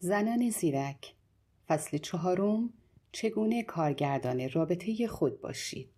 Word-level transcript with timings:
زنان 0.00 0.50
زیرک 0.50 1.14
فصل 1.68 1.98
چهارم 1.98 2.70
چگونه 3.12 3.62
کارگردان 3.62 4.50
رابطه 4.50 5.06
خود 5.06 5.40
باشید؟ 5.40 5.88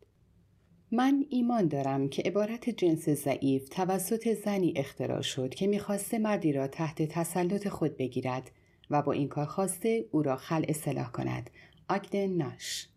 من 0.90 1.24
ایمان 1.28 1.68
دارم 1.68 2.08
که 2.08 2.22
عبارت 2.22 2.70
جنس 2.70 3.08
ضعیف 3.08 3.68
توسط 3.68 4.34
زنی 4.44 4.72
اختراع 4.76 5.20
شد 5.20 5.54
که 5.54 5.66
می‌خواسته 5.66 6.18
مردی 6.18 6.52
را 6.52 6.66
تحت 6.66 7.02
تسلط 7.02 7.68
خود 7.68 7.96
بگیرد 7.96 8.50
و 8.90 9.02
با 9.02 9.12
این 9.12 9.28
کار 9.28 9.46
خواسته 9.46 10.04
او 10.10 10.22
را 10.22 10.36
خل 10.36 10.64
اصلاح 10.68 11.12
کند. 11.12 11.50
آگدن 11.88 12.26
ناش. 12.26 12.88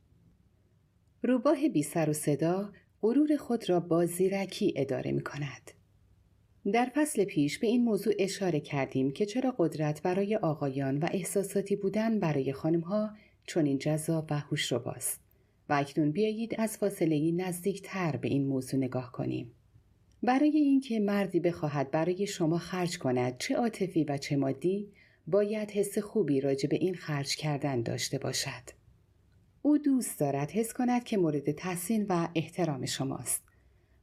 روباه 1.24 1.70
بی 1.70 1.84
سر 1.84 2.10
و 2.10 2.14
صدا 2.14 2.72
غرور 3.02 3.38
خود 3.38 3.70
را 3.70 3.80
با 3.80 4.06
زیرکی 4.06 4.74
اداره 4.76 5.12
می 5.12 5.24
کند. 5.24 5.72
در 6.72 6.92
فصل 6.96 7.24
پیش 7.24 7.60
به 7.60 7.68
این 7.68 7.84
موضوع 7.84 8.14
اشاره 8.20 8.60
کردیم 8.60 9.12
که 9.12 9.26
چرا 9.26 9.56
قدرت 9.58 10.02
برای 10.02 10.36
آقایان 10.36 10.98
و 10.98 11.08
احساساتی 11.12 11.76
بودن 11.76 12.20
برای 12.20 12.54
خانمها 12.54 13.10
چنین 13.48 13.78
جذاب 13.78 14.28
و 14.30 14.40
هوش 14.40 14.74
باست 14.74 15.22
و 15.70 15.74
اکنون 15.74 16.12
بیایید 16.12 16.56
از 16.58 16.78
فاصله 16.78 17.32
نزدیک 17.32 17.82
تر 17.82 18.16
به 18.16 18.28
این 18.28 18.48
موضوع 18.48 18.80
نگاه 18.80 19.12
کنیم. 19.12 19.52
برای 20.24 20.58
اینکه 20.58 21.00
مردی 21.00 21.40
بخواهد 21.40 21.92
برای 21.92 22.28
شما 22.28 22.58
خرج 22.58 22.98
کند 22.98 23.38
چه 23.38 23.56
عاطفی 23.56 24.04
و 24.04 24.18
چه 24.18 24.36
مادی 24.36 24.92
باید 25.28 25.72
حس 25.72 25.98
خوبی 25.98 26.42
راجع 26.42 26.70
به 26.70 26.76
این 26.76 26.96
خرج 26.96 27.36
کردن 27.36 27.82
داشته 27.82 28.18
باشد. 28.18 28.84
او 29.62 29.78
دوست 29.78 30.20
دارد 30.20 30.52
حس 30.52 30.74
کند 30.74 31.04
که 31.04 31.18
مورد 31.18 31.52
تحسین 31.52 32.06
و 32.10 32.28
احترام 32.36 32.86
شماست. 32.86 33.53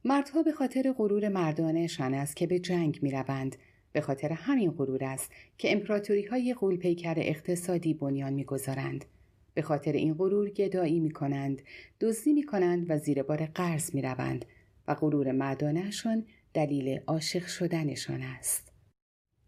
مردها 0.05 0.43
به 0.43 0.51
خاطر 0.51 0.93
غرور 0.97 1.29
مردانشان 1.29 2.13
است 2.13 2.35
که 2.35 2.47
به 2.47 2.59
جنگ 2.59 2.99
می 3.01 3.11
روند. 3.11 3.55
به 3.93 4.01
خاطر 4.01 4.33
همین 4.33 4.71
غرور 4.71 5.03
است 5.03 5.31
که 5.57 5.71
امپراتوری 5.71 6.25
های 6.25 6.53
غولپیکر 6.53 7.15
اقتصادی 7.17 7.93
بنیان 7.93 8.33
می‌گذارند. 8.33 9.05
به 9.53 9.61
خاطر 9.61 9.91
این 9.91 10.13
غرور 10.13 10.49
گدایی 10.49 10.99
می 10.99 11.11
کنند، 11.11 11.61
دزدی 11.99 12.33
می 12.33 12.43
کنند 12.43 12.85
و 12.89 12.97
زیر 12.97 13.23
بار 13.23 13.45
قرض 13.45 13.95
می 13.95 14.01
روند 14.01 14.45
و 14.87 14.95
غرور 14.95 15.31
مردانهشان 15.31 16.25
دلیل 16.53 16.99
عاشق 17.07 17.45
شدنشان 17.47 18.21
است. 18.21 18.71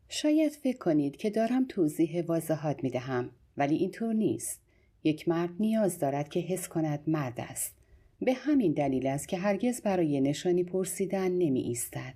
شاید 0.10 0.52
فکر 0.52 0.78
کنید 0.78 1.18
که 1.18 1.30
دارم 1.30 1.66
توضیح 1.70 2.24
واضحات 2.26 2.84
می 2.84 2.90
دهم 2.90 3.30
ولی 3.58 3.76
اینطور 3.76 4.14
نیست. 4.14 4.62
یک 5.04 5.28
مرد 5.28 5.50
نیاز 5.60 6.00
دارد 6.00 6.30
که 6.30 6.40
حس 6.40 6.68
کند 6.68 7.04
مرد 7.08 7.40
است. 7.40 7.83
به 8.26 8.34
همین 8.34 8.74
دلیل 8.74 9.08
است 9.08 9.28
که 9.28 9.38
هرگز 9.38 9.82
برای 9.82 10.22
نشانی 10.22 10.64
پرسیدن 10.64 11.32
نمی 11.32 11.62
ایستد. 11.62 12.14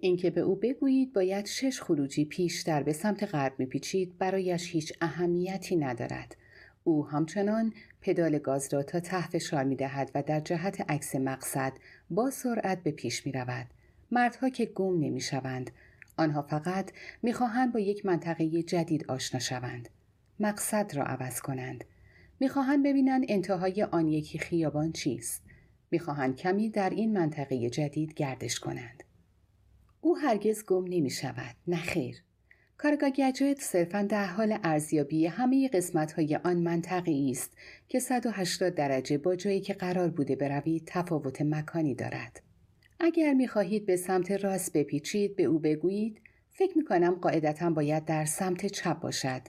اینکه 0.00 0.30
به 0.30 0.40
او 0.40 0.56
بگویید 0.56 1.12
باید 1.12 1.46
شش 1.46 1.80
خروجی 1.80 2.24
پیشتر 2.24 2.82
به 2.82 2.92
سمت 2.92 3.24
غرب 3.24 3.52
میپیچید 3.58 4.18
برایش 4.18 4.70
هیچ 4.70 4.92
اهمیتی 5.00 5.76
ندارد. 5.76 6.36
او 6.84 7.06
همچنان 7.06 7.72
پدال 8.00 8.38
گاز 8.38 8.74
را 8.74 8.82
تا 8.82 9.00
ته 9.00 9.28
فشار 9.28 9.64
می 9.64 9.76
دهد 9.76 10.10
و 10.14 10.22
در 10.22 10.40
جهت 10.40 10.90
عکس 10.90 11.14
مقصد 11.14 11.72
با 12.10 12.30
سرعت 12.30 12.82
به 12.82 12.90
پیش 12.90 13.26
می 13.26 13.32
رود. 13.32 13.66
مردها 14.10 14.48
که 14.48 14.64
گم 14.64 15.00
نمی 15.00 15.20
شوند. 15.20 15.70
آنها 16.16 16.42
فقط 16.42 16.90
می 17.22 17.32
خواهند 17.32 17.72
با 17.72 17.80
یک 17.80 18.06
منطقه 18.06 18.62
جدید 18.62 19.10
آشنا 19.10 19.40
شوند. 19.40 19.88
مقصد 20.40 20.96
را 20.96 21.04
عوض 21.04 21.40
کنند. 21.40 21.84
می‌خواهند 22.42 22.84
ببینند 22.84 23.24
انتهای 23.28 23.82
آن 23.82 24.08
یکی 24.08 24.38
خیابان 24.38 24.92
چیست. 24.92 25.42
می‌خواهند 25.90 26.36
کمی 26.36 26.70
در 26.70 26.90
این 26.90 27.12
منطقه 27.12 27.70
جدید 27.70 28.14
گردش 28.14 28.58
کنند. 28.58 29.02
او 30.00 30.18
هرگز 30.18 30.64
گم 30.64 30.84
نمی 30.84 31.10
شود. 31.10 31.56
نخیر. 31.66 32.16
کارگاه 32.76 33.10
گجت 33.10 33.60
صرفا 33.60 34.02
در 34.02 34.26
حال 34.26 34.58
ارزیابی 34.64 35.26
همه 35.26 35.68
قسمت 35.68 36.12
های 36.12 36.36
آن 36.36 36.56
منطقه 36.56 37.26
است 37.30 37.50
که 37.88 37.98
180 38.00 38.74
درجه 38.74 39.18
با 39.18 39.36
جایی 39.36 39.60
که 39.60 39.74
قرار 39.74 40.08
بوده 40.08 40.36
بروید 40.36 40.82
تفاوت 40.86 41.42
مکانی 41.42 41.94
دارد. 41.94 42.42
اگر 43.00 43.34
می 43.34 43.48
خواهید 43.48 43.86
به 43.86 43.96
سمت 43.96 44.30
راست 44.30 44.72
بپیچید 44.72 45.36
به 45.36 45.42
او 45.44 45.58
بگویید 45.58 46.20
فکر 46.50 46.78
می 46.78 46.84
کنم 46.84 47.14
قاعدتا 47.14 47.70
باید 47.70 48.04
در 48.04 48.24
سمت 48.24 48.66
چپ 48.66 49.00
باشد 49.00 49.42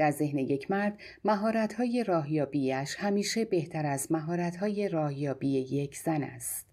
در 0.00 0.10
ذهن 0.10 0.38
یک 0.38 0.70
مرد 0.70 0.98
مهارت‌های 1.24 2.04
راهیابیش 2.04 2.96
همیشه 2.98 3.44
بهتر 3.44 3.86
از 3.86 4.12
مهارت‌های 4.12 4.88
راهیابی 4.88 5.48
یک 5.48 5.96
زن 5.96 6.22
است. 6.22 6.66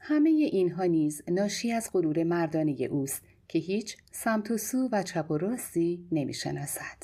همه 0.00 0.30
اینها 0.30 0.84
نیز 0.84 1.22
ناشی 1.28 1.72
از 1.72 1.90
غرور 1.92 2.24
مردانه 2.24 2.88
اوست 2.90 3.22
که 3.48 3.58
هیچ 3.58 3.96
سمت 4.10 4.50
و 4.50 4.58
سو 4.58 4.88
و 4.92 5.02
چپ 5.02 5.30
و 5.30 5.38
راستی 5.38 6.06
نمی‌شناسد. 6.12 7.02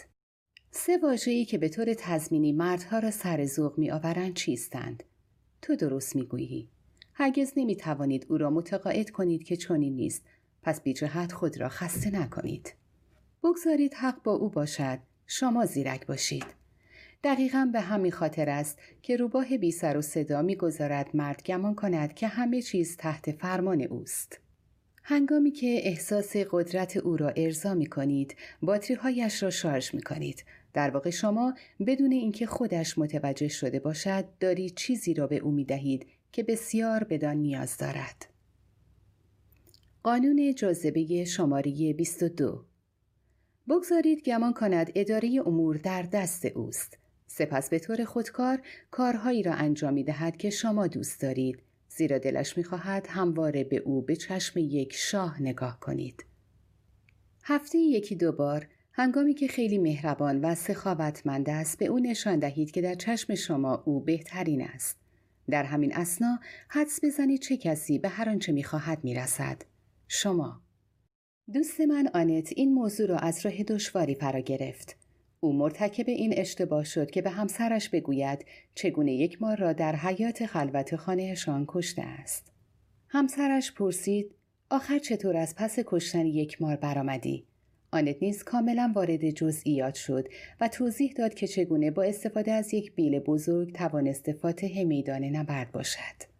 سه 0.71 0.99
واژه‌ای 1.03 1.45
که 1.45 1.59
به 1.59 1.69
طور 1.69 1.95
تضمینی 1.99 2.53
مردها 2.53 2.99
را 2.99 3.11
سر 3.11 3.45
ذوق 3.47 3.79
میآورند 3.79 4.35
چیستند؟ 4.35 5.03
تو 5.63 5.77
درست 5.77 6.17
می‌گویی. 6.17 6.69
هرگز 7.13 7.53
نمی‌توانید 7.57 8.27
او 8.29 8.39
را 8.39 8.51
متقاعد 8.51 9.11
کنید 9.11 9.43
که 9.43 9.57
چنین 9.57 9.97
نیست 9.97 10.25
پس 10.63 10.83
بی 10.83 10.93
جهت 10.93 11.33
خود 11.33 11.61
را 11.61 11.69
خسته 11.69 12.11
نکنید. 12.11 12.75
بگذارید 13.45 13.95
حق 13.95 14.23
با 14.23 14.33
او 14.33 14.49
باشد 14.49 14.99
شما 15.31 15.67
زیرک 15.67 16.07
باشید. 16.07 16.45
دقیقا 17.25 17.71
به 17.73 17.81
همین 17.81 18.13
خاطر 18.13 18.51
است 18.51 18.79
که 19.03 19.17
روباه 19.17 19.59
بی 19.59 19.71
سر 19.71 19.97
و 19.97 20.03
صدا 20.03 20.43
می‌گذارد 20.43 21.11
مرد 21.15 21.43
گمان 21.43 21.75
کند 21.75 22.15
که 22.15 22.29
همه 22.29 22.63
چیز 22.63 22.97
تحت 22.97 23.33
فرمان 23.33 23.83
اوست. 23.83 24.41
هنگامی 25.03 25.51
که 25.51 25.81
احساس 25.83 26.37
قدرت 26.37 26.97
او 26.97 27.17
را 27.17 27.29
ارضا 27.29 27.75
می 27.75 27.87
کنید، 27.87 28.37
باتری 28.63 28.95
هایش 28.97 29.43
را 29.43 29.51
شارژ 29.51 29.95
می 29.95 30.03
کنید. 30.03 30.45
در 30.73 30.91
واقع 30.91 31.11
شما 31.11 31.55
بدون 31.87 32.13
اینکه 32.13 32.47
خودش 32.47 32.99
متوجه 32.99 33.49
شده 33.49 33.81
باشد 33.81 34.25
دارید 34.41 34.75
چیزی 34.75 35.15
را 35.15 35.27
به 35.27 35.37
او 35.37 35.51
می 35.51 35.65
دهید 35.65 36.07
که 36.33 36.43
بسیار 36.43 37.05
بدان 37.05 37.37
نیاز 37.37 37.77
دارد. 37.77 38.27
قانون 40.03 40.55
جاذبه 40.55 41.25
شماره 41.25 41.93
22 41.93 42.65
بگذارید 43.69 44.23
گمان 44.23 44.53
کند 44.53 44.93
اداره 44.95 45.43
امور 45.47 45.77
در 45.77 46.03
دست 46.03 46.47
اوست. 46.47 46.99
سپس 47.27 47.69
به 47.69 47.79
طور 47.79 48.05
خودکار 48.05 48.63
کارهایی 48.91 49.43
را 49.43 49.53
انجام 49.53 49.95
می 49.95 50.05
دهد 50.05 50.37
که 50.37 50.51
شما 50.51 50.87
دوست 50.87 51.21
دارید. 51.21 51.59
زیرا 51.89 52.19
دلش 52.19 52.57
می 52.57 52.65
خواهد 52.65 53.07
همواره 53.11 53.65
به 53.65 53.77
او 53.77 54.03
به 54.03 54.17
چشم 54.17 54.59
یک 54.59 54.95
شاه 54.95 55.43
نگاه 55.43 55.81
کنید. 55.81 56.25
هفته 57.45 57.79
یکی 57.79 58.17
دوبار 58.17 58.67
هنگامی 58.93 59.35
که 59.35 59.49
خیلی 59.49 59.79
مهربان 59.79 60.41
و 60.41 60.55
سخاوتمند 60.55 61.51
است 61.51 61.79
به 61.79 61.87
او 61.87 61.99
نشان 61.99 62.39
دهید 62.39 62.71
که 62.71 62.83
در 62.83 62.95
چشم 62.95 63.35
شما 63.35 63.83
او 63.87 64.01
بهترین 64.01 64.63
است. 64.63 64.97
در 65.51 65.65
همین 65.65 65.97
اسنا 65.97 66.39
حدس 66.69 67.01
بزنید 67.05 67.41
چه 67.41 67.57
کسی 67.57 67.99
به 67.99 68.09
هر 68.09 68.29
آنچه 68.29 68.53
می‌خواهد 68.53 69.05
می‌رسد 69.05 69.63
شما 70.09 70.61
دوست 71.53 71.81
من 71.81 72.09
آنت 72.15 72.53
این 72.57 72.75
موضوع 72.75 73.07
را 73.07 73.17
از 73.17 73.47
راه 73.47 73.63
دشواری 73.63 74.15
فرا 74.15 74.41
گرفت. 74.41 74.97
او 75.41 75.53
مرتکب 75.53 76.09
این 76.09 76.35
اشتباه 76.37 76.85
شد 76.85 77.11
که 77.11 77.23
به 77.23 77.31
همسرش 77.31 77.89
بگوید 77.89 78.45
چگونه 78.75 79.13
یک 79.13 79.43
مار 79.43 79.57
را 79.57 79.73
در 79.73 79.97
حیات 79.97 80.47
خلوت 80.47 80.97
خانهشان 80.97 81.65
کشته 81.69 82.03
است. 82.03 82.53
همسرش 83.09 83.73
پرسید 83.73 84.31
آخر 84.71 84.99
چطور 84.99 85.37
از 85.37 85.55
پس 85.57 85.79
کشتن 85.87 86.27
یک 86.27 86.63
مار 86.63 86.77
برآمدی؟ 86.77 87.45
آنت 87.93 88.17
نیز 88.23 88.45
کاملا 88.45 88.93
وارد 88.95 89.31
جزئیات 89.31 89.95
شد 89.95 90.29
و 90.61 90.69
توضیح 90.69 91.13
داد 91.13 91.35
که 91.35 91.47
چگونه 91.47 91.91
با 91.91 92.03
استفاده 92.03 92.53
از 92.53 92.75
یک 92.75 92.95
بیل 92.95 93.19
بزرگ 93.19 93.73
توانست 93.73 94.33
فاتح 94.33 94.85
میدان 94.85 95.25
نبرد 95.25 95.73
باشد. 95.73 96.38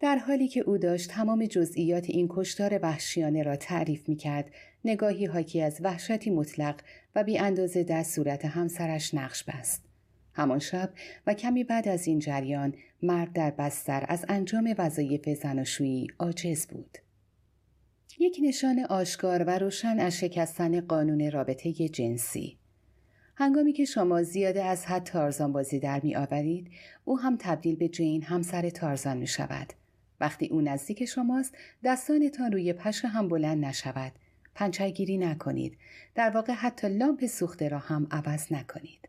در 0.00 0.16
حالی 0.18 0.48
که 0.48 0.60
او 0.60 0.78
داشت 0.78 1.10
تمام 1.10 1.46
جزئیات 1.46 2.04
این 2.10 2.26
کشتار 2.30 2.78
وحشیانه 2.82 3.42
را 3.42 3.56
تعریف 3.56 4.08
می 4.08 4.16
کرد، 4.16 4.50
نگاهی 4.84 5.26
حاکی 5.26 5.62
از 5.62 5.78
وحشتی 5.82 6.30
مطلق 6.30 6.80
و 7.14 7.24
بی 7.24 7.38
اندازه 7.38 7.84
در 7.84 8.02
صورت 8.02 8.44
همسرش 8.44 9.14
نقش 9.14 9.44
بست. 9.44 9.84
همان 10.32 10.58
شب 10.58 10.90
و 11.26 11.34
کمی 11.34 11.64
بعد 11.64 11.88
از 11.88 12.06
این 12.06 12.18
جریان 12.18 12.74
مرد 13.02 13.32
در 13.32 13.50
بستر 13.50 14.04
از 14.08 14.24
انجام 14.28 14.74
وظایف 14.78 15.28
زناشویی 15.28 16.06
عاجز 16.18 16.66
بود. 16.66 16.98
یک 18.18 18.38
نشان 18.42 18.80
آشکار 18.80 19.44
و 19.44 19.50
روشن 19.50 19.98
از 19.98 20.18
شکستن 20.18 20.80
قانون 20.80 21.30
رابطه 21.30 21.72
جنسی 21.72 22.58
هنگامی 23.36 23.72
که 23.72 23.84
شما 23.84 24.22
زیاده 24.22 24.64
از 24.64 24.86
حد 24.86 25.02
تارزان 25.02 25.52
بازی 25.52 25.78
در 25.78 26.00
می 26.02 26.16
آورید، 26.16 26.70
او 27.04 27.18
هم 27.18 27.36
تبدیل 27.40 27.76
به 27.76 27.88
جین 27.88 28.22
همسر 28.22 28.70
تارزان 28.70 29.16
می 29.16 29.26
شود. 29.26 29.72
وقتی 30.20 30.46
او 30.46 30.60
نزدیک 30.60 31.04
شماست 31.04 31.54
دستانتان 31.84 32.52
روی 32.52 32.72
پشه 32.72 33.08
هم 33.08 33.28
بلند 33.28 33.64
نشود. 33.64 34.12
پنچرگیری 34.54 35.18
نکنید. 35.18 35.78
در 36.14 36.30
واقع 36.30 36.52
حتی 36.52 36.88
لامپ 36.88 37.26
سوخته 37.26 37.68
را 37.68 37.78
هم 37.78 38.06
عوض 38.10 38.52
نکنید. 38.52 39.08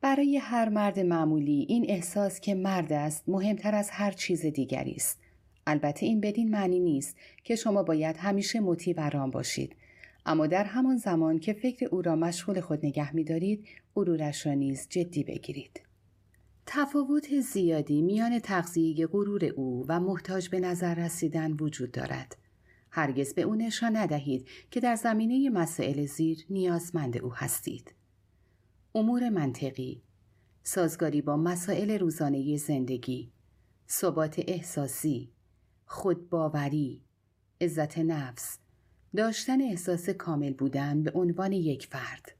برای 0.00 0.36
هر 0.36 0.68
مرد 0.68 1.00
معمولی 1.00 1.66
این 1.68 1.84
احساس 1.88 2.40
که 2.40 2.54
مرد 2.54 2.92
است 2.92 3.28
مهمتر 3.28 3.74
از 3.74 3.90
هر 3.90 4.10
چیز 4.10 4.46
دیگری 4.46 4.92
است. 4.92 5.20
البته 5.66 6.06
این 6.06 6.20
بدین 6.20 6.50
معنی 6.50 6.80
نیست 6.80 7.16
که 7.44 7.56
شما 7.56 7.82
باید 7.82 8.16
همیشه 8.16 8.60
مطیع 8.60 8.94
و 8.96 9.10
رام 9.10 9.30
باشید. 9.30 9.76
اما 10.26 10.46
در 10.46 10.64
همان 10.64 10.96
زمان 10.96 11.38
که 11.38 11.52
فکر 11.52 11.86
او 11.86 12.02
را 12.02 12.16
مشغول 12.16 12.60
خود 12.60 12.86
نگه 12.86 13.16
می 13.16 13.24
دارید 13.24 13.66
غرورش 13.94 14.46
را 14.46 14.54
نیز 14.54 14.86
جدی 14.90 15.24
بگیرید. 15.24 15.85
تفاوت 16.66 17.40
زیادی 17.40 18.02
میان 18.02 18.38
تغذیه 18.38 19.06
غرور 19.06 19.44
او 19.44 19.86
و 19.88 20.00
محتاج 20.00 20.48
به 20.48 20.60
نظر 20.60 20.94
رسیدن 20.94 21.52
وجود 21.52 21.90
دارد. 21.92 22.36
هرگز 22.90 23.34
به 23.34 23.42
او 23.42 23.54
نشان 23.54 23.96
ندهید 23.96 24.48
که 24.70 24.80
در 24.80 24.96
زمینه 24.96 25.50
مسائل 25.50 26.06
زیر 26.06 26.46
نیازمند 26.50 27.18
او 27.18 27.34
هستید. 27.34 27.94
امور 28.94 29.28
منطقی، 29.28 30.02
سازگاری 30.62 31.22
با 31.22 31.36
مسائل 31.36 31.90
روزانه 31.98 32.56
زندگی، 32.56 33.32
ثبات 33.88 34.42
احساسی، 34.48 35.32
خودباوری، 35.86 37.02
عزت 37.60 37.98
نفس، 37.98 38.58
داشتن 39.16 39.62
احساس 39.62 40.10
کامل 40.10 40.52
بودن 40.52 41.02
به 41.02 41.10
عنوان 41.10 41.52
یک 41.52 41.86
فرد. 41.86 42.32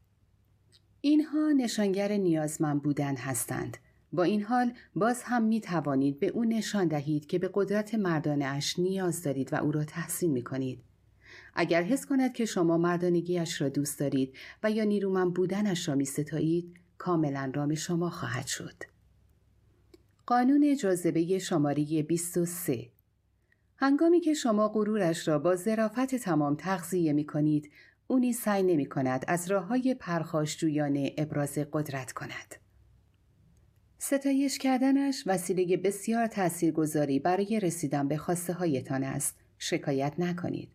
اینها 1.01 1.53
نشانگر 1.53 2.13
نیازمند 2.13 2.83
بودن 2.83 3.17
هستند. 3.17 3.77
با 4.17 4.23
این 4.23 4.43
حال 4.43 4.73
باز 4.95 5.23
هم 5.23 5.43
می 5.43 5.61
توانید 5.61 6.21
به 6.21 6.27
او 6.27 6.45
نشان 6.45 6.89
دهید 6.89 7.27
که 7.27 7.39
به 7.39 7.51
قدرت 7.55 7.95
مردانه 7.95 8.45
اش 8.45 8.79
نیاز 8.79 9.23
دارید 9.23 9.53
و 9.53 9.57
او 9.57 9.73
را 9.73 9.85
تحسین 9.85 10.33
می 10.33 10.45
کنید. 10.45 10.83
اگر 11.55 11.83
حس 11.83 12.07
کند 12.07 12.33
که 12.33 12.45
شما 12.45 12.79
مردانگیش 12.79 13.61
را 13.61 13.69
دوست 13.69 14.01
دارید 14.01 14.35
و 14.63 14.71
یا 14.71 14.85
نیرومند 14.85 15.35
بودنش 15.35 15.89
را 15.89 15.95
می 15.95 16.05
ستایید، 16.05 16.75
کاملا 16.99 17.53
رام 17.55 17.75
شما 17.75 18.11
خواهد 18.11 18.47
شد. 18.47 18.75
قانون 20.27 20.77
جاذبه 20.77 21.39
شماره 21.39 22.03
23 22.03 22.87
هنگامی 23.77 24.21
که 24.21 24.35
شما 24.35 24.69
غرورش 24.69 25.29
را 25.29 25.39
با 25.39 25.57
ظرافت 25.57 26.15
تمام 26.15 26.55
تغذیه 26.55 27.13
می 27.13 27.27
کنید، 27.27 27.71
او 28.07 28.19
نیز 28.19 28.39
سعی 28.39 28.63
نمی 28.63 28.87
کند 28.87 29.25
از 29.29 29.51
راه 29.51 29.65
های 29.65 29.95
پرخاشجویانه 29.95 31.15
ابراز 31.19 31.59
قدرت 31.73 32.13
کند. 32.13 32.66
ستایش 33.99 34.59
کردنش 34.59 35.23
وسیله 35.27 35.77
بسیار 35.77 36.27
تاثیرگذاری 36.27 37.19
برای 37.19 37.61
رسیدن 37.61 38.09
به 38.09 38.17
خواسته 38.17 38.53
هایتان 38.53 39.05
است. 39.05 39.35
شکایت 39.59 40.13
نکنید. 40.19 40.69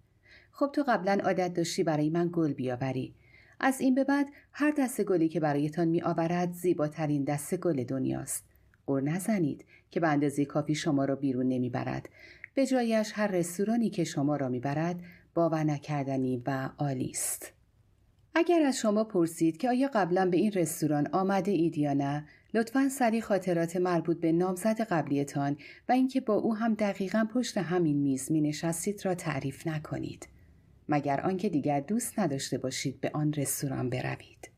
خب 0.52 0.70
تو 0.74 0.84
قبلا 0.88 1.18
عادت 1.24 1.54
داشتی 1.54 1.84
برای 1.84 2.10
من 2.10 2.30
گل 2.34 2.54
بیاوری. 2.54 3.16
از 3.60 3.82
این 3.82 3.96
به 3.96 4.04
بعد 4.04 4.28
هر 4.52 4.72
دست 4.78 5.04
گلی 5.04 5.30
که 5.30 5.40
برایتان 5.40 5.88
می 5.88 6.02
آورد 6.02 6.54
زیباترین 6.54 7.24
دست 7.24 7.56
گل 7.56 7.84
دنیاست. 7.84 8.44
قر 8.88 9.02
نزنید 9.02 9.66
که 9.92 10.00
به 10.00 10.08
اندازه 10.08 10.46
کافی 10.46 10.76
شما 10.76 11.06
را 11.06 11.16
بیرون 11.16 11.48
نمی‌برد 11.48 12.10
به 12.54 12.66
جایش 12.66 13.12
هر 13.16 13.28
رستورانی 13.28 13.90
که 13.90 14.04
شما 14.04 14.36
را 14.36 14.50
می‌برد 14.50 15.00
باور 15.34 15.64
نکردنی 15.64 16.44
و 16.46 16.70
عالی 16.78 17.10
است 17.10 17.54
اگر 18.36 18.62
از 18.62 18.78
شما 18.78 19.04
پرسید 19.04 19.58
که 19.58 19.70
آیا 19.70 19.90
قبلا 19.94 20.30
به 20.30 20.38
این 20.38 20.52
رستوران 20.52 21.08
آمده 21.08 21.52
اید 21.52 21.78
یا 21.78 21.94
نه 21.94 22.28
لطفا 22.54 22.90
سری 22.90 23.22
خاطرات 23.22 23.78
مربوط 23.78 24.20
به 24.20 24.32
نامزد 24.32 24.82
قبلیتان 24.82 25.58
و 25.90 25.92
اینکه 25.92 26.22
با 26.22 26.34
او 26.34 26.56
هم 26.56 26.74
دقیقا 26.74 27.28
پشت 27.34 27.58
همین 27.58 27.98
میز 27.98 28.32
می 28.32 28.42
نشستید 28.42 29.06
را 29.06 29.16
تعریف 29.16 29.68
نکنید 29.68 30.28
مگر 30.90 31.22
آنکه 31.22 31.50
دیگر 31.50 31.80
دوست 31.80 32.20
نداشته 32.20 32.58
باشید 32.58 33.02
به 33.02 33.12
آن 33.14 33.34
رستوران 33.34 33.90
بروید 33.90 34.52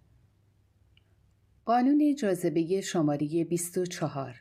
قانون 1.65 2.15
جاذبه 2.15 2.81
شماره 2.81 3.43
24 3.43 4.35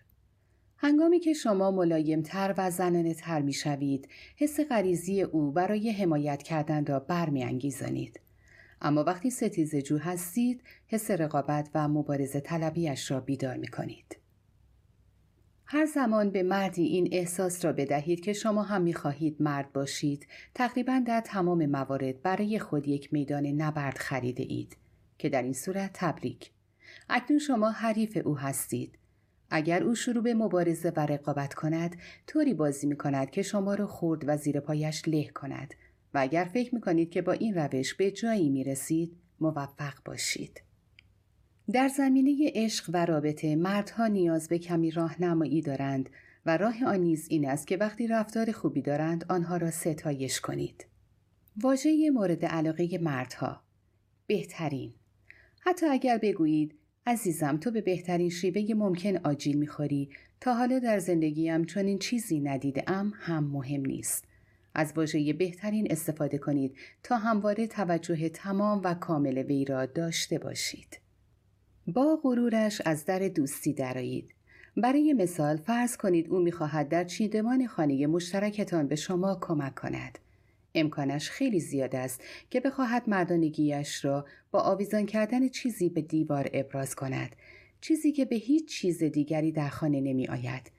هنگامی 0.76 1.20
که 1.20 1.32
شما 1.32 1.70
ملایمتر 1.70 2.54
و 2.58 2.70
زنانه 2.70 3.14
تر 3.14 3.42
می 3.42 3.52
شوید، 3.52 4.08
حس 4.36 4.60
غریزی 4.60 5.22
او 5.22 5.52
برای 5.52 5.90
حمایت 5.90 6.42
کردن 6.42 6.86
را 6.86 7.00
برمیانگیزانید. 7.00 8.20
اما 8.82 9.04
وقتی 9.04 9.30
ستیز 9.30 9.76
جو 9.76 9.98
هستید، 9.98 10.62
حس 10.86 11.10
رقابت 11.10 11.70
و 11.74 11.88
مبارزه 11.88 12.40
طلبیش 12.40 13.10
را 13.10 13.20
بیدار 13.20 13.56
می 13.56 13.68
کنید. 13.68 14.16
هر 15.64 15.86
زمان 15.86 16.30
به 16.30 16.42
مردی 16.42 16.82
این 16.82 17.08
احساس 17.12 17.64
را 17.64 17.72
بدهید 17.72 18.20
که 18.20 18.32
شما 18.32 18.62
هم 18.62 18.82
می 18.82 18.94
خواهید 18.94 19.36
مرد 19.42 19.72
باشید، 19.72 20.26
تقریبا 20.54 21.02
در 21.06 21.20
تمام 21.20 21.66
موارد 21.66 22.22
برای 22.22 22.58
خود 22.58 22.88
یک 22.88 23.12
میدان 23.12 23.46
نبرد 23.46 23.98
خریده 23.98 24.42
اید 24.42 24.76
که 25.18 25.28
در 25.28 25.42
این 25.42 25.52
صورت 25.52 25.90
تبریک. 25.94 26.50
اکنون 27.08 27.38
شما 27.38 27.70
حریف 27.70 28.18
او 28.24 28.38
هستید 28.38 28.98
اگر 29.50 29.82
او 29.82 29.94
شروع 29.94 30.22
به 30.22 30.34
مبارزه 30.34 30.92
و 30.96 31.06
رقابت 31.06 31.54
کند 31.54 31.96
طوری 32.26 32.54
بازی 32.54 32.86
می 32.86 32.96
کند 32.96 33.30
که 33.30 33.42
شما 33.42 33.74
را 33.74 33.86
خورد 33.86 34.24
و 34.26 34.36
زیر 34.36 34.60
پایش 34.60 35.08
له 35.08 35.28
کند 35.28 35.74
و 36.14 36.18
اگر 36.18 36.44
فکر 36.44 36.74
می 36.74 36.80
کنید 36.80 37.10
که 37.10 37.22
با 37.22 37.32
این 37.32 37.54
روش 37.54 37.94
به 37.94 38.10
جایی 38.10 38.50
می 38.50 38.64
رسید 38.64 39.16
موفق 39.40 39.94
باشید. 40.04 40.62
در 41.72 41.88
زمینه 41.88 42.50
عشق 42.54 42.90
و 42.92 43.06
رابطه 43.06 43.56
مردها 43.56 44.06
نیاز 44.06 44.48
به 44.48 44.58
کمی 44.58 44.90
راهنمایی 44.90 45.62
دارند 45.62 46.10
و 46.46 46.56
راه 46.56 46.84
آن 46.84 47.00
نیز 47.00 47.26
این 47.30 47.48
است 47.48 47.66
که 47.66 47.76
وقتی 47.76 48.06
رفتار 48.06 48.52
خوبی 48.52 48.82
دارند 48.82 49.24
آنها 49.28 49.56
را 49.56 49.70
ستایش 49.70 50.40
کنید. 50.40 50.86
واژه 51.62 52.10
مورد 52.10 52.44
علاقه 52.44 52.98
مردها 52.98 53.62
بهترین 54.26 54.92
حتی 55.60 55.86
اگر 55.86 56.18
بگویید 56.18 56.74
عزیزم 57.06 57.56
تو 57.56 57.70
به 57.70 57.80
بهترین 57.80 58.30
شیوه 58.30 58.74
ممکن 58.74 59.16
آجیل 59.16 59.58
می‌خوری 59.58 60.10
تا 60.40 60.54
حالا 60.54 60.78
در 60.78 60.98
زندگیم 60.98 61.64
چنین 61.64 61.98
چیزی 61.98 62.40
ندیده 62.40 62.84
هم 62.86 63.44
مهم 63.44 63.86
نیست. 63.86 64.24
از 64.74 64.92
واژه 64.96 65.32
بهترین 65.32 65.92
استفاده 65.92 66.38
کنید 66.38 66.76
تا 67.02 67.16
همواره 67.16 67.66
توجه 67.66 68.28
تمام 68.28 68.80
و 68.84 68.94
کامل 68.94 69.38
وی 69.38 69.64
را 69.64 69.86
داشته 69.86 70.38
باشید. 70.38 70.98
با 71.86 72.20
غرورش 72.22 72.82
از 72.84 73.04
در 73.04 73.18
دوستی 73.18 73.72
درایید. 73.72 74.34
برای 74.76 75.12
مثال 75.12 75.56
فرض 75.56 75.96
کنید 75.96 76.28
او 76.30 76.38
می‌خواهد 76.38 76.88
در 76.88 77.04
چیدمان 77.04 77.66
خانه 77.66 78.06
مشترکتان 78.06 78.88
به 78.88 78.96
شما 78.96 79.38
کمک 79.40 79.74
کند. 79.74 80.18
امکانش 80.74 81.30
خیلی 81.30 81.60
زیاد 81.60 81.96
است 81.96 82.20
که 82.50 82.60
بخواهد 82.60 83.08
مردانگیش 83.08 84.04
را 84.04 84.26
با 84.50 84.60
آویزان 84.60 85.06
کردن 85.06 85.48
چیزی 85.48 85.88
به 85.88 86.02
دیوار 86.02 86.50
ابراز 86.52 86.94
کند 86.94 87.36
چیزی 87.80 88.12
که 88.12 88.24
به 88.24 88.36
هیچ 88.36 88.68
چیز 88.68 89.02
دیگری 89.02 89.52
در 89.52 89.68
خانه 89.68 90.00
نمی 90.00 90.28
آید. 90.28 90.70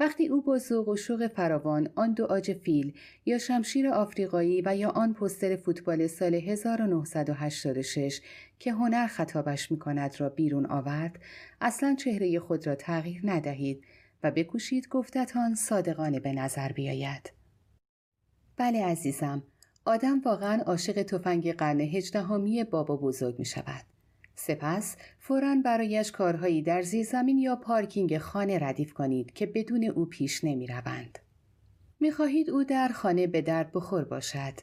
وقتی 0.00 0.28
او 0.28 0.42
با 0.42 0.58
ذوق 0.58 0.88
و 0.88 0.96
شوق 0.96 1.26
فراوان 1.26 1.88
آن 1.94 2.12
دو 2.12 2.24
آج 2.24 2.52
فیل 2.52 2.94
یا 3.26 3.38
شمشیر 3.38 3.88
آفریقایی 3.88 4.62
و 4.66 4.76
یا 4.76 4.90
آن 4.90 5.14
پستر 5.14 5.56
فوتبال 5.56 6.06
سال 6.06 6.34
1986 6.34 8.20
که 8.58 8.72
هنر 8.72 9.06
خطابش 9.06 9.70
می 9.70 9.78
کند 9.78 10.20
را 10.20 10.28
بیرون 10.28 10.66
آورد 10.66 11.18
اصلا 11.60 11.94
چهره 11.94 12.38
خود 12.38 12.66
را 12.66 12.74
تغییر 12.74 13.20
ندهید 13.24 13.84
و 14.22 14.30
بکوشید 14.30 14.88
گفتتان 14.88 15.54
صادقانه 15.54 16.20
به 16.20 16.32
نظر 16.32 16.72
بیاید. 16.72 17.32
بله 18.56 18.84
عزیزم 18.84 19.42
آدم 19.84 20.20
واقعا 20.20 20.62
عاشق 20.62 21.02
تفنگ 21.02 21.52
قرن 21.52 21.80
هجدهمی 21.80 22.64
بابا 22.64 22.96
بزرگ 22.96 23.38
می 23.38 23.44
شود. 23.44 23.93
سپس 24.34 24.96
فورا 25.18 25.56
برایش 25.64 26.12
کارهایی 26.12 26.62
در 26.62 26.82
زمین 26.82 27.38
یا 27.38 27.56
پارکینگ 27.56 28.18
خانه 28.18 28.58
ردیف 28.58 28.92
کنید 28.92 29.32
که 29.32 29.46
بدون 29.46 29.84
او 29.84 30.04
پیش 30.04 30.44
نمی 30.44 30.66
روند. 30.66 31.18
می 32.00 32.10
خواهید 32.10 32.50
او 32.50 32.64
در 32.64 32.88
خانه 32.88 33.26
به 33.26 33.42
درد 33.42 33.72
بخور 33.72 34.04
باشد. 34.04 34.54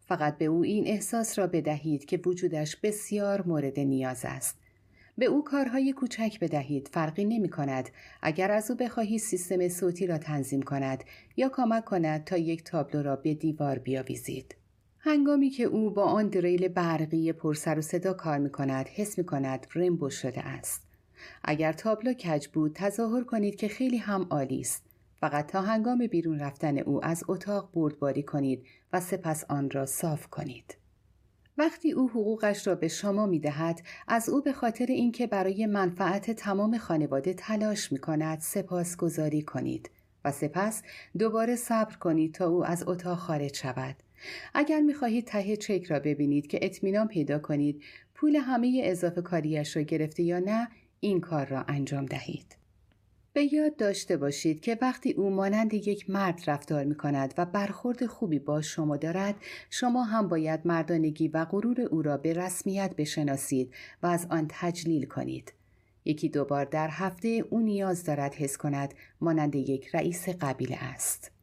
فقط 0.00 0.38
به 0.38 0.44
او 0.44 0.62
این 0.62 0.86
احساس 0.86 1.38
را 1.38 1.46
بدهید 1.46 2.04
که 2.04 2.20
وجودش 2.26 2.76
بسیار 2.76 3.46
مورد 3.46 3.80
نیاز 3.80 4.20
است 4.24 4.58
به 5.18 5.26
او 5.26 5.44
کارهای 5.44 5.92
کوچک 5.92 6.40
بدهید 6.40 6.88
فرقی 6.92 7.24
نمی 7.24 7.48
کند 7.48 7.88
اگر 8.22 8.50
از 8.50 8.70
او 8.70 8.76
بخواهی 8.76 9.18
سیستم 9.18 9.68
صوتی 9.68 10.06
را 10.06 10.18
تنظیم 10.18 10.62
کند 10.62 11.04
یا 11.36 11.48
کمک 11.48 11.84
کند 11.84 12.24
تا 12.24 12.36
یک 12.36 12.64
تابلو 12.64 13.02
را 13.02 13.16
به 13.16 13.34
دیوار 13.34 13.78
بیاویزید. 13.78 14.54
هنگامی 15.00 15.50
که 15.50 15.64
او 15.64 15.90
با 15.90 16.04
آن 16.04 16.28
دریل 16.28 16.68
برقی 16.68 17.32
پرسر 17.32 17.78
و 17.78 17.82
صدا 17.82 18.12
کار 18.12 18.38
می 18.38 18.50
کند 18.50 18.88
حس 18.88 19.18
می 19.18 19.24
کند 19.24 19.66
رمبو 19.74 20.10
شده 20.10 20.40
است. 20.40 20.82
اگر 21.44 21.72
تابلو 21.72 22.12
کج 22.12 22.48
بود 22.48 22.72
تظاهر 22.74 23.24
کنید 23.24 23.56
که 23.56 23.68
خیلی 23.68 23.96
هم 23.96 24.26
عالی 24.30 24.60
است. 24.60 24.84
فقط 25.20 25.46
تا 25.46 25.62
هنگام 25.62 26.06
بیرون 26.06 26.38
رفتن 26.38 26.78
او 26.78 27.04
از 27.04 27.24
اتاق 27.28 27.70
بردباری 27.74 28.22
کنید 28.22 28.66
و 28.92 29.00
سپس 29.00 29.44
آن 29.48 29.70
را 29.70 29.86
صاف 29.86 30.26
کنید. 30.26 30.76
وقتی 31.58 31.92
او 31.92 32.10
حقوقش 32.10 32.66
را 32.66 32.74
به 32.74 32.88
شما 32.88 33.26
می 33.26 33.38
دهد 33.38 33.80
از 34.08 34.28
او 34.28 34.42
به 34.42 34.52
خاطر 34.52 34.86
اینکه 34.86 35.26
برای 35.26 35.66
منفعت 35.66 36.30
تمام 36.30 36.78
خانواده 36.78 37.34
تلاش 37.34 37.92
می 37.92 37.98
کند 37.98 38.40
سپاس 38.40 38.96
گذاری 38.96 39.42
کنید 39.42 39.90
و 40.24 40.32
سپس 40.32 40.82
دوباره 41.18 41.56
صبر 41.56 41.96
کنید 41.96 42.34
تا 42.34 42.48
او 42.48 42.64
از 42.64 42.84
اتاق 42.86 43.18
خارج 43.18 43.56
شود. 43.56 43.96
اگر 44.54 44.80
می 44.80 44.94
خواهید 44.94 45.24
ته 45.24 45.56
چک 45.56 45.84
را 45.84 45.98
ببینید 45.98 46.46
که 46.46 46.58
اطمینان 46.62 47.08
پیدا 47.08 47.38
کنید 47.38 47.82
پول 48.14 48.36
همه 48.36 48.80
اضافه 48.84 49.22
کاریش 49.22 49.76
را 49.76 49.82
گرفته 49.82 50.22
یا 50.22 50.38
نه 50.38 50.68
این 51.00 51.20
کار 51.20 51.46
را 51.46 51.64
انجام 51.68 52.06
دهید. 52.06 52.56
به 53.32 53.54
یاد 53.54 53.76
داشته 53.76 54.16
باشید 54.16 54.60
که 54.60 54.78
وقتی 54.82 55.12
او 55.12 55.30
مانند 55.30 55.74
یک 55.74 56.10
مرد 56.10 56.40
رفتار 56.46 56.84
می 56.84 56.94
کند 56.94 57.34
و 57.38 57.46
برخورد 57.46 58.06
خوبی 58.06 58.38
با 58.38 58.62
شما 58.62 58.96
دارد 58.96 59.34
شما 59.70 60.04
هم 60.04 60.28
باید 60.28 60.60
مردانگی 60.64 61.28
و 61.28 61.44
غرور 61.44 61.80
او 61.80 62.02
را 62.02 62.16
به 62.16 62.32
رسمیت 62.32 62.96
بشناسید 62.96 63.74
و 64.02 64.06
از 64.06 64.26
آن 64.30 64.46
تجلیل 64.48 65.06
کنید. 65.06 65.52
یکی 66.04 66.28
دوبار 66.28 66.64
در 66.64 66.88
هفته 66.90 67.44
او 67.50 67.60
نیاز 67.60 68.04
دارد 68.04 68.34
حس 68.34 68.56
کند 68.56 68.94
مانند 69.20 69.54
یک 69.54 69.94
رئیس 69.94 70.28
قبیله 70.28 70.76
است. 70.76 71.37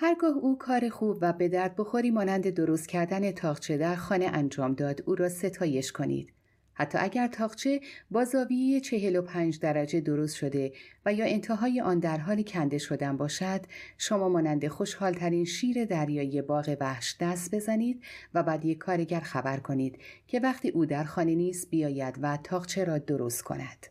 هرگاه 0.00 0.36
او 0.36 0.58
کار 0.58 0.88
خوب 0.88 1.18
و 1.20 1.32
به 1.32 1.48
درد 1.48 1.76
بخوری 1.76 2.10
مانند 2.10 2.50
درست 2.50 2.88
کردن 2.88 3.30
تاخچه 3.30 3.76
در 3.76 3.96
خانه 3.96 4.26
انجام 4.26 4.74
داد 4.74 5.02
او 5.06 5.14
را 5.14 5.28
ستایش 5.28 5.92
کنید. 5.92 6.32
حتی 6.74 6.98
اگر 6.98 7.26
تاخچه 7.26 7.80
با 8.10 8.24
زاویه 8.24 8.80
45 8.80 9.58
درجه 9.58 10.00
درست 10.00 10.36
شده 10.36 10.72
و 11.06 11.12
یا 11.12 11.24
انتهای 11.24 11.80
آن 11.80 11.98
در 11.98 12.16
حال 12.18 12.42
کنده 12.42 12.78
شدن 12.78 13.16
باشد 13.16 13.60
شما 13.98 14.28
مانند 14.28 14.68
خوشحالترین 14.68 15.44
شیر 15.44 15.84
دریایی 15.84 16.42
باغ 16.42 16.76
وحش 16.80 17.16
دست 17.20 17.54
بزنید 17.54 18.02
و 18.34 18.42
بعد 18.42 18.64
یک 18.64 18.78
کارگر 18.78 19.20
خبر 19.20 19.56
کنید 19.56 19.98
که 20.26 20.40
وقتی 20.40 20.68
او 20.68 20.86
در 20.86 21.04
خانه 21.04 21.34
نیست 21.34 21.70
بیاید 21.70 22.18
و 22.22 22.36
تاخچه 22.36 22.84
را 22.84 22.98
درست 22.98 23.42
کند 23.42 23.86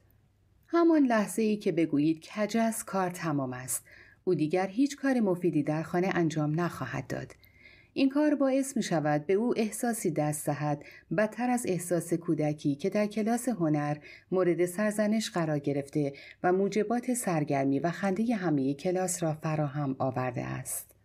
همان 0.68 1.06
لحظه 1.06 1.42
ای 1.42 1.58
که 1.58 1.72
بگویید 1.72 2.26
کجس 2.36 2.84
کار 2.84 3.10
تمام 3.10 3.54
است 3.54 3.86
او 4.28 4.36
دیگر 4.36 4.68
هیچ 4.68 4.96
کار 4.96 5.20
مفیدی 5.20 5.64
در 5.64 5.84
خانه 5.84 6.10
انجام 6.14 6.62
نخواهد 6.62 7.08
داد 7.08 7.36
این 7.94 8.10
کار 8.10 8.36
باعث 8.36 8.78
می 8.78 8.84
شود 8.84 9.26
به 9.26 9.34
او 9.34 9.54
احساسی 9.58 10.12
دست 10.12 10.46
دهد 10.46 10.84
بدتر 11.18 11.50
از 11.50 11.66
احساس 11.68 12.14
کودکی 12.14 12.76
که 12.76 12.90
در 12.90 13.08
کلاس 13.08 13.50
هنر 13.50 13.98
مورد 14.32 14.66
سرزنش 14.66 15.30
قرار 15.30 15.60
گرفته 15.60 16.14
و 16.44 16.54
موجبات 16.54 17.14
سرگرمی 17.14 17.80
و 17.80 17.92
خنده 17.92 18.36
همه 18.36 18.74
کلاس 18.74 19.24
را 19.24 19.34
فراهم 19.34 19.96
آورده 20.00 20.46
است. 20.46 20.96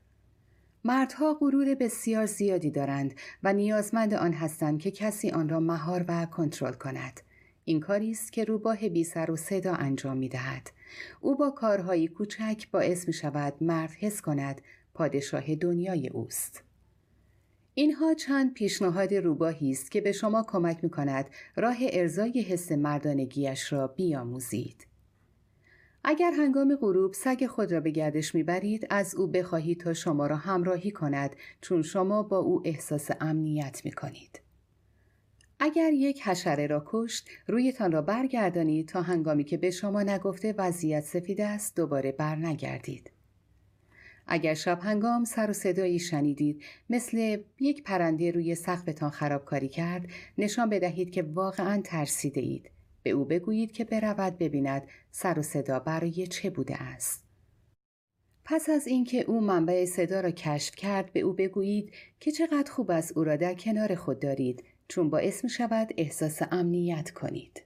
مردها 0.84 1.34
غرور 1.40 1.74
بسیار 1.74 2.26
زیادی 2.26 2.70
دارند 2.70 3.14
و 3.42 3.52
نیازمند 3.52 4.14
آن 4.14 4.32
هستند 4.32 4.80
که 4.80 4.90
کسی 4.90 5.30
آن 5.30 5.48
را 5.48 5.60
مهار 5.60 6.04
و 6.08 6.26
کنترل 6.26 6.72
کند. 6.72 7.20
این 7.64 7.80
کاری 7.80 8.10
است 8.10 8.32
که 8.32 8.44
روباه 8.44 8.88
بی 8.88 9.04
سر 9.04 9.30
و 9.30 9.36
صدا 9.36 9.74
انجام 9.74 10.16
می 10.16 10.28
دهد. 10.28 10.70
او 11.20 11.36
با 11.36 11.50
کارهایی 11.50 12.08
کوچک 12.08 12.70
باعث 12.70 13.06
می 13.06 13.12
شود 13.12 13.54
مرد 13.60 13.90
حس 13.90 14.20
کند 14.20 14.60
پادشاه 14.94 15.54
دنیای 15.54 16.08
اوست. 16.08 16.62
اینها 17.74 18.14
چند 18.14 18.54
پیشنهاد 18.54 19.14
روباهی 19.14 19.70
است 19.70 19.90
که 19.90 20.00
به 20.00 20.12
شما 20.12 20.42
کمک 20.48 20.84
می 20.84 20.90
کند 20.90 21.26
راه 21.56 21.76
ارزای 21.80 22.40
حس 22.40 22.72
مردانگیش 22.72 23.72
را 23.72 23.86
بیاموزید. 23.86 24.86
اگر 26.04 26.32
هنگام 26.32 26.76
غروب 26.76 27.12
سگ 27.12 27.46
خود 27.46 27.72
را 27.72 27.80
به 27.80 27.90
گردش 27.90 28.34
می‌برید 28.34 28.86
از 28.90 29.14
او 29.14 29.26
بخواهید 29.26 29.80
تا 29.80 29.94
شما 29.94 30.26
را 30.26 30.36
همراهی 30.36 30.90
کند 30.90 31.36
چون 31.60 31.82
شما 31.82 32.22
با 32.22 32.38
او 32.38 32.62
احساس 32.64 33.10
امنیت 33.20 33.80
می 33.84 33.92
کنید. 33.92 34.41
اگر 35.64 35.92
یک 35.92 36.22
حشره 36.22 36.66
را 36.66 36.82
کشت 36.86 37.28
رویتان 37.46 37.92
را 37.92 38.02
برگردانید 38.02 38.88
تا 38.88 39.02
هنگامی 39.02 39.44
که 39.44 39.56
به 39.56 39.70
شما 39.70 40.02
نگفته 40.02 40.54
وضعیت 40.58 41.04
سفید 41.04 41.40
است 41.40 41.76
دوباره 41.76 42.12
برنگردید. 42.12 43.10
اگر 44.26 44.54
شب 44.54 44.78
هنگام 44.82 45.24
سر 45.24 45.50
و 45.50 45.52
صدایی 45.52 45.98
شنیدید 45.98 46.62
مثل 46.90 47.38
یک 47.60 47.82
پرنده 47.82 48.30
روی 48.30 48.54
سقفتان 48.54 49.10
خرابکاری 49.10 49.68
کرد 49.68 50.06
نشان 50.38 50.70
بدهید 50.70 51.10
که 51.10 51.22
واقعا 51.22 51.80
ترسیده 51.84 52.40
اید 52.40 52.70
به 53.02 53.10
او 53.10 53.24
بگویید 53.24 53.72
که 53.72 53.84
برود 53.84 54.38
ببیند 54.38 54.82
سر 55.10 55.38
و 55.38 55.42
صدا 55.42 55.78
برای 55.78 56.26
چه 56.26 56.50
بوده 56.50 56.82
است. 56.82 57.24
پس 58.44 58.68
از 58.68 58.86
اینکه 58.86 59.20
او 59.20 59.40
منبع 59.40 59.84
صدا 59.84 60.20
را 60.20 60.30
کشف 60.30 60.76
کرد 60.76 61.12
به 61.12 61.20
او 61.20 61.32
بگویید 61.32 61.92
که 62.20 62.30
چقدر 62.32 62.72
خوب 62.72 62.90
است 62.90 63.16
او 63.16 63.24
را 63.24 63.36
در 63.36 63.54
کنار 63.54 63.94
خود 63.94 64.20
دارید. 64.20 64.64
چون 64.88 65.10
باعث 65.10 65.44
می 65.44 65.50
شود 65.50 65.88
احساس 65.96 66.42
امنیت 66.50 67.10
کنید. 67.10 67.62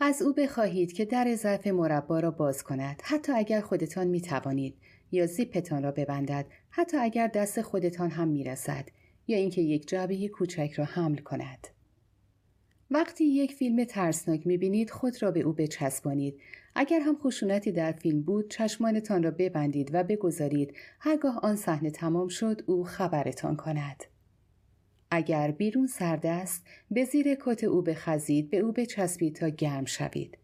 از 0.00 0.22
او 0.22 0.32
بخواهید 0.32 0.92
که 0.92 1.04
در 1.04 1.34
ظرف 1.34 1.66
مربا 1.66 2.20
را 2.20 2.30
باز 2.30 2.62
کند 2.62 3.02
حتی 3.04 3.32
اگر 3.32 3.60
خودتان 3.60 4.06
می 4.06 4.20
توانید 4.20 4.76
یا 5.12 5.26
زیپتان 5.26 5.82
را 5.82 5.90
ببندد 5.90 6.46
حتی 6.70 6.96
اگر 6.96 7.26
دست 7.26 7.62
خودتان 7.62 8.10
هم 8.10 8.28
می‌رسد 8.28 8.88
یا 9.26 9.38
اینکه 9.38 9.62
یک 9.62 9.88
جعبه 9.88 10.28
کوچک 10.28 10.72
را 10.76 10.84
حمل 10.84 11.18
کند. 11.18 11.66
وقتی 12.90 13.24
یک 13.24 13.52
فیلم 13.52 13.84
ترسناک 13.84 14.46
می‌بینید 14.46 14.90
خود 14.90 15.22
را 15.22 15.30
به 15.30 15.40
او 15.40 15.52
بچسبانید. 15.52 16.40
اگر 16.74 17.00
هم 17.00 17.16
خشونتی 17.18 17.72
در 17.72 17.92
فیلم 17.92 18.22
بود 18.22 18.50
چشمانتان 18.50 19.22
را 19.22 19.30
ببندید 19.30 19.90
و 19.92 20.04
بگذارید. 20.04 20.74
هرگاه 21.00 21.40
آن 21.42 21.56
صحنه 21.56 21.90
تمام 21.90 22.28
شد 22.28 22.62
او 22.66 22.84
خبرتان 22.84 23.56
کند. 23.56 24.04
اگر 25.10 25.50
بیرون 25.50 25.86
سرد 25.86 26.26
است 26.26 26.66
به 26.90 27.04
زیر 27.04 27.34
کت 27.34 27.64
او 27.64 27.82
بخزید 27.82 28.50
به 28.50 28.58
او 28.58 28.72
بچسبید 28.72 29.36
تا 29.36 29.48
گرم 29.48 29.84
شوید. 29.84 30.38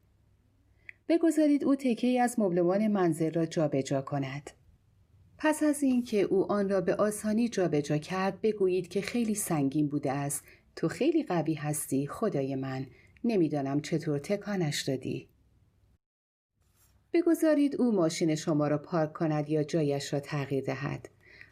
بگذارید 1.08 1.64
او 1.64 1.74
تکه 1.74 2.20
از 2.22 2.38
مبلمان 2.38 2.88
منزل 2.88 3.32
را 3.32 3.46
جابجا 3.46 3.80
جا 3.80 4.02
کند. 4.02 4.50
پس 5.38 5.62
از 5.62 5.82
اینکه 5.82 6.20
او 6.20 6.52
آن 6.52 6.68
را 6.68 6.80
به 6.80 6.94
آسانی 6.94 7.48
جابجا 7.48 7.80
جا 7.80 7.96
کرد 7.96 8.40
بگویید 8.40 8.88
که 8.88 9.00
خیلی 9.00 9.34
سنگین 9.34 9.88
بوده 9.88 10.12
است. 10.12 10.44
تو 10.76 10.88
خیلی 10.88 11.22
قوی 11.22 11.54
هستی 11.54 12.06
خدای 12.06 12.54
من. 12.54 12.86
نمی‌دانم 13.24 13.80
چطور 13.80 14.18
تکانش 14.18 14.82
دادی. 14.82 15.28
بگذارید 17.12 17.80
او 17.80 17.92
ماشین 17.92 18.34
شما 18.34 18.68
را 18.68 18.78
پارک 18.78 19.12
کند 19.12 19.48
یا 19.48 19.62
جایش 19.62 20.12
را 20.12 20.20
تغییر 20.20 20.64
دهد. 20.64 21.08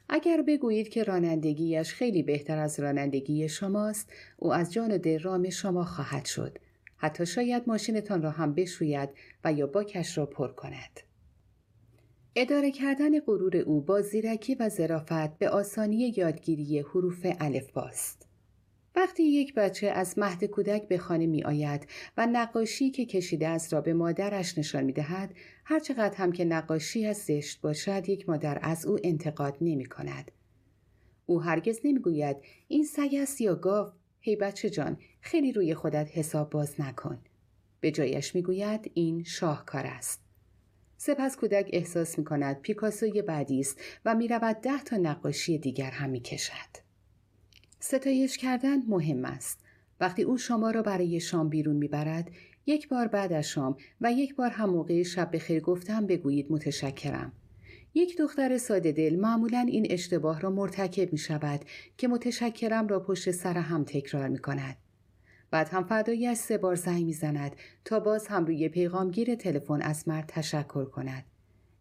اگر 0.08 0.42
بگویید 0.42 0.88
که 0.88 1.02
رانندگیش 1.02 1.92
خیلی 1.92 2.22
بهتر 2.22 2.58
از 2.58 2.80
رانندگی 2.80 3.48
شماست 3.48 4.12
او 4.36 4.54
از 4.54 4.72
جان 4.72 4.90
و 4.90 4.98
دل 4.98 5.18
رام 5.18 5.50
شما 5.50 5.84
خواهد 5.84 6.24
شد 6.24 6.58
حتی 6.96 7.26
شاید 7.26 7.62
ماشینتان 7.66 8.22
را 8.22 8.30
هم 8.30 8.54
بشوید 8.54 9.08
و 9.44 9.52
یا 9.52 9.66
باکش 9.66 10.18
را 10.18 10.26
پر 10.26 10.48
کند. 10.48 11.00
اداره 12.36 12.70
کردن 12.70 13.20
غرور 13.20 13.56
او 13.56 13.80
با 13.80 14.00
زیرکی 14.00 14.54
و 14.54 14.68
ظرافت 14.68 15.38
به 15.38 15.48
آسانی 15.48 16.12
یادگیری 16.16 16.80
حروف 16.80 17.26
الف 17.40 17.72
باست. 17.72 18.23
وقتی 18.96 19.22
یک 19.22 19.54
بچه 19.54 19.86
از 19.86 20.18
مهد 20.18 20.44
کودک 20.44 20.88
به 20.88 20.98
خانه 20.98 21.26
می 21.26 21.42
آید 21.44 21.86
و 22.16 22.26
نقاشی 22.26 22.90
که 22.90 23.06
کشیده 23.06 23.48
است 23.48 23.72
را 23.72 23.80
به 23.80 23.94
مادرش 23.94 24.58
نشان 24.58 24.84
می 24.84 24.92
دهد 24.92 25.34
هرچقدر 25.64 26.16
هم 26.16 26.32
که 26.32 26.44
نقاشی 26.44 27.06
از 27.06 27.16
زشت 27.16 27.60
باشد 27.60 28.08
یک 28.08 28.28
مادر 28.28 28.58
از 28.62 28.86
او 28.86 28.98
انتقاد 29.04 29.56
نمی 29.60 29.84
کند. 29.84 30.30
او 31.26 31.42
هرگز 31.42 31.80
نمی 31.84 31.98
گوید 31.98 32.36
این 32.68 32.84
سگ 32.84 33.14
است 33.14 33.40
یا 33.40 33.54
گاو 33.54 33.92
هی 34.20 34.36
بچه 34.36 34.70
جان 34.70 34.98
خیلی 35.20 35.52
روی 35.52 35.74
خودت 35.74 36.08
حساب 36.12 36.50
باز 36.50 36.80
نکن. 36.80 37.18
به 37.80 37.90
جایش 37.90 38.34
می‌گوید 38.34 38.90
این 38.94 39.24
شاهکار 39.24 39.86
است. 39.86 40.24
سپس 40.96 41.36
کودک 41.36 41.70
احساس 41.72 42.18
می 42.18 42.24
کند 42.24 42.60
پیکاسوی 42.60 43.22
بعدی 43.22 43.60
است 43.60 43.80
و 44.04 44.14
می 44.14 44.28
رود 44.28 44.56
ده 44.56 44.82
تا 44.82 44.96
نقاشی 44.96 45.58
دیگر 45.58 45.90
هم 45.90 46.10
می 46.10 46.20
کشد. 46.20 46.83
ستایش 47.86 48.38
کردن 48.38 48.82
مهم 48.88 49.24
است. 49.24 49.60
وقتی 50.00 50.22
او 50.22 50.38
شما 50.38 50.70
را 50.70 50.82
برای 50.82 51.20
شام 51.20 51.48
بیرون 51.48 51.76
می‌برد 51.76 52.30
یک 52.66 52.88
بار 52.88 53.08
بعد 53.08 53.32
از 53.32 53.48
شام 53.48 53.76
و 54.00 54.12
یک 54.12 54.36
بار 54.36 54.50
هم 54.50 54.70
موقع 54.70 55.02
شب 55.02 55.30
به 55.30 55.38
خیر 55.38 55.60
گفتم 55.60 56.06
بگویید 56.06 56.52
متشکرم 56.52 57.32
یک 57.94 58.18
دختر 58.18 58.58
ساده 58.58 58.92
دل 58.92 59.16
معمولا 59.16 59.66
این 59.68 59.86
اشتباه 59.90 60.40
را 60.40 60.50
مرتکب 60.50 61.12
می 61.12 61.18
شود 61.18 61.60
که 61.98 62.08
متشکرم 62.08 62.88
را 62.88 63.00
پشت 63.00 63.30
سر 63.30 63.58
هم 63.58 63.84
تکرار 63.84 64.28
می 64.28 64.38
کند. 64.38 64.76
بعد 65.50 65.68
هم 65.68 65.84
فردایش 65.84 66.38
سه 66.38 66.58
بار 66.58 66.74
زنگ 66.74 67.04
می‌زند 67.04 67.56
تا 67.84 68.00
باز 68.00 68.26
هم 68.26 68.44
روی 68.44 68.68
پیغامگیر 68.68 69.34
تلفن 69.34 69.82
از 69.82 70.08
مرد 70.08 70.26
تشکر 70.28 70.84
کند. 70.84 71.24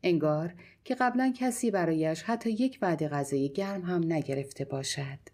انگار 0.04 0.54
که 0.84 0.96
قبلا 0.96 1.34
کسی 1.38 1.72
برایش 1.72 2.24
حتی 2.24 2.50
یک 2.50 2.80
وعده 2.82 3.08
غذای 3.08 3.50
گرم 3.50 3.82
هم 3.82 4.14
نگرفته 4.14 4.66
باشد. 4.66 5.33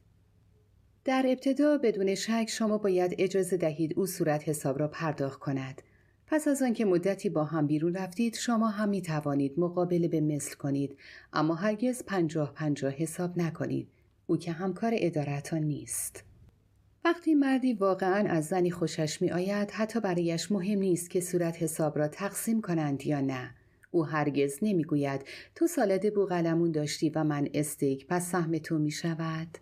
در 1.10 1.26
ابتدا 1.28 1.78
بدون 1.78 2.16
شک 2.16 2.46
شما 2.50 2.78
باید 2.78 3.16
اجازه 3.18 3.58
دهید 3.58 4.00
او 4.00 4.06
صورت 4.06 4.50
حساب 4.50 4.80
را 4.80 4.88
پرداخت 4.88 5.40
کند. 5.40 5.82
پس 6.28 6.48
از 6.48 6.62
آنکه 6.62 6.86
مدتی 6.86 7.30
با 7.30 7.44
هم 7.44 7.68
بیرون 7.68 7.94
رفتید 7.94 8.36
شما 8.36 8.68
هم 8.68 8.90
می 8.90 9.02
توانید 9.02 9.60
مقابله 9.60 10.08
به 10.08 10.22
مثل 10.22 10.56
کنید 10.56 10.98
اما 11.34 11.56
هرگز 11.56 12.04
پنجاه 12.04 12.54
پنجاه 12.54 12.92
حساب 12.92 13.38
نکنید. 13.38 13.88
او 14.28 14.38
که 14.38 14.52
همکار 14.52 14.92
ادارتان 14.96 15.60
نیست. 15.60 16.24
وقتی 17.06 17.36
مردی 17.36 17.74
واقعا 17.74 18.30
از 18.30 18.46
زنی 18.46 18.72
خوشش 18.72 19.22
می 19.22 19.32
آید 19.32 19.72
حتی 19.72 20.00
برایش 20.00 20.52
مهم 20.52 20.80
نیست 20.80 21.10
که 21.10 21.22
صورت 21.22 21.64
حساب 21.64 21.98
را 21.98 22.08
تقسیم 22.08 22.62
کنند 22.62 23.06
یا 23.06 23.22
نه. 23.22 23.56
او 23.92 24.06
هرگز 24.06 24.60
نمی‌گوید 24.62 25.22
تو 25.56 25.68
سالاد 25.68 26.14
بوغلمون 26.14 26.72
داشتی 26.72 27.10
و 27.10 27.24
من 27.24 27.48
استیک 27.54 28.08
پس 28.08 28.32
سهم 28.32 28.58
تو 28.58 28.78
می 28.78 28.92
شود 28.92 29.58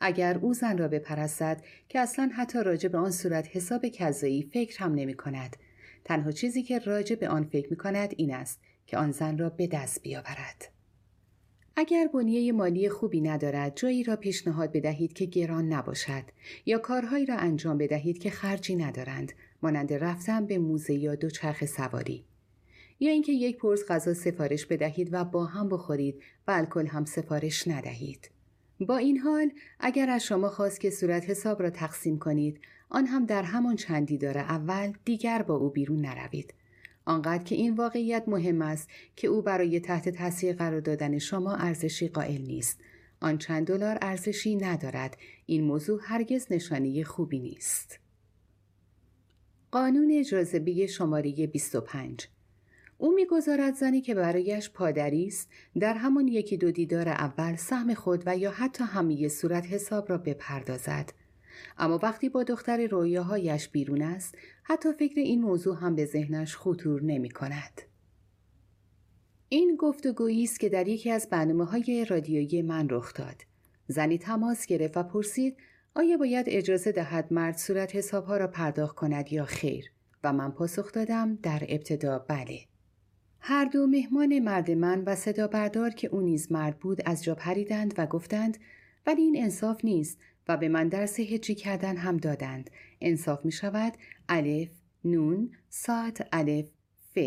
اگر 0.00 0.38
او 0.38 0.54
زن 0.54 0.78
را 0.78 0.88
بپرستد 0.88 1.62
که 1.88 2.00
اصلا 2.00 2.30
حتی 2.36 2.62
راجع 2.62 2.88
به 2.88 2.98
آن 2.98 3.10
صورت 3.10 3.48
حساب 3.56 3.88
کذایی 3.88 4.42
فکر 4.42 4.84
هم 4.84 4.94
نمی 4.94 5.14
کند 5.14 5.56
تنها 6.04 6.32
چیزی 6.32 6.62
که 6.62 6.78
راجع 6.78 7.16
به 7.16 7.28
آن 7.28 7.44
فکر 7.44 7.70
می 7.70 7.76
کند 7.76 8.14
این 8.16 8.34
است 8.34 8.60
که 8.86 8.98
آن 8.98 9.10
زن 9.10 9.38
را 9.38 9.50
به 9.50 9.66
دست 9.66 10.02
بیاورد. 10.02 10.72
اگر 11.76 12.08
بنیه 12.14 12.52
مالی 12.52 12.88
خوبی 12.88 13.20
ندارد 13.20 13.76
جایی 13.76 14.02
را 14.02 14.16
پیشنهاد 14.16 14.72
بدهید 14.72 15.12
که 15.12 15.24
گران 15.24 15.72
نباشد 15.72 16.22
یا 16.66 16.78
کارهایی 16.78 17.26
را 17.26 17.36
انجام 17.36 17.78
بدهید 17.78 18.18
که 18.18 18.30
خرجی 18.30 18.76
ندارند 18.76 19.32
مانند 19.62 19.92
رفتن 19.92 20.46
به 20.46 20.58
موزه 20.58 20.94
یا 20.94 21.14
دوچرخ 21.14 21.64
سواری. 21.64 22.24
یا 23.00 23.10
اینکه 23.10 23.32
یک 23.32 23.56
پرس 23.56 23.80
غذا 23.88 24.14
سفارش 24.14 24.66
بدهید 24.66 25.08
و 25.12 25.24
با 25.24 25.44
هم 25.44 25.68
بخورید 25.68 26.22
و 26.48 26.50
الکل 26.50 26.86
هم 26.86 27.04
سفارش 27.04 27.68
ندهید. 27.68 28.30
با 28.80 28.96
این 28.96 29.18
حال 29.18 29.50
اگر 29.80 30.10
از 30.10 30.24
شما 30.24 30.48
خواست 30.48 30.80
که 30.80 30.90
صورت 30.90 31.30
حساب 31.30 31.62
را 31.62 31.70
تقسیم 31.70 32.18
کنید 32.18 32.60
آن 32.88 33.06
هم 33.06 33.26
در 33.26 33.42
همان 33.42 33.76
چندی 33.76 34.18
داره. 34.18 34.40
اول 34.40 34.92
دیگر 35.04 35.42
با 35.42 35.54
او 35.54 35.70
بیرون 35.70 36.00
نروید. 36.00 36.54
آنقدر 37.04 37.44
که 37.44 37.54
این 37.54 37.74
واقعیت 37.74 38.24
مهم 38.26 38.62
است 38.62 38.88
که 39.16 39.28
او 39.28 39.42
برای 39.42 39.80
تحت 39.80 40.08
تاثیر 40.08 40.56
قرار 40.56 40.80
دادن 40.80 41.18
شما 41.18 41.54
ارزشی 41.54 42.08
قائل 42.08 42.42
نیست. 42.42 42.80
آن 43.20 43.38
چند 43.38 43.66
دلار 43.66 43.98
ارزشی 44.02 44.56
ندارد. 44.56 45.16
این 45.46 45.64
موضوع 45.64 46.00
هرگز 46.02 46.46
نشانی 46.50 47.04
خوبی 47.04 47.38
نیست. 47.38 47.98
قانون 49.70 50.22
جاذبه 50.22 50.86
شماره 50.86 51.46
25 51.46 52.28
او 52.98 53.14
می‌گذارد 53.14 53.74
زنی 53.74 54.00
که 54.00 54.14
برایش 54.14 54.70
پادری 54.70 55.26
است 55.26 55.48
در 55.80 55.94
همان 55.94 56.28
یکی 56.28 56.56
دو 56.56 56.70
دیدار 56.70 57.08
اول 57.08 57.56
سهم 57.56 57.94
خود 57.94 58.22
و 58.26 58.36
یا 58.36 58.50
حتی 58.50 58.84
همه 58.84 59.28
صورت 59.28 59.66
حساب 59.66 60.10
را 60.10 60.18
بپردازد 60.18 61.12
اما 61.78 62.00
وقتی 62.02 62.28
با 62.28 62.42
دختر 62.42 62.86
رویاهایش 62.86 63.68
بیرون 63.68 64.02
است 64.02 64.34
حتی 64.62 64.92
فکر 64.92 65.20
این 65.20 65.40
موضوع 65.40 65.76
هم 65.76 65.94
به 65.94 66.04
ذهنش 66.04 66.56
خطور 66.56 67.02
نمی 67.02 67.30
کند. 67.30 67.82
این 69.48 69.76
گفتگویی 69.76 70.44
است 70.44 70.60
که 70.60 70.68
در 70.68 70.88
یکی 70.88 71.10
از 71.10 71.28
برنامه 71.30 71.64
های 71.64 72.06
رادیویی 72.10 72.62
من 72.62 72.88
رخ 72.90 73.14
داد. 73.14 73.42
زنی 73.88 74.18
تماس 74.18 74.66
گرفت 74.66 74.96
و 74.96 75.02
پرسید 75.02 75.56
آیا 75.94 76.16
باید 76.16 76.46
اجازه 76.48 76.92
دهد 76.92 77.32
مرد 77.32 77.56
صورت 77.56 77.96
حسابها 77.96 78.36
را 78.36 78.46
پرداخت 78.46 78.96
کند 78.96 79.32
یا 79.32 79.44
خیر؟ 79.44 79.90
و 80.24 80.32
من 80.32 80.50
پاسخ 80.50 80.92
دادم 80.92 81.38
در 81.42 81.62
ابتدا 81.68 82.18
بله. 82.18 82.60
هر 83.48 83.64
دو 83.64 83.86
مهمان 83.86 84.38
مرد 84.38 84.70
من 84.70 85.02
و 85.06 85.14
صدا 85.14 85.48
بردار 85.48 85.90
که 85.90 86.08
او 86.08 86.20
نیز 86.20 86.52
مرد 86.52 86.78
بود 86.78 87.02
از 87.04 87.24
جا 87.24 87.34
پریدند 87.34 87.94
و 87.98 88.06
گفتند 88.06 88.58
ولی 89.06 89.22
این 89.22 89.42
انصاف 89.42 89.84
نیست 89.84 90.18
و 90.48 90.56
به 90.56 90.68
من 90.68 90.88
درس 90.88 91.20
هجی 91.20 91.54
کردن 91.54 91.96
هم 91.96 92.16
دادند. 92.16 92.70
انصاف 93.00 93.44
می 93.44 93.52
شود 93.52 93.92
الف، 94.28 94.68
نون، 95.04 95.50
ساعت، 95.68 96.28
الف، 96.32 96.66
ف. 97.14 97.18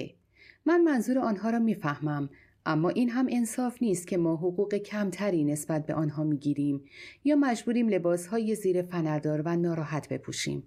من 0.66 0.82
منظور 0.84 1.20
آنها 1.20 1.50
را 1.50 1.60
می‌فهمم 1.60 2.30
اما 2.66 2.90
این 2.90 3.10
هم 3.10 3.28
انصاف 3.30 3.82
نیست 3.82 4.08
که 4.08 4.18
ما 4.18 4.36
حقوق 4.36 4.76
کمتری 4.76 5.44
نسبت 5.44 5.86
به 5.86 5.94
آنها 5.94 6.24
می‌گیریم 6.24 6.82
یا 7.24 7.36
مجبوریم 7.36 7.90
لباسهای 7.90 8.56
زیر 8.56 8.82
فنردار 8.82 9.42
و 9.46 9.56
ناراحت 9.56 10.10
بپوشیم. 10.10 10.64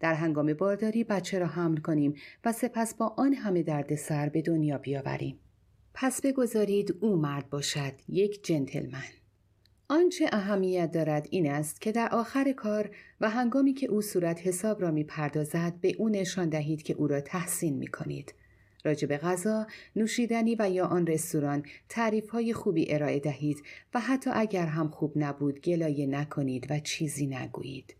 در 0.00 0.14
هنگام 0.14 0.54
بارداری 0.54 1.04
بچه 1.04 1.38
را 1.38 1.46
حمل 1.46 1.76
کنیم 1.76 2.14
و 2.44 2.52
سپس 2.52 2.94
با 2.94 3.14
آن 3.16 3.32
همه 3.32 3.62
درد 3.62 3.94
سر 3.94 4.28
به 4.28 4.42
دنیا 4.42 4.78
بیاوریم. 4.78 5.38
پس 5.94 6.20
بگذارید 6.20 6.96
او 7.00 7.16
مرد 7.16 7.50
باشد 7.50 7.92
یک 8.08 8.44
جنتلمن. 8.44 9.04
آنچه 9.88 10.28
اهمیت 10.32 10.92
دارد 10.92 11.26
این 11.30 11.50
است 11.50 11.80
که 11.80 11.92
در 11.92 12.08
آخر 12.08 12.52
کار 12.52 12.90
و 13.20 13.30
هنگامی 13.30 13.74
که 13.74 13.86
او 13.86 14.02
صورت 14.02 14.46
حساب 14.46 14.82
را 14.82 14.90
می 14.90 15.04
پردازد 15.04 15.74
به 15.80 15.94
او 15.98 16.08
نشان 16.08 16.48
دهید 16.48 16.82
که 16.82 16.94
او 16.94 17.06
را 17.06 17.20
تحسین 17.20 17.76
می 17.76 17.86
کنید. 17.86 18.34
راجب 18.84 19.16
غذا، 19.16 19.66
نوشیدنی 19.96 20.56
و 20.58 20.70
یا 20.70 20.86
آن 20.86 21.06
رستوران 21.06 21.62
تعریف 21.88 22.30
های 22.30 22.52
خوبی 22.52 22.94
ارائه 22.94 23.20
دهید 23.20 23.62
و 23.94 24.00
حتی 24.00 24.30
اگر 24.34 24.66
هم 24.66 24.88
خوب 24.88 25.12
نبود 25.16 25.60
گلایه 25.60 26.06
نکنید 26.06 26.66
و 26.70 26.78
چیزی 26.78 27.26
نگویید. 27.26 27.94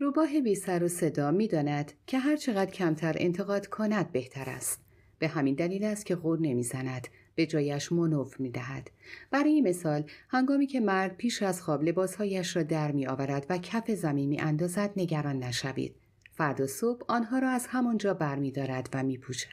روباه 0.00 0.40
بی 0.40 0.54
سر 0.54 0.84
و 0.84 0.88
صدا 0.88 1.30
می 1.30 1.48
داند 1.48 1.92
که 2.06 2.18
هر 2.18 2.36
چقدر 2.36 2.70
کمتر 2.70 3.16
انتقاد 3.18 3.66
کند 3.66 4.12
بهتر 4.12 4.50
است. 4.50 4.80
به 5.18 5.28
همین 5.28 5.54
دلیل 5.54 5.84
است 5.84 6.06
که 6.06 6.16
غور 6.16 6.38
نمی‌زند 6.40 7.08
به 7.34 7.46
جایش 7.46 7.92
منوف 7.92 8.40
می 8.40 8.50
دهد. 8.50 8.90
برای 9.30 9.60
مثال 9.60 10.04
هنگامی 10.28 10.66
که 10.66 10.80
مرد 10.80 11.16
پیش 11.16 11.42
از 11.42 11.62
خواب 11.62 11.82
لباسهایش 11.82 12.56
را 12.56 12.62
در 12.62 12.92
می 12.92 13.06
آورد 13.06 13.46
و 13.48 13.58
کف 13.58 13.90
زمین 13.90 14.28
می 14.28 14.40
اندازد 14.40 14.90
نگران 14.96 15.38
نشوید. 15.38 15.96
فردا 16.32 16.66
صبح 16.66 17.04
آنها 17.08 17.38
را 17.38 17.50
از 17.50 17.66
همانجا 17.66 18.12
دارد 18.54 18.88
و 18.92 19.02
می 19.02 19.18
پوشد. 19.18 19.48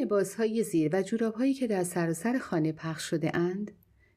لباس 0.00 0.34
های 0.34 0.62
زیر 0.62 0.90
و 0.92 1.02
جوراب 1.02 1.34
هایی 1.34 1.54
که 1.54 1.66
در 1.66 1.84
سراسر 1.84 2.38
خانه 2.38 2.72
پخش 2.72 3.10
شده 3.10 3.36
اند؟ 3.36 3.70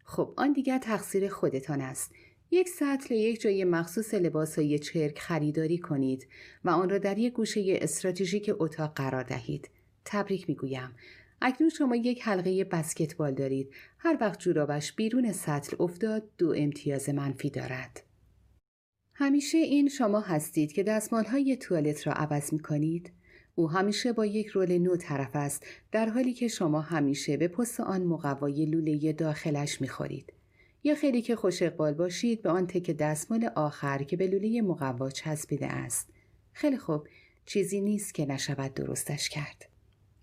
خب 0.05 0.33
آن 0.37 0.53
دیگر 0.53 0.77
تقصیر 0.77 1.29
خودتان 1.29 1.81
است. 1.81 2.11
یک 2.53 2.69
سطل 2.69 3.15
یک 3.15 3.41
جای 3.41 3.63
مخصوص 3.63 4.13
لباس 4.13 4.59
های 4.59 4.79
چرک 4.79 5.19
خریداری 5.19 5.77
کنید 5.77 6.27
و 6.63 6.69
آن 6.69 6.89
را 6.89 6.97
در 6.97 7.17
یک 7.17 7.33
گوشه 7.33 7.63
استراتژیک 7.81 8.51
اتاق 8.59 8.93
قرار 8.93 9.23
دهید. 9.23 9.69
تبریک 10.05 10.49
می‌گویم 10.49 10.89
اکنون 11.41 11.69
شما 11.69 11.95
یک 11.95 12.21
حلقه 12.21 12.63
بسکتبال 12.63 13.33
دارید 13.33 13.69
هر 13.97 14.17
وقت 14.21 14.39
جورابش 14.39 14.93
بیرون 14.93 15.31
سطل 15.31 15.77
افتاد 15.79 16.29
دو 16.37 16.53
امتیاز 16.57 17.09
منفی 17.09 17.49
دارد 17.49 18.03
همیشه 19.13 19.57
این 19.57 19.89
شما 19.89 20.19
هستید 20.19 20.71
که 20.71 20.83
دستمال 20.83 21.25
های 21.25 21.55
توالت 21.55 22.07
را 22.07 22.13
عوض 22.13 22.53
می 22.53 22.59
کنید 22.59 23.11
او 23.55 23.69
همیشه 23.69 24.13
با 24.13 24.25
یک 24.25 24.47
رول 24.47 24.77
نو 24.77 24.97
طرف 24.97 25.35
است 25.35 25.65
در 25.91 26.09
حالی 26.09 26.33
که 26.33 26.47
شما 26.47 26.81
همیشه 26.81 27.37
به 27.37 27.47
پست 27.47 27.79
آن 27.79 28.03
مقوای 28.03 28.65
لوله 28.65 29.13
داخلش 29.13 29.81
می 29.81 29.87
خورید. 29.87 30.33
یا 30.83 30.95
خیلی 30.95 31.21
که 31.21 31.35
خوش 31.35 31.61
اقبال 31.61 31.93
باشید 31.93 32.41
به 32.41 32.49
آن 32.49 32.67
تک 32.67 32.91
دستمال 32.91 33.49
آخر 33.55 34.03
که 34.03 34.17
به 34.17 34.27
لوله 34.27 34.61
مقوا 34.61 35.09
چسبیده 35.09 35.67
است. 35.67 36.09
خیلی 36.53 36.77
خوب 36.77 37.07
چیزی 37.45 37.81
نیست 37.81 38.13
که 38.13 38.25
نشود 38.25 38.73
درستش 38.73 39.29
کرد. 39.29 39.69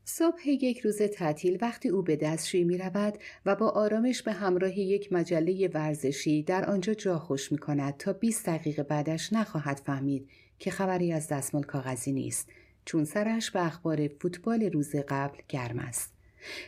صبح 0.05 0.49
یک 0.49 0.81
روز 0.81 1.03
تعطیل 1.03 1.59
وقتی 1.61 1.89
او 1.89 2.03
به 2.03 2.17
دستشویی 2.17 2.65
می 2.65 2.79
رود 2.79 3.19
و 3.47 3.57
با 3.57 3.69
آرامش 3.69 4.23
به 4.23 4.33
همراه 4.33 4.79
یک 4.79 5.13
مجله 5.13 5.69
ورزشی 5.69 6.43
در 6.43 6.71
آنجا 6.71 6.95
جا 6.95 7.19
خوش 7.19 7.53
می 7.53 7.59
کند 7.59 7.97
تا 7.97 8.13
20 8.13 8.47
دقیقه 8.47 8.83
بعدش 8.83 9.33
نخواهد 9.33 9.83
فهمید 9.87 10.29
که 10.59 10.71
خبری 10.71 11.13
از 11.13 11.29
دستمال 11.29 11.63
کاغذی 11.63 12.13
نیست 12.13 12.49
چون 12.85 13.05
سرش 13.05 13.51
به 13.51 13.67
اخبار 13.67 14.09
فوتبال 14.09 14.63
روز 14.63 14.97
قبل 15.09 15.39
گرم 15.49 15.79
است. 15.79 16.13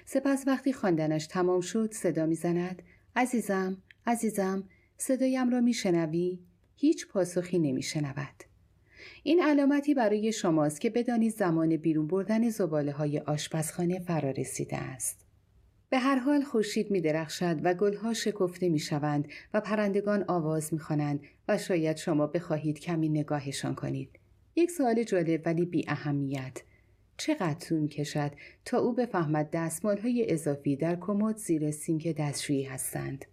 سپس 0.05 0.45
وقتی 0.47 0.73
خواندنش 0.73 1.27
تمام 1.27 1.61
شد 1.61 1.93
صدا 1.93 2.27
می‌زند 2.27 2.83
عزیزم 3.17 3.77
عزیزم 4.07 4.65
صدایم 4.99 5.51
را 5.51 5.61
میشنوی 5.61 6.39
هیچ 6.77 7.09
پاسخی 7.09 7.59
نمیشنود 7.59 8.45
این 9.23 9.43
علامتی 9.43 9.95
برای 9.95 10.33
شماست 10.33 10.81
که 10.81 10.91
بدانید 10.91 11.33
زمان 11.33 11.77
بیرون 11.77 12.07
بردن 12.07 12.49
زباله 12.49 12.93
های 12.93 13.19
آشپزخانه 13.19 13.99
فرا 13.99 14.31
رسیده 14.31 14.77
است. 14.77 15.27
به 15.91 15.99
هر 15.99 16.19
حال 16.19 16.43
خورشید 16.43 16.91
می 16.91 17.01
درخشد 17.01 17.61
و 17.63 17.75
گلها 17.75 18.15
شکفته 18.15 18.69
می 18.69 18.79
شوند 18.79 19.29
و 19.55 19.61
پرندگان 19.61 20.25
آواز 20.29 20.73
می 20.75 20.81
خوانند 20.81 21.21
و 21.49 21.59
شاید 21.59 21.97
شما 21.97 22.27
بخواهید 22.27 22.81
کمی 22.81 23.09
نگاهشان 23.09 23.75
کنید. 23.75 24.11
یک 24.57 24.71
سوال 24.71 25.03
جالب 25.03 25.43
ولی 25.45 25.65
بی 25.65 25.85
اهمیت. 25.89 26.63
چقدر 27.23 27.55
طول 27.55 27.89
کشد 27.89 28.33
تا 28.65 28.79
او 28.79 28.93
بفهمد 28.93 29.51
دستمال 29.53 29.99
های 29.99 30.33
اضافی 30.33 30.77
در 30.77 30.97
کمد 30.97 31.37
زیر 31.37 31.71
سینک 31.71 32.09
دستشویی 32.09 32.63
هستند؟ 32.63 33.25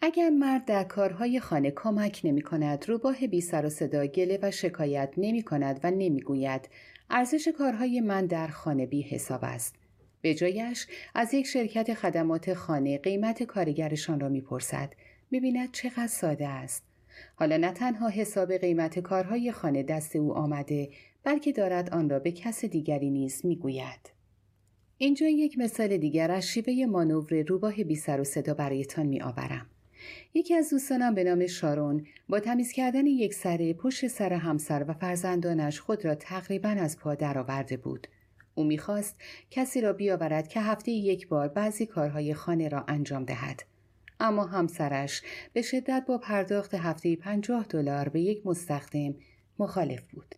اگر 0.00 0.30
مرد 0.30 0.64
در 0.64 0.84
کارهای 0.84 1.40
خانه 1.40 1.70
کمک 1.70 2.20
نمی 2.24 2.42
کند 2.42 2.88
روباه 2.88 3.26
بی 3.26 3.40
سر 3.40 3.66
و 3.66 3.68
صدا 3.68 4.06
گله 4.06 4.38
و 4.42 4.50
شکایت 4.50 5.12
نمی 5.16 5.42
کند 5.42 5.80
و 5.82 5.90
نمی 5.90 6.20
گوید 6.20 6.68
ارزش 7.10 7.48
کارهای 7.58 8.00
من 8.00 8.26
در 8.26 8.48
خانه 8.48 8.86
بی 8.86 9.02
حساب 9.02 9.40
است. 9.42 9.74
به 10.20 10.34
جایش 10.34 10.86
از 11.14 11.34
یک 11.34 11.46
شرکت 11.46 11.94
خدمات 11.94 12.54
خانه 12.54 12.98
قیمت 12.98 13.42
کارگرشان 13.42 14.20
را 14.20 14.28
می‌پرسد 14.28 14.92
می‌بیند 15.30 15.72
چقدر 15.72 16.06
ساده 16.06 16.48
است 16.48 16.82
حالا 17.34 17.56
نه 17.56 17.72
تنها 17.72 18.08
حساب 18.08 18.52
قیمت 18.52 18.98
کارهای 18.98 19.52
خانه 19.52 19.82
دست 19.82 20.16
او 20.16 20.34
آمده 20.34 20.88
بلکه 21.24 21.52
دارد 21.52 21.90
آن 21.90 22.10
را 22.10 22.18
به 22.18 22.32
کس 22.32 22.64
دیگری 22.64 23.10
نیز 23.10 23.46
می‌گوید 23.46 24.10
اینجا 24.98 25.26
یک 25.28 25.58
مثال 25.58 25.96
دیگر 25.96 26.30
از 26.30 26.46
شیوه 26.46 26.86
مانور 26.86 27.42
روباه 27.42 27.84
بی 27.84 27.96
سر 27.96 28.20
و 28.20 28.24
صدا 28.24 28.54
برایتان 28.54 29.06
می 29.06 29.22
آورم. 29.22 29.66
یکی 30.34 30.54
از 30.54 30.70
دوستانم 30.70 31.14
به 31.14 31.24
نام 31.24 31.46
شارون 31.46 32.06
با 32.28 32.40
تمیز 32.40 32.72
کردن 32.72 33.06
یک 33.06 33.34
سره 33.34 33.72
پشت 33.72 34.06
سر 34.06 34.32
همسر 34.32 34.84
و 34.88 34.92
فرزندانش 34.92 35.80
خود 35.80 36.04
را 36.04 36.14
تقریبا 36.14 36.68
از 36.68 36.98
پا 36.98 37.14
درآورده 37.14 37.76
بود. 37.76 38.06
او 38.54 38.64
می‌خواست 38.64 39.16
کسی 39.50 39.80
را 39.80 39.92
بیاورد 39.92 40.48
که 40.48 40.60
هفته 40.60 40.92
یک 40.92 41.28
بار 41.28 41.48
بعضی 41.48 41.86
کارهای 41.86 42.34
خانه 42.34 42.68
را 42.68 42.84
انجام 42.88 43.24
دهد. 43.24 43.62
اما 44.20 44.44
همسرش 44.44 45.22
به 45.52 45.62
شدت 45.62 46.04
با 46.08 46.18
پرداخت 46.18 46.74
هفته 46.74 47.16
پنجاه 47.16 47.66
دلار 47.68 48.08
به 48.08 48.20
یک 48.20 48.46
مستخدم 48.46 49.14
مخالف 49.58 50.06
بود. 50.12 50.34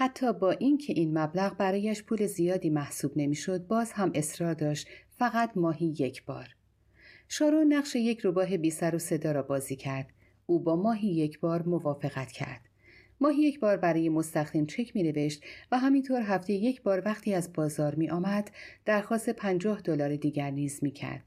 حتی 0.00 0.32
با 0.32 0.50
اینکه 0.50 0.92
این 0.92 1.18
مبلغ 1.18 1.56
برایش 1.56 2.02
پول 2.02 2.26
زیادی 2.26 2.70
محسوب 2.70 3.12
نمی‌شد 3.16 3.66
باز 3.66 3.92
هم 3.92 4.10
اصرار 4.14 4.54
داشت 4.54 4.88
فقط 5.10 5.50
ماهی 5.56 5.86
یک 5.98 6.24
بار. 6.24 6.48
شارون 7.28 7.72
نقش 7.72 7.96
یک 7.96 8.20
روباه 8.20 8.56
بی 8.56 8.70
سر 8.70 8.94
و 8.94 8.98
صدا 8.98 9.32
را 9.32 9.42
بازی 9.42 9.76
کرد. 9.76 10.06
او 10.46 10.60
با 10.60 10.76
ماهی 10.76 11.08
یک 11.08 11.40
بار 11.40 11.62
موافقت 11.62 12.32
کرد. 12.32 12.60
ماهی 13.20 13.42
یک 13.42 13.60
بار 13.60 13.76
برای 13.76 14.08
مستخدم 14.08 14.66
چک 14.66 14.96
می 14.96 15.02
نوشت 15.02 15.44
و 15.72 15.78
همینطور 15.78 16.22
هفته 16.22 16.52
یک 16.52 16.82
بار 16.82 17.02
وقتی 17.04 17.34
از 17.34 17.52
بازار 17.52 17.94
می 17.94 18.10
آمد 18.10 18.50
درخواست 18.84 19.30
پنجاه 19.30 19.80
دلار 19.80 20.16
دیگر 20.16 20.50
نیز 20.50 20.78
می 20.82 20.90
کرد. 20.90 21.24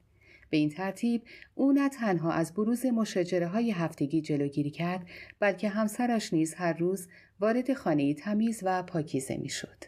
به 0.49 0.57
این 0.57 0.69
ترتیب 0.69 1.21
او 1.55 1.71
نه 1.71 1.89
تنها 1.89 2.31
از 2.31 2.53
بروز 2.53 2.85
مشاجره 2.85 3.47
های 3.47 3.71
هفتگی 3.71 4.21
جلوگیری 4.21 4.69
کرد 4.69 5.05
بلکه 5.39 5.69
همسرش 5.69 6.33
نیز 6.33 6.53
هر 6.53 6.73
روز 6.73 7.07
وارد 7.41 7.73
خانه 7.73 8.13
تمیز 8.13 8.59
و 8.63 8.83
پاکیزه 8.83 9.37
می 9.37 9.49
شد. 9.49 9.83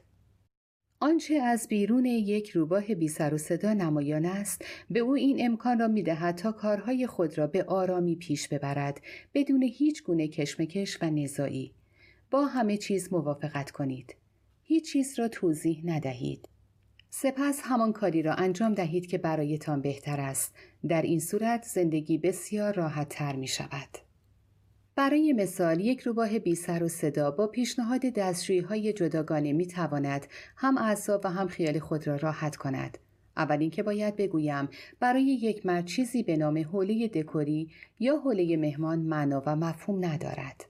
آنچه 1.00 1.34
از 1.34 1.68
بیرون 1.68 2.06
یک 2.06 2.50
روباه 2.50 2.96
بی 2.96 3.08
سر 3.08 3.34
و 3.34 3.38
صدا 3.38 3.74
نمایان 3.74 4.26
است 4.26 4.66
به 4.90 5.00
او 5.00 5.14
این 5.16 5.46
امکان 5.46 5.80
را 5.80 5.88
می 5.88 6.04
دهد 6.04 6.36
تا 6.36 6.52
کارهای 6.52 7.08
خود 7.08 7.38
را 7.38 7.48
به 7.48 7.64
آرامی 7.64 8.16
پیش 8.16 8.48
ببرد 8.48 9.02
بدون 9.34 9.64
هیچ 9.64 10.04
گونه 10.04 10.28
کشمکش 10.28 10.98
و 11.02 11.10
نزاعی. 11.10 11.74
با 12.32 12.46
همه 12.46 12.78
چیز 12.78 13.14
موافقت 13.14 13.72
کنید. 13.72 14.16
هیچ 14.64 14.92
چیز 14.92 15.20
را 15.20 15.28
توضیح 15.28 15.82
ندهید. 15.86 16.50
سپس 17.10 17.62
همان 17.64 17.94
کاری 17.94 18.22
را 18.22 18.34
انجام 18.34 18.74
دهید 18.74 19.08
که 19.08 19.18
برایتان 19.18 19.82
بهتر 19.82 20.20
است. 20.20 20.56
در 20.88 21.02
این 21.02 21.20
صورت 21.20 21.64
زندگی 21.64 22.18
بسیار 22.18 22.74
راحت 22.74 23.10
تر 23.10 23.36
می 23.36 23.48
شود 23.48 24.03
برای 24.96 25.34
مثال 25.34 25.80
یک 25.80 26.00
روباه 26.00 26.40
بی 26.40 26.56
سر 26.56 26.84
و 26.84 26.88
صدا 26.88 27.32
با 27.32 27.48
پیشنهاد 27.48 28.02
دستشویی 28.02 28.60
های 28.60 28.94
جداگانه 28.94 29.54
می 29.54 29.68
تواند 29.68 30.28
هم 30.58 30.78
اعصاب 30.78 31.22
و 31.24 31.30
هم 31.30 31.48
خیال 31.48 31.80
خود 31.80 32.08
را 32.08 32.16
راحت 32.16 32.56
کند. 32.56 32.98
اول 33.38 33.58
اینکه 33.60 33.84
باید 33.84 34.16
بگویم 34.16 34.70
برای 35.00 35.24
یک 35.24 35.66
مرد 35.66 35.86
چیزی 35.86 36.24
به 36.24 36.38
نام 36.38 36.58
حوله 36.58 37.08
دکوری 37.08 37.70
یا 38.00 38.18
حوله 38.18 38.58
مهمان 38.58 39.00
معنا 39.00 39.44
و 39.46 39.56
مفهوم 39.56 40.06
ندارد. 40.06 40.66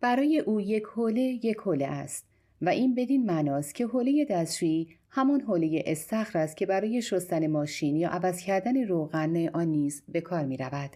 برای 0.00 0.38
او 0.38 0.60
یک 0.60 0.84
حوله 0.84 1.20
یک 1.20 1.56
حوله 1.56 1.86
است 1.86 2.26
و 2.62 2.68
این 2.68 2.94
بدین 2.94 3.26
معناست 3.26 3.74
که 3.74 3.86
حوله 3.86 4.26
دستشویی 4.30 4.88
همان 5.10 5.40
حوله 5.40 5.82
استخر 5.86 6.38
است 6.38 6.56
که 6.56 6.66
برای 6.66 7.02
شستن 7.02 7.46
ماشین 7.46 7.96
یا 7.96 8.08
عوض 8.08 8.40
کردن 8.40 8.86
روغن 8.86 9.48
آن 9.48 9.68
نیز 9.68 10.02
به 10.08 10.20
کار 10.20 10.44
می 10.44 10.56
رود. 10.56 10.90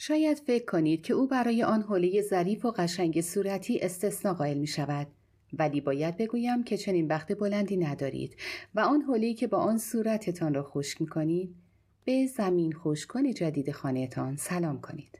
شاید 0.00 0.38
فکر 0.38 0.64
کنید 0.64 1.02
که 1.02 1.14
او 1.14 1.26
برای 1.26 1.62
آن 1.62 1.82
حوله 1.82 2.22
ظریف 2.22 2.64
و 2.64 2.70
قشنگ 2.70 3.20
صورتی 3.20 3.78
استثنا 3.78 4.34
قائل 4.34 4.58
می 4.58 4.66
شود. 4.66 5.06
ولی 5.52 5.80
باید 5.80 6.16
بگویم 6.16 6.64
که 6.64 6.76
چنین 6.76 7.06
وقت 7.06 7.38
بلندی 7.38 7.76
ندارید 7.76 8.36
و 8.74 8.80
آن 8.80 9.02
حوله 9.02 9.34
که 9.34 9.46
با 9.46 9.58
آن 9.58 9.78
صورتتان 9.78 10.54
را 10.54 10.62
خشک 10.62 11.00
می 11.00 11.06
کنید 11.06 11.54
به 12.04 12.26
زمین 12.26 12.72
کن 13.08 13.32
جدید 13.32 13.72
خانهتان 13.72 14.36
سلام 14.36 14.80
کنید. 14.80 15.18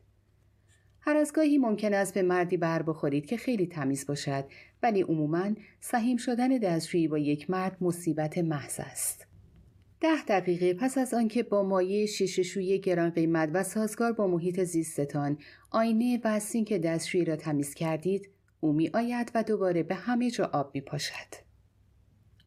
هر 1.01 1.17
از 1.17 1.33
گاهی 1.33 1.59
ممکن 1.59 1.95
است 1.95 2.15
به 2.15 2.23
مردی 2.23 2.57
بر 2.57 2.83
بخورید 2.83 3.27
که 3.27 3.37
خیلی 3.37 3.67
تمیز 3.67 4.07
باشد 4.07 4.45
ولی 4.83 5.03
عموماً 5.03 5.55
سهیم 5.81 6.17
شدن 6.17 6.49
دستشویی 6.49 7.09
با 7.09 7.19
یک 7.19 7.51
مرد 7.51 7.77
مصیبت 7.81 8.39
محض 8.39 8.81
است. 8.81 9.28
ده 10.01 10.25
دقیقه 10.29 10.75
پس 10.75 10.99
از 10.99 11.15
آنکه 11.15 11.43
با 11.43 11.63
مایه 11.63 12.07
شیشهشویی 12.07 12.81
گران 12.81 13.11
قیمت 13.11 13.51
و 13.53 13.63
سازگار 13.63 14.13
با 14.13 14.27
محیط 14.27 14.65
زیستتان 14.65 15.39
آینه 15.71 16.21
و 16.25 16.41
سینک 16.41 16.73
دستشویی 16.73 17.25
را 17.25 17.37
تمیز 17.37 17.75
کردید 17.75 18.29
او 18.61 18.73
می 18.73 18.91
آید 18.95 19.31
و 19.35 19.43
دوباره 19.43 19.83
به 19.83 19.95
همه 19.95 20.31
جا 20.31 20.45
آب 20.45 20.71
می 20.75 20.81
پاشد. 20.81 21.49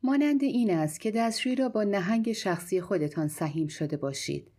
مانند 0.04 0.44
این 0.44 0.72
است 0.72 1.00
که 1.00 1.12
دستشویی 1.12 1.56
را 1.56 1.70
با 1.70 1.84
نهنگ 1.84 2.32
شخصی 2.32 2.82
خودتان 2.82 3.28
سهیم 3.28 3.68
شده 3.68 3.98
باشید. 3.98 4.52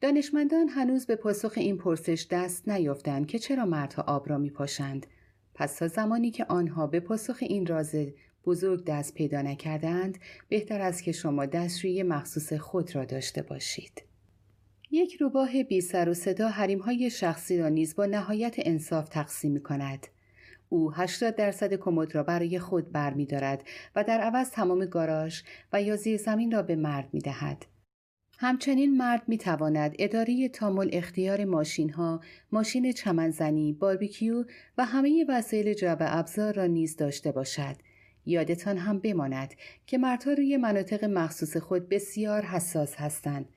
دانشمندان 0.00 0.68
هنوز 0.68 1.06
به 1.06 1.16
پاسخ 1.16 1.52
این 1.56 1.76
پرسش 1.76 2.26
دست 2.30 2.68
نیافتند 2.68 3.26
که 3.26 3.38
چرا 3.38 3.66
مردها 3.66 4.02
آب 4.02 4.28
را 4.28 4.38
می 4.38 4.50
پاشند. 4.50 5.06
پس 5.54 5.76
تا 5.76 5.88
زمانی 5.88 6.30
که 6.30 6.44
آنها 6.44 6.86
به 6.86 7.00
پاسخ 7.00 7.36
این 7.40 7.66
راز 7.66 7.94
بزرگ 8.46 8.84
دست 8.84 9.14
پیدا 9.14 9.42
نکردند 9.42 10.18
بهتر 10.48 10.80
است 10.80 11.02
که 11.02 11.12
شما 11.12 11.46
دستشویی 11.46 12.02
مخصوص 12.02 12.52
خود 12.52 12.96
را 12.96 13.04
داشته 13.04 13.42
باشید. 13.42 14.02
یک 14.90 15.14
روباه 15.14 15.62
بی 15.62 15.80
سر 15.80 16.08
و 16.08 16.14
صدا 16.14 16.48
حریم 16.48 16.78
های 16.78 17.10
شخصی 17.10 17.58
را 17.58 17.68
نیز 17.68 17.96
با 17.96 18.06
نهایت 18.06 18.54
انصاف 18.58 19.08
تقسیم 19.08 19.52
می 19.52 19.62
کند. 19.62 20.06
او 20.68 20.92
80 20.94 21.36
درصد 21.36 21.74
کمد 21.74 22.14
را 22.14 22.22
برای 22.22 22.58
خود 22.58 22.92
بر 22.92 23.14
می 23.14 23.26
دارد 23.26 23.64
و 23.96 24.04
در 24.04 24.20
عوض 24.20 24.50
تمام 24.50 24.84
گاراژ 24.84 25.42
و 25.72 25.82
یا 25.82 25.96
زیر 25.96 26.16
زمین 26.16 26.50
را 26.50 26.62
به 26.62 26.76
مرد 26.76 27.08
می 27.12 27.20
دهد. 27.20 27.66
همچنین 28.38 28.96
مرد 28.96 29.22
می 29.28 29.38
تواند 29.38 29.94
اداره 29.98 30.48
تامل 30.48 30.90
اختیار 30.92 31.44
ماشین 31.44 31.90
ها، 31.90 32.20
ماشین 32.52 32.92
چمنزنی، 32.92 33.72
باربیکیو 33.72 34.44
و 34.78 34.84
همه 34.84 35.24
وسایل 35.28 35.74
جعب 35.74 35.98
ابزار 36.00 36.54
را 36.54 36.66
نیز 36.66 36.96
داشته 36.96 37.32
باشد 37.32 37.76
یادتان 38.26 38.78
هم 38.78 38.98
بماند 38.98 39.54
که 39.86 39.98
مردها 39.98 40.32
روی 40.32 40.56
مناطق 40.56 41.04
مخصوص 41.04 41.56
خود 41.56 41.88
بسیار 41.88 42.42
حساس 42.42 42.94
هستند 42.94 43.48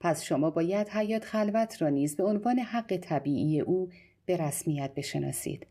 پس 0.00 0.22
شما 0.22 0.50
باید 0.50 0.88
حیات 0.88 1.24
خلوت 1.24 1.82
را 1.82 1.88
نیز 1.88 2.16
به 2.16 2.24
عنوان 2.24 2.58
حق 2.58 2.96
طبیعی 2.96 3.60
او 3.60 3.90
به 4.26 4.36
رسمیت 4.36 4.94
بشناسید 4.94 5.66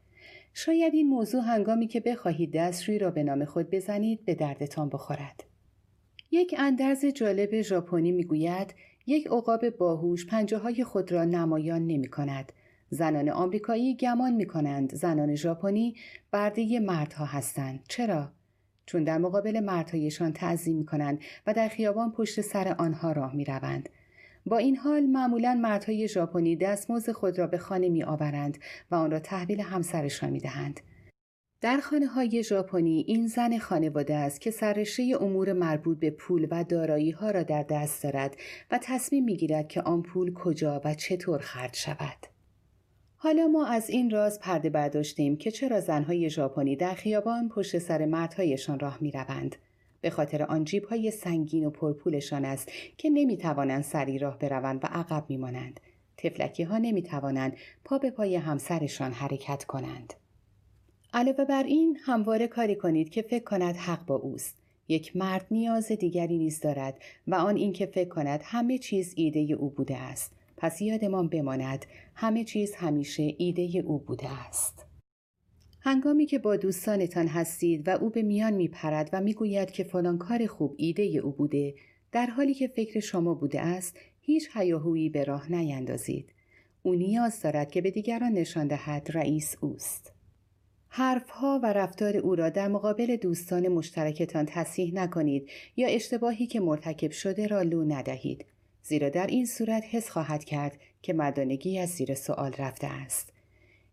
شاید 0.53 0.93
این 0.93 1.07
موضوع 1.07 1.41
هنگامی 1.41 1.87
که 1.87 1.99
بخواهید 1.99 2.53
دستشویی 2.53 2.99
را 2.99 3.11
به 3.11 3.23
نام 3.23 3.45
خود 3.45 3.69
بزنید 3.69 4.25
به 4.25 4.35
دردتان 4.35 4.89
بخورد 4.89 5.43
یک 6.31 6.55
اندرز 6.57 7.05
جالب 7.05 7.61
ژاپنی 7.61 8.11
می‌گوید 8.11 8.75
یک 9.07 9.27
عقاب 9.27 9.69
باهوش 9.69 10.25
پنجه 10.25 10.57
های 10.57 10.83
خود 10.83 11.11
را 11.11 11.23
نمایان 11.23 11.87
نمی 11.87 12.07
کند. 12.07 12.51
زنان 12.89 13.29
آمریکایی 13.29 13.95
گمان 13.95 14.33
می 14.33 14.45
کنند 14.45 14.95
زنان 14.95 15.35
ژاپنی 15.35 15.95
برده 16.31 16.79
مردها 16.79 17.25
هستند. 17.25 17.79
چرا؟ 17.87 18.31
چون 18.85 19.03
در 19.03 19.17
مقابل 19.17 19.59
مردهایشان 19.59 20.33
تعظیم 20.33 20.77
می 20.77 20.85
کنند 20.85 21.19
و 21.47 21.53
در 21.53 21.67
خیابان 21.67 22.11
پشت 22.11 22.41
سر 22.41 22.75
آنها 22.77 23.11
راه 23.11 23.35
می 23.35 23.45
روند. 23.45 23.89
با 24.45 24.57
این 24.57 24.75
حال 24.75 25.03
معمولا 25.03 25.53
مردهای 25.53 26.07
ژاپنی 26.07 26.55
دستمزد 26.55 27.11
خود 27.11 27.39
را 27.39 27.47
به 27.47 27.57
خانه 27.57 27.89
می 27.89 28.03
آورند 28.03 28.57
و 28.91 28.95
آن 28.95 29.11
را 29.11 29.19
تحویل 29.19 29.61
همسرشان 29.61 30.29
می 30.29 30.39
دهند. 30.39 30.79
در 31.61 31.77
خانه 31.77 32.05
های 32.05 32.43
ژاپنی 32.43 33.05
این 33.07 33.27
زن 33.27 33.57
خانواده 33.57 34.15
است 34.15 34.41
که 34.41 34.51
سررشته 34.51 35.17
امور 35.21 35.53
مربوط 35.53 35.99
به 35.99 36.09
پول 36.09 36.47
و 36.51 36.63
دارایی 36.63 37.11
ها 37.11 37.31
را 37.31 37.43
در 37.43 37.63
دست 37.63 38.03
دارد 38.03 38.35
و 38.71 38.79
تصمیم 38.83 39.23
می 39.23 39.37
گیرد 39.37 39.67
که 39.67 39.81
آن 39.81 40.01
پول 40.01 40.33
کجا 40.33 40.81
و 40.85 40.93
چطور 40.93 41.39
خرج 41.39 41.75
شود. 41.75 42.34
حالا 43.25 43.47
ما 43.47 43.65
از 43.65 43.89
این 43.89 44.09
راز 44.09 44.39
پرده 44.39 44.69
برداشتیم 44.69 45.37
که 45.37 45.51
چرا 45.51 45.79
زنهای 45.79 46.29
ژاپنی 46.29 46.75
در 46.75 46.93
خیابان 46.93 47.49
پشت 47.49 47.77
سر 47.77 48.05
مردهایشان 48.05 48.79
راه 48.79 48.97
می 49.01 49.11
روند. 49.11 49.55
به 50.01 50.09
خاطر 50.09 50.43
آن 50.43 50.63
جیب 50.63 50.85
های 50.85 51.11
سنگین 51.11 51.65
و 51.65 51.69
پرپولشان 51.69 52.45
است 52.45 52.71
که 52.97 53.09
نمی 53.09 53.37
توانند 53.37 53.83
سری 53.83 54.17
راه 54.17 54.39
بروند 54.39 54.83
و 54.83 54.87
عقب 54.87 55.25
می 55.29 55.37
مانند. 55.37 55.79
تفلکی 56.17 56.63
ها 56.63 56.77
نمی 56.77 57.03
توانند 57.03 57.57
پا 57.85 57.97
به 57.97 58.11
پای 58.11 58.35
همسرشان 58.35 59.11
حرکت 59.11 59.63
کنند. 59.63 60.13
علاوه 61.13 61.45
بر 61.45 61.63
این 61.63 61.97
همواره 62.05 62.47
کاری 62.47 62.75
کنید 62.75 63.09
که 63.09 63.21
فکر 63.21 63.43
کند 63.43 63.75
حق 63.75 64.05
با 64.05 64.15
اوست. 64.15 64.55
یک 64.87 65.15
مرد 65.15 65.45
نیاز 65.51 65.91
دیگری 65.91 66.37
نیز 66.37 66.59
دارد 66.59 66.99
و 67.27 67.35
آن 67.35 67.55
اینکه 67.55 67.85
فکر 67.85 68.09
کند 68.09 68.41
همه 68.43 68.77
چیز 68.77 69.13
ایده 69.17 69.39
او 69.53 69.69
بوده 69.69 69.97
است. 69.97 70.31
پس 70.65 70.81
یادمان 70.81 71.27
بماند 71.27 71.85
همه 72.15 72.43
چیز 72.43 72.75
همیشه 72.75 73.35
ایده 73.37 73.83
او 73.85 73.99
بوده 73.99 74.47
است. 74.47 74.85
هنگامی 75.81 76.25
که 76.25 76.39
با 76.39 76.55
دوستانتان 76.55 77.27
هستید 77.27 77.87
و 77.87 77.91
او 77.91 78.09
به 78.09 78.21
میان 78.21 78.53
می 78.53 78.67
پرد 78.67 79.09
و 79.13 79.21
می‌گوید 79.21 79.71
که 79.71 79.83
فلان 79.83 80.17
کار 80.17 80.45
خوب 80.45 80.75
ایده 80.77 81.03
او 81.03 81.31
بوده 81.31 81.75
در 82.11 82.25
حالی 82.25 82.53
که 82.53 82.67
فکر 82.67 82.99
شما 82.99 83.33
بوده 83.33 83.61
است 83.61 83.97
هیچ 84.21 84.49
هیاهویی 84.53 85.09
به 85.09 85.23
راه 85.23 85.51
نیندازید. 85.51 86.33
او 86.83 86.93
نیاز 86.93 87.41
دارد 87.41 87.71
که 87.71 87.81
به 87.81 87.91
دیگران 87.91 88.31
نشان 88.31 88.67
دهد 88.67 89.07
رئیس 89.13 89.55
اوست. 89.61 90.13
حرفها 90.87 91.59
و 91.63 91.73
رفتار 91.73 92.17
او 92.17 92.35
را 92.35 92.49
در 92.49 92.67
مقابل 92.67 93.15
دوستان 93.15 93.67
مشترکتان 93.67 94.45
تصحیح 94.45 94.93
نکنید 94.93 95.49
یا 95.75 95.87
اشتباهی 95.87 96.47
که 96.47 96.59
مرتکب 96.59 97.11
شده 97.11 97.47
را 97.47 97.61
لو 97.61 97.83
ندهید 97.83 98.45
زیرا 98.87 99.09
در 99.09 99.27
این 99.27 99.45
صورت 99.45 99.83
حس 99.91 100.09
خواهد 100.09 100.43
کرد 100.43 100.79
که 101.01 101.13
مردانگی 101.13 101.79
از 101.79 101.89
زیر 101.89 102.13
سوال 102.13 102.53
رفته 102.57 102.87
است. 102.87 103.33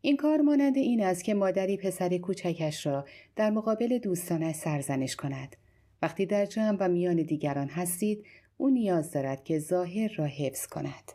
این 0.00 0.16
کار 0.16 0.40
مانند 0.40 0.76
این 0.76 1.02
است 1.04 1.24
که 1.24 1.34
مادری 1.34 1.76
پسر 1.76 2.18
کوچکش 2.18 2.86
را 2.86 3.04
در 3.36 3.50
مقابل 3.50 3.98
دوستانش 3.98 4.54
سرزنش 4.54 5.16
کند. 5.16 5.56
وقتی 6.02 6.26
در 6.26 6.46
جمع 6.46 6.76
و 6.80 6.88
میان 6.88 7.16
دیگران 7.16 7.68
هستید 7.68 8.24
او 8.56 8.70
نیاز 8.70 9.10
دارد 9.10 9.44
که 9.44 9.58
ظاهر 9.58 10.14
را 10.16 10.24
حفظ 10.24 10.66
کند. 10.66 11.12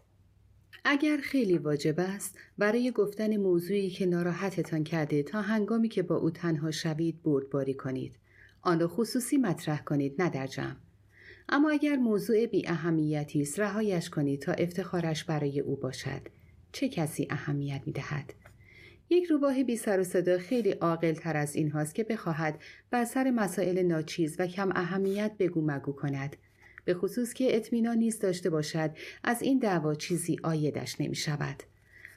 اگر 0.85 1.17
خیلی 1.17 1.57
واجب 1.57 1.99
است 1.99 2.37
برای 2.57 2.91
گفتن 2.91 3.37
موضوعی 3.37 3.89
که 3.89 4.05
ناراحتتان 4.05 4.83
کرده 4.83 5.23
تا 5.23 5.41
هنگامی 5.41 5.89
که 5.89 6.03
با 6.03 6.15
او 6.15 6.29
تنها 6.29 6.71
شوید 6.71 7.23
بردباری 7.23 7.73
کنید. 7.73 8.15
آن 8.61 8.79
را 8.79 8.87
خصوصی 8.87 9.37
مطرح 9.37 9.83
کنید 9.83 10.21
نه 10.21 10.29
در 10.29 10.47
جمع. 10.47 10.86
اما 11.49 11.69
اگر 11.69 11.95
موضوع 11.95 12.45
بی 12.45 12.67
اهمیتی 12.67 13.41
است 13.41 13.59
رهایش 13.59 14.09
کنید 14.09 14.41
تا 14.41 14.51
افتخارش 14.51 15.23
برای 15.23 15.59
او 15.59 15.75
باشد 15.75 16.21
چه 16.71 16.89
کسی 16.89 17.27
اهمیت 17.29 17.81
می 17.85 17.93
دهد؟ 17.93 18.33
یک 19.09 19.25
روباه 19.25 19.63
بی 19.63 19.77
سر 19.77 19.99
و 19.99 20.03
صدا 20.03 20.37
خیلی 20.37 20.71
عاقل 20.71 21.13
تر 21.13 21.37
از 21.37 21.55
این 21.55 21.71
هاست 21.71 21.95
که 21.95 22.03
بخواهد 22.03 22.61
بر 22.89 23.05
سر 23.05 23.31
مسائل 23.31 23.81
ناچیز 23.81 24.35
و 24.39 24.47
کم 24.47 24.69
اهمیت 24.75 25.31
بگو 25.39 25.61
مگو 25.65 25.91
کند 25.91 26.35
به 26.85 26.93
خصوص 26.93 27.33
که 27.33 27.55
اطمینان 27.55 27.97
نیست 27.97 28.21
داشته 28.21 28.49
باشد 28.49 28.91
از 29.23 29.41
این 29.41 29.59
دعوا 29.59 29.95
چیزی 29.95 30.37
آیدش 30.43 31.01
نمی 31.01 31.15
شود. 31.15 31.63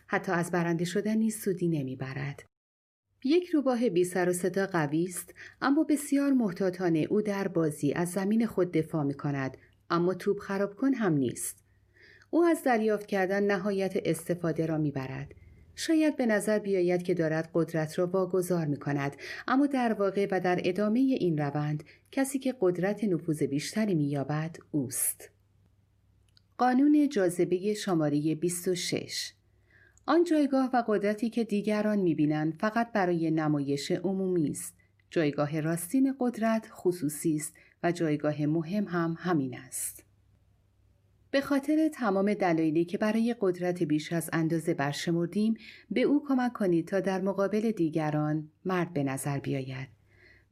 حتی 0.06 0.32
از 0.32 0.50
برنده 0.50 0.84
شدن 0.84 1.16
نیز 1.18 1.40
سودی 1.40 1.68
نمی 1.68 1.96
برد. 1.96 2.44
یک 3.24 3.48
روباه 3.48 3.88
بی 3.88 4.04
سر 4.04 4.28
و 4.28 4.32
صدا 4.32 4.66
قوی 4.66 5.04
است 5.04 5.34
اما 5.62 5.84
بسیار 5.84 6.32
محتاطانه 6.32 7.06
او 7.10 7.22
در 7.22 7.48
بازی 7.48 7.92
از 7.92 8.10
زمین 8.10 8.46
خود 8.46 8.72
دفاع 8.72 9.04
می 9.04 9.14
کند 9.14 9.56
اما 9.90 10.14
توپ 10.14 10.38
خراب 10.38 10.76
کن 10.76 10.94
هم 10.94 11.12
نیست. 11.12 11.64
او 12.30 12.44
از 12.44 12.62
دریافت 12.62 13.06
کردن 13.06 13.42
نهایت 13.42 13.92
استفاده 14.04 14.66
را 14.66 14.78
می 14.78 14.90
برد. 14.90 15.34
شاید 15.74 16.16
به 16.16 16.26
نظر 16.26 16.58
بیاید 16.58 17.02
که 17.02 17.14
دارد 17.14 17.50
قدرت 17.54 17.98
را 17.98 18.06
واگذار 18.06 18.66
می 18.66 18.76
کند 18.76 19.16
اما 19.48 19.66
در 19.66 19.92
واقع 19.92 20.28
و 20.30 20.40
در 20.40 20.60
ادامه 20.64 20.98
این 20.98 21.38
روند 21.38 21.84
کسی 22.12 22.38
که 22.38 22.54
قدرت 22.60 23.04
نفوذ 23.04 23.42
بیشتری 23.42 23.94
می 23.94 24.10
یابد 24.10 24.56
اوست. 24.70 25.30
قانون 26.58 27.08
جاذبه 27.08 27.74
شماره 27.74 28.34
26 28.34 29.32
آن 30.06 30.24
جایگاه 30.24 30.70
و 30.72 30.84
قدرتی 30.86 31.30
که 31.30 31.44
دیگران 31.44 31.98
می‌بینند 31.98 32.54
فقط 32.60 32.92
برای 32.92 33.30
نمایش 33.30 33.90
عمومی 33.90 34.50
است. 34.50 34.74
جایگاه 35.10 35.60
راستین 35.60 36.14
قدرت 36.20 36.66
خصوصی 36.70 37.36
است 37.36 37.54
و 37.82 37.92
جایگاه 37.92 38.46
مهم 38.46 38.84
هم 38.84 39.16
همین 39.18 39.58
است. 39.58 40.04
به 41.30 41.40
خاطر 41.40 41.88
تمام 41.88 42.34
دلایلی 42.34 42.84
که 42.84 42.98
برای 42.98 43.36
قدرت 43.40 43.82
بیش 43.82 44.12
از 44.12 44.30
اندازه 44.32 44.74
برشمردیم 44.74 45.54
به 45.90 46.00
او 46.00 46.24
کمک 46.28 46.52
کنید 46.52 46.88
تا 46.88 47.00
در 47.00 47.20
مقابل 47.20 47.70
دیگران 47.70 48.50
مرد 48.64 48.92
به 48.92 49.04
نظر 49.04 49.38
بیاید 49.38 49.88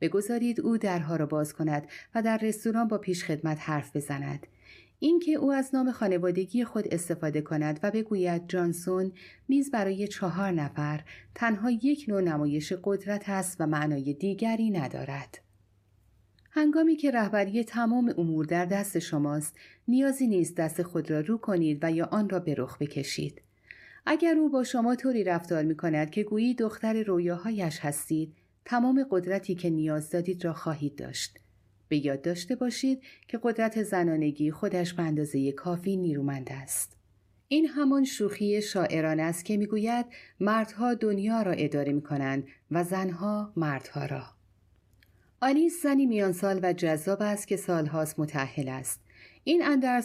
بگذارید 0.00 0.60
او 0.60 0.78
درها 0.78 1.16
را 1.16 1.26
باز 1.26 1.54
کند 1.54 1.88
و 2.14 2.22
در 2.22 2.38
رستوران 2.38 2.88
با 2.88 2.98
پیش 2.98 3.24
خدمت 3.24 3.58
حرف 3.60 3.96
بزند 3.96 4.46
اینکه 4.98 5.32
او 5.32 5.52
از 5.52 5.74
نام 5.74 5.92
خانوادگی 5.92 6.64
خود 6.64 6.88
استفاده 6.90 7.40
کند 7.42 7.80
و 7.82 7.90
بگوید 7.90 8.48
جانسون 8.48 9.12
میز 9.48 9.70
برای 9.70 10.08
چهار 10.08 10.50
نفر 10.50 11.00
تنها 11.34 11.70
یک 11.70 12.04
نوع 12.08 12.20
نمایش 12.20 12.72
قدرت 12.84 13.28
است 13.28 13.56
و 13.60 13.66
معنای 13.66 14.14
دیگری 14.14 14.70
ندارد. 14.70 15.38
هنگامی 16.50 16.96
که 16.96 17.10
رهبری 17.10 17.64
تمام 17.64 18.14
امور 18.18 18.44
در 18.44 18.64
دست 18.64 18.98
شماست 18.98 19.56
نیازی 19.88 20.26
نیست 20.26 20.54
دست 20.56 20.82
خود 20.82 21.10
را 21.10 21.20
رو 21.20 21.38
کنید 21.38 21.78
و 21.82 21.90
یا 21.90 22.08
آن 22.12 22.28
را 22.28 22.38
به 22.38 22.54
رخ 22.58 22.78
بکشید 22.78 23.42
اگر 24.06 24.34
او 24.34 24.48
با 24.48 24.64
شما 24.64 24.96
طوری 24.96 25.24
رفتار 25.24 25.64
می 25.64 25.76
کند 25.76 26.10
که 26.10 26.22
گویی 26.22 26.54
دختر 26.54 27.02
رویاهایش 27.02 27.78
هستید 27.80 28.34
تمام 28.64 29.06
قدرتی 29.10 29.54
که 29.54 29.70
نیاز 29.70 30.10
دارید 30.10 30.44
را 30.44 30.52
خواهید 30.52 30.96
داشت 30.96 31.38
به 31.88 32.06
یاد 32.06 32.22
داشته 32.22 32.54
باشید 32.54 33.02
که 33.28 33.40
قدرت 33.42 33.82
زنانگی 33.82 34.50
خودش 34.50 34.94
به 34.94 35.02
اندازه 35.02 35.52
کافی 35.52 35.96
نیرومند 35.96 36.48
است. 36.52 36.96
این 37.48 37.66
همان 37.66 38.04
شوخی 38.04 38.62
شاعران 38.62 39.20
است 39.20 39.44
که 39.44 39.56
می‌گوید 39.56 40.06
مردها 40.40 40.94
دنیا 40.94 41.42
را 41.42 41.52
اداره 41.52 41.92
می 41.92 42.02
کنند 42.02 42.46
و 42.70 42.84
زنها 42.84 43.52
مردها 43.56 44.06
را. 44.06 44.22
آلیس 45.40 45.82
زنی 45.82 46.06
میانسال 46.06 46.60
و 46.62 46.72
جذاب 46.72 47.22
است 47.22 47.48
که 47.48 47.56
سالهاست 47.56 48.18
متحل 48.20 48.68
است. 48.68 49.00
این 49.44 49.62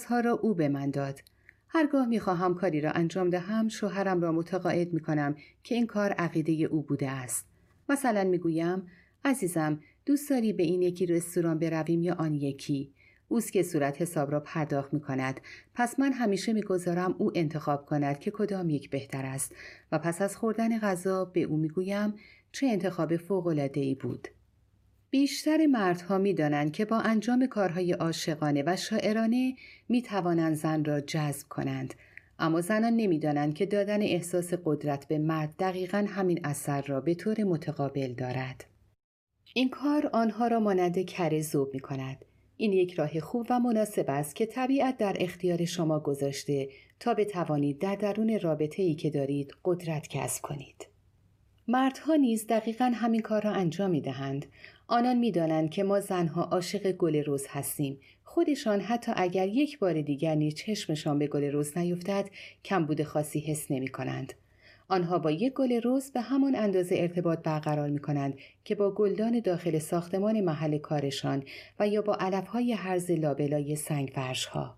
ها 0.09 0.19
را 0.19 0.31
او 0.31 0.53
به 0.53 0.69
من 0.69 0.91
داد. 0.91 1.19
هرگاه 1.67 2.07
می‌خواهم 2.07 2.53
کاری 2.53 2.81
را 2.81 2.91
انجام 2.91 3.29
دهم 3.29 3.67
شوهرم 3.67 4.21
را 4.21 4.31
متقاعد 4.31 4.93
می‌کنم 4.93 5.35
که 5.63 5.75
این 5.75 5.87
کار 5.87 6.11
عقیده 6.11 6.51
او 6.51 6.81
بوده 6.81 7.09
است. 7.09 7.45
مثلا 7.89 8.23
می‌گویم 8.23 8.87
عزیزم 9.25 9.79
دوست 10.05 10.29
داری 10.29 10.53
به 10.53 10.63
این 10.63 10.81
یکی 10.81 11.05
رستوران 11.05 11.59
برویم 11.59 12.03
یا 12.03 12.13
آن 12.13 12.33
یکی؟ 12.33 12.93
اوست 13.27 13.53
که 13.53 13.63
صورت 13.63 14.01
حساب 14.01 14.31
را 14.31 14.39
پرداخت 14.39 14.93
می 14.93 15.01
کند 15.01 15.41
پس 15.75 15.99
من 15.99 16.13
همیشه 16.13 16.53
می‌گذارم 16.53 17.15
او 17.17 17.31
انتخاب 17.35 17.85
کند 17.85 18.19
که 18.19 18.31
کدام 18.31 18.69
یک 18.69 18.89
بهتر 18.89 19.25
است. 19.25 19.55
و 19.91 19.99
پس 19.99 20.21
از 20.21 20.37
خوردن 20.37 20.79
غذا 20.79 21.25
به 21.25 21.43
او 21.43 21.57
می‌گویم 21.57 22.13
چه 22.51 22.67
انتخاب 22.67 23.13
ای 23.75 23.95
بود. 23.95 24.27
بیشتر 25.09 25.65
مردها 25.65 26.17
می 26.17 26.33
دانند 26.33 26.71
که 26.71 26.85
با 26.85 26.99
انجام 26.99 27.47
کارهای 27.47 27.91
عاشقانه 27.91 28.63
و 28.65 28.75
شاعرانه 28.75 29.55
می 29.89 30.01
توانند 30.01 30.55
زن 30.55 30.83
را 30.83 30.99
جذب 30.99 31.47
کنند. 31.49 31.93
اما 32.39 32.61
زنان 32.61 32.93
نمی‌دانند 32.93 33.53
که 33.53 33.65
دادن 33.65 34.01
احساس 34.01 34.53
قدرت 34.65 35.07
به 35.07 35.17
مرد 35.17 35.53
دقیقا 35.59 36.05
همین 36.09 36.39
اثر 36.43 36.81
را 36.81 37.01
به 37.01 37.13
طور 37.13 37.43
متقابل 37.43 38.13
دارد. 38.13 38.72
این 39.55 39.69
کار 39.69 40.09
آنها 40.13 40.47
را 40.47 40.59
مانند 40.59 41.05
کره 41.05 41.41
زوب 41.41 41.73
می 41.73 41.79
کند 41.79 42.25
این 42.57 42.73
یک 42.73 42.93
راه 42.93 43.19
خوب 43.19 43.47
و 43.49 43.59
مناسب 43.59 44.05
است 44.07 44.35
که 44.35 44.45
طبیعت 44.45 44.97
در 44.97 45.15
اختیار 45.19 45.65
شما 45.65 45.99
گذاشته 45.99 46.69
تا 46.99 47.13
بتوانید 47.13 47.79
در 47.79 47.95
درون 47.95 48.39
رابطه 48.39 48.83
ای 48.83 48.95
که 48.95 49.09
دارید 49.09 49.53
قدرت 49.65 50.07
کسب 50.07 50.41
کنید. 50.41 50.87
مردها 51.67 52.15
نیز 52.15 52.47
دقیقا 52.47 52.91
همین 52.95 53.21
کار 53.21 53.41
را 53.41 53.51
انجام 53.51 53.89
می 53.91 54.01
دهند. 54.01 54.45
آنان 54.87 55.17
می‌دانند 55.17 55.69
که 55.69 55.83
ما 55.83 55.99
زنها 55.99 56.43
عاشق 56.43 56.91
گل 56.91 57.23
روز 57.23 57.45
هستیم 57.49 57.99
خودشان 58.23 58.79
حتی 58.79 59.11
اگر 59.15 59.47
یک 59.47 59.79
بار 59.79 60.01
دیگر 60.01 60.35
نیز 60.35 60.55
چشمشان 60.55 61.19
به 61.19 61.27
گل 61.27 61.43
روز 61.43 61.77
نیفتد 61.77 62.29
کمبود 62.65 63.03
خاصی 63.03 63.39
حس 63.39 63.71
نمی 63.71 63.87
کنند. 63.87 64.33
آنها 64.87 65.19
با 65.19 65.31
یک 65.31 65.53
گل 65.53 65.81
روز 65.81 66.11
به 66.11 66.21
همان 66.21 66.55
اندازه 66.55 66.95
ارتباط 66.99 67.39
برقرار 67.39 67.89
می 67.89 67.99
کنند 67.99 68.33
که 68.63 68.75
با 68.75 68.91
گلدان 68.91 69.39
داخل 69.39 69.79
ساختمان 69.79 70.41
محل 70.41 70.77
کارشان 70.77 71.43
و 71.79 71.87
یا 71.87 72.01
با 72.01 72.15
علفهای 72.15 72.73
هرز 72.73 73.11
لابلای 73.11 73.75
سنگ 73.75 74.11
فرش 74.15 74.45
ها. 74.45 74.77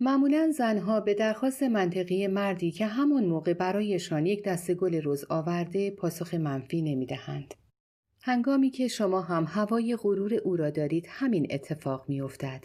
معمولا 0.00 0.50
زنها 0.58 1.00
به 1.00 1.14
درخواست 1.14 1.62
منطقی 1.62 2.26
مردی 2.26 2.70
که 2.70 2.86
همون 2.86 3.24
موقع 3.24 3.52
برایشان 3.52 4.26
یک 4.26 4.44
دسته 4.44 4.74
گل 4.74 5.02
روز 5.02 5.24
آورده 5.28 5.90
پاسخ 5.90 6.34
منفی 6.34 6.82
نمی 6.82 7.06
دهند. 7.06 7.54
هنگامی 8.22 8.70
که 8.70 8.88
شما 8.88 9.20
هم 9.20 9.44
هوای 9.48 9.96
غرور 9.96 10.34
او 10.34 10.56
را 10.56 10.70
دارید 10.70 11.06
همین 11.08 11.46
اتفاق 11.50 12.08
می 12.08 12.20
افتد. 12.20 12.64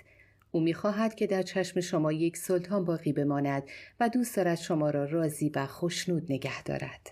او 0.56 0.62
می 0.62 0.74
خواهد 0.74 1.16
که 1.16 1.28
در 1.28 1.42
چشم 1.42 1.80
شما 1.80 2.12
یک 2.12 2.38
سلطان 2.38 2.86
باقی 2.86 3.14
بماند 3.14 3.64
و 4.00 4.10
دوست 4.10 4.36
دارد 4.36 4.58
شما 4.58 4.90
را 4.90 5.06
راضی 5.06 5.52
و 5.56 5.66
خوشنود 5.66 6.32
نگه 6.32 6.64
دارد. 6.64 7.12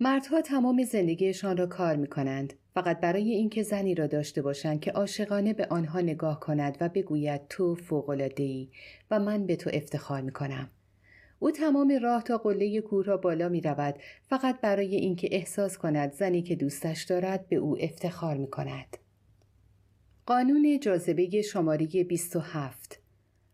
مردها 0.00 0.40
تمام 0.40 0.84
زندگیشان 0.84 1.56
را 1.56 1.66
کار 1.66 1.96
می 1.96 2.06
کنند 2.06 2.52
فقط 2.74 3.00
برای 3.00 3.30
اینکه 3.30 3.62
زنی 3.62 3.94
را 3.94 4.06
داشته 4.06 4.42
باشند 4.42 4.80
که 4.80 4.90
عاشقانه 4.90 5.52
به 5.52 5.66
آنها 5.66 6.00
نگاه 6.00 6.40
کند 6.40 6.76
و 6.80 6.88
بگوید 6.88 7.48
تو 7.48 7.76
ای 8.36 8.68
و 9.10 9.20
من 9.20 9.46
به 9.46 9.56
تو 9.56 9.70
افتخار 9.72 10.20
می 10.20 10.32
کنم. 10.32 10.70
او 11.38 11.50
تمام 11.50 11.98
راه 12.02 12.22
تا 12.22 12.38
قله 12.38 12.80
کوه 12.80 13.04
را 13.04 13.16
بالا 13.16 13.48
می 13.48 13.60
رود 13.60 13.94
فقط 14.22 14.60
برای 14.60 14.96
اینکه 14.96 15.28
احساس 15.32 15.78
کند 15.78 16.12
زنی 16.12 16.42
که 16.42 16.56
دوستش 16.56 17.02
دارد 17.02 17.48
به 17.48 17.56
او 17.56 17.76
افتخار 17.80 18.36
می 18.36 18.50
کند. 18.50 19.03
قانون 20.26 20.80
جاذبه 20.80 21.42
شماره 21.42 21.86
27 21.86 23.00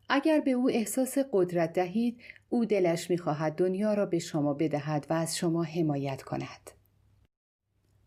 اگر 0.09 0.41
به 0.41 0.51
او 0.51 0.71
احساس 0.71 1.19
قدرت 1.33 1.73
دهید 1.73 2.21
او 2.49 2.65
دلش 2.65 3.11
می‌خواهد 3.11 3.55
دنیا 3.55 3.95
را 3.95 4.07
به 4.07 4.19
شما 4.19 4.55
بدهد 4.55 5.07
و 5.11 5.13
از 5.13 5.37
شما 5.37 5.63
حمایت 5.63 6.23
کند 6.23 6.71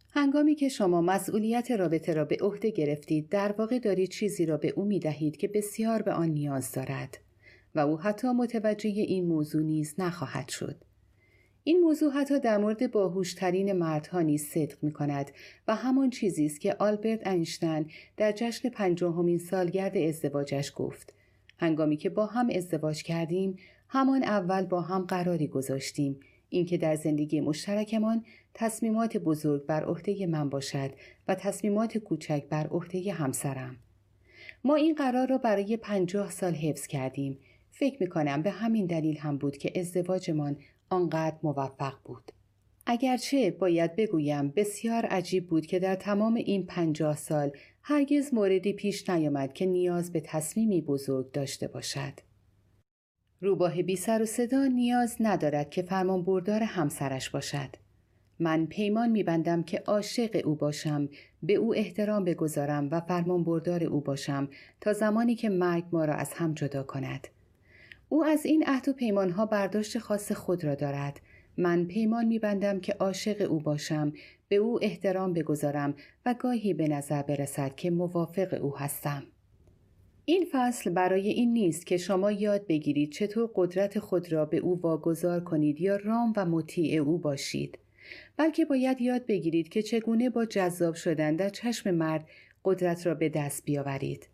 هنگامی 0.10 0.56
که 0.56 0.70
شما 0.70 1.02
مسئولیت 1.02 1.72
رابطه 1.72 2.14
را 2.14 2.26
به 2.26 2.38
عهده 2.42 2.70
گرفتید 2.70 3.30
در 3.30 3.52
واقع 3.52 3.80
دارید 3.80 4.10
چیزی 4.10 4.46
را 4.46 4.58
به 4.58 4.70
او 4.70 4.86
می 4.86 5.00
دهید 5.00 5.38
که 5.38 5.48
بسیار 5.48 6.02
به 6.02 6.14
آن 6.14 6.30
نیاز 6.30 6.72
دارد 6.72 7.18
و 7.76 7.80
او 7.80 8.00
حتی 8.00 8.28
متوجه 8.28 8.90
این 8.90 9.28
موضوع 9.28 9.64
نیز 9.64 9.96
نخواهد 9.98 10.50
شد. 10.50 10.84
این 11.66 11.80
موضوع 11.80 12.12
حتی 12.12 12.40
در 12.40 12.58
مورد 12.58 12.92
باهوشترین 12.92 13.74
مردها 13.74 14.22
نیز 14.22 14.46
صدق 14.46 14.78
می 14.82 14.92
کند 14.92 15.32
و 15.68 15.76
همان 15.76 16.10
چیزی 16.10 16.46
است 16.46 16.62
که 16.62 16.76
آلبرت 16.80 17.28
اینشتین 17.28 17.90
در 18.18 18.32
جشن 18.32 18.70
پنجاهمین 18.70 19.38
سالگرد 19.38 19.98
ازدواجش 19.98 20.74
گفت. 20.76 21.14
هنگامی 21.58 21.98
که 21.98 22.10
با 22.10 22.26
هم 22.26 22.50
ازدواج 22.56 23.04
کردیم 23.04 23.58
همان 23.88 24.24
اول 24.24 24.66
با 24.66 24.82
هم 24.82 25.02
قراری 25.02 25.48
گذاشتیم. 25.48 26.20
اینکه 26.50 26.78
در 26.78 26.96
زندگی 26.96 27.42
مشترکمان 27.42 28.26
تصمیمات 28.54 29.18
بزرگ 29.18 29.66
بر 29.66 29.84
عهده 29.84 30.26
من 30.26 30.50
باشد 30.50 30.92
و 31.28 31.36
تصمیمات 31.36 31.98
کوچک 31.98 32.44
بر 32.50 32.68
عهده 32.68 33.14
همسرم. 33.14 33.78
ما 34.64 34.76
این 34.76 34.96
قرار 34.96 35.28
را 35.28 35.38
برای 35.38 35.78
پنجاه 35.78 36.32
سال 36.32 36.54
حفظ 36.54 36.88
کردیم. 36.88 37.38
فکر 37.72 37.98
می 38.00 38.10
کنم 38.10 38.42
به 38.42 38.52
همین 38.52 38.86
دلیل 38.86 39.18
هم 39.18 39.38
بود 39.38 39.58
که 39.58 39.80
ازدواجمان 39.80 40.58
آنقدر 40.94 41.38
موفق 41.44 41.94
بود. 42.04 42.32
اگرچه 42.86 43.52
باید 43.52 43.96
بگویم 43.96 44.54
بسیار 44.56 45.06
عجیب 45.06 45.48
بود 45.48 45.66
که 45.66 45.80
در 45.80 45.96
تمام 45.96 46.36
این 46.36 46.66
پنجاه 46.66 47.16
سال 47.16 47.52
هرگز 47.82 48.34
موردی 48.34 48.74
پیش 48.74 49.10
نیامد 49.10 49.54
که 49.54 49.66
نیاز 49.66 50.12
به 50.12 50.22
تصمیمی 50.26 50.82
بزرگ 50.82 51.32
داشته 51.32 51.68
باشد. 51.68 52.14
روباه 53.42 53.82
بی 53.82 53.96
سر 53.96 54.22
و 54.22 54.26
صدا 54.26 54.66
نیاز 54.66 55.18
ندارد 55.20 55.70
که 55.70 55.82
فرمان 55.82 56.24
بردار 56.24 56.64
همسرش 56.64 57.30
باشد. 57.30 57.70
من 58.40 58.66
پیمان 58.66 59.10
میبندم 59.10 59.64
که 59.64 59.84
عاشق 59.88 60.42
او 60.46 60.56
باشم 60.56 61.10
به 61.44 61.54
او 61.54 61.76
احترام 61.76 62.26
بگذارم 62.26 62.88
و 62.92 63.02
فرمان 63.02 63.44
بردار 63.44 63.84
او 63.84 64.02
باشم 64.02 64.50
تا 64.82 64.94
زمانی 64.94 65.36
که 65.36 65.50
مرگ 65.50 65.84
ما 65.92 66.06
را 66.06 66.14
از 66.14 66.34
هم 66.34 66.54
جدا 66.54 66.84
کند 66.84 67.28
او 68.14 68.26
از 68.26 68.46
این 68.46 68.64
عهد 68.68 68.90
و 68.90 68.94
پیمانها 68.94 69.46
برداشت 69.46 70.00
خاص 70.00 70.32
خود 70.32 70.64
را 70.64 70.76
دارد. 70.76 71.20
من 71.58 71.86
پیمان 71.86 72.26
میبندم 72.26 72.80
که 72.80 72.94
عاشق 72.94 73.52
او 73.52 73.60
باشم 73.60 74.14
به 74.48 74.56
او 74.56 74.80
احترام 74.84 75.34
بگذارم 75.34 75.96
و 76.26 76.36
گاهی 76.40 76.74
به 76.74 76.88
نظر 76.88 77.22
برسد 77.22 77.76
که 77.76 77.92
موافق 77.92 78.58
او 78.62 78.78
هستم. 78.78 79.24
این 80.26 80.46
فصل 80.52 80.90
برای 80.90 81.30
این 81.30 81.54
نیست 81.54 81.86
که 81.86 81.98
شما 81.98 82.32
یاد 82.32 82.68
بگیرید 82.68 83.12
چطور 83.12 83.50
قدرت 83.56 84.00
خود 84.00 84.32
را 84.32 84.46
به 84.46 84.58
او 84.58 84.82
واگذار 84.82 85.40
کنید 85.40 85.82
یا 85.82 85.96
رام 85.96 86.34
و 86.36 86.46
مطیع 86.46 87.02
او 87.02 87.18
باشید. 87.18 87.78
بلکه 88.38 88.66
باید 88.66 89.02
یاد 89.02 89.26
بگیرید 89.26 89.70
که 89.70 89.82
چگونه 89.82 90.30
با 90.30 90.46
جذاب 90.46 90.96
شدن 90.96 91.36
در 91.36 91.50
چشم 91.50 91.92
مرد 91.92 92.28
قدرت 92.66 93.08
را 93.08 93.14
به 93.14 93.30
دست 93.30 93.66
بیاورید. 93.66 94.33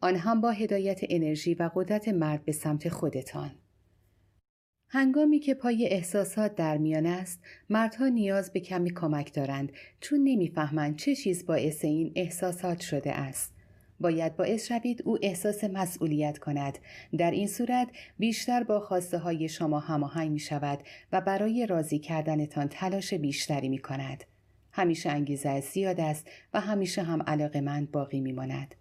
آن 0.00 0.16
هم 0.16 0.40
با 0.40 0.50
هدایت 0.50 1.00
انرژی 1.08 1.54
و 1.54 1.70
قدرت 1.74 2.08
مرد 2.08 2.44
به 2.44 2.52
سمت 2.52 2.88
خودتان. 2.88 3.50
هنگامی 4.90 5.38
که 5.38 5.54
پای 5.54 5.86
احساسات 5.86 6.54
در 6.54 6.76
میان 6.76 7.06
است 7.06 7.40
مردها 7.70 8.08
نیاز 8.08 8.52
به 8.52 8.60
کمی 8.60 8.90
کمک 8.94 9.34
دارند 9.34 9.72
چون 10.00 10.20
نمی‌فهمند 10.24 10.96
چه 10.96 11.14
چیز 11.14 11.46
باعث 11.46 11.84
این 11.84 12.12
احساسات 12.16 12.80
شده 12.80 13.12
است. 13.12 13.54
باید 14.00 14.36
باعث 14.36 14.66
شوید 14.66 15.02
او 15.04 15.18
احساس 15.22 15.64
مسئولیت 15.64 16.38
کند. 16.38 16.78
در 17.18 17.30
این 17.30 17.46
صورت 17.46 17.88
بیشتر 18.18 18.62
با 18.62 18.80
خواسته 18.80 19.18
های 19.18 19.48
شما 19.48 19.80
هماهنگ 19.80 20.30
می 20.30 20.38
شود 20.38 20.78
و 21.12 21.20
برای 21.20 21.66
راضی 21.66 21.98
کردنتان 21.98 22.68
تلاش 22.68 23.14
بیشتری 23.14 23.68
می 23.68 23.78
کند 23.78 24.24
همیشه 24.72 25.10
انگیزه 25.10 25.60
زیاد 25.60 26.00
است 26.00 26.30
و 26.54 26.60
همیشه 26.60 27.02
هم 27.02 27.22
علاقه 27.22 27.88
باقی 27.92 28.20
می 28.20 28.32
ماند. 28.32 28.74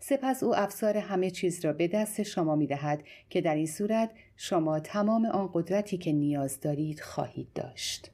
سپس 0.00 0.42
او 0.42 0.56
افسار 0.56 0.96
همه 0.96 1.30
چیز 1.30 1.64
را 1.64 1.72
به 1.72 1.88
دست 1.88 2.22
شما 2.22 2.56
می 2.56 2.66
دهد 2.66 3.02
که 3.30 3.40
در 3.40 3.54
این 3.54 3.66
صورت 3.66 4.10
شما 4.36 4.80
تمام 4.80 5.26
آن 5.26 5.50
قدرتی 5.52 5.98
که 5.98 6.12
نیاز 6.12 6.60
دارید 6.60 7.00
خواهید 7.00 7.48
داشت. 7.54 8.10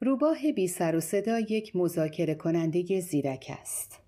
روباه 0.00 0.52
بی 0.52 0.68
سر 0.68 0.96
و 0.96 1.00
صدا 1.00 1.38
یک 1.38 1.76
مذاکره 1.76 2.34
کننده 2.34 3.00
زیرک 3.00 3.52
است. 3.60 4.00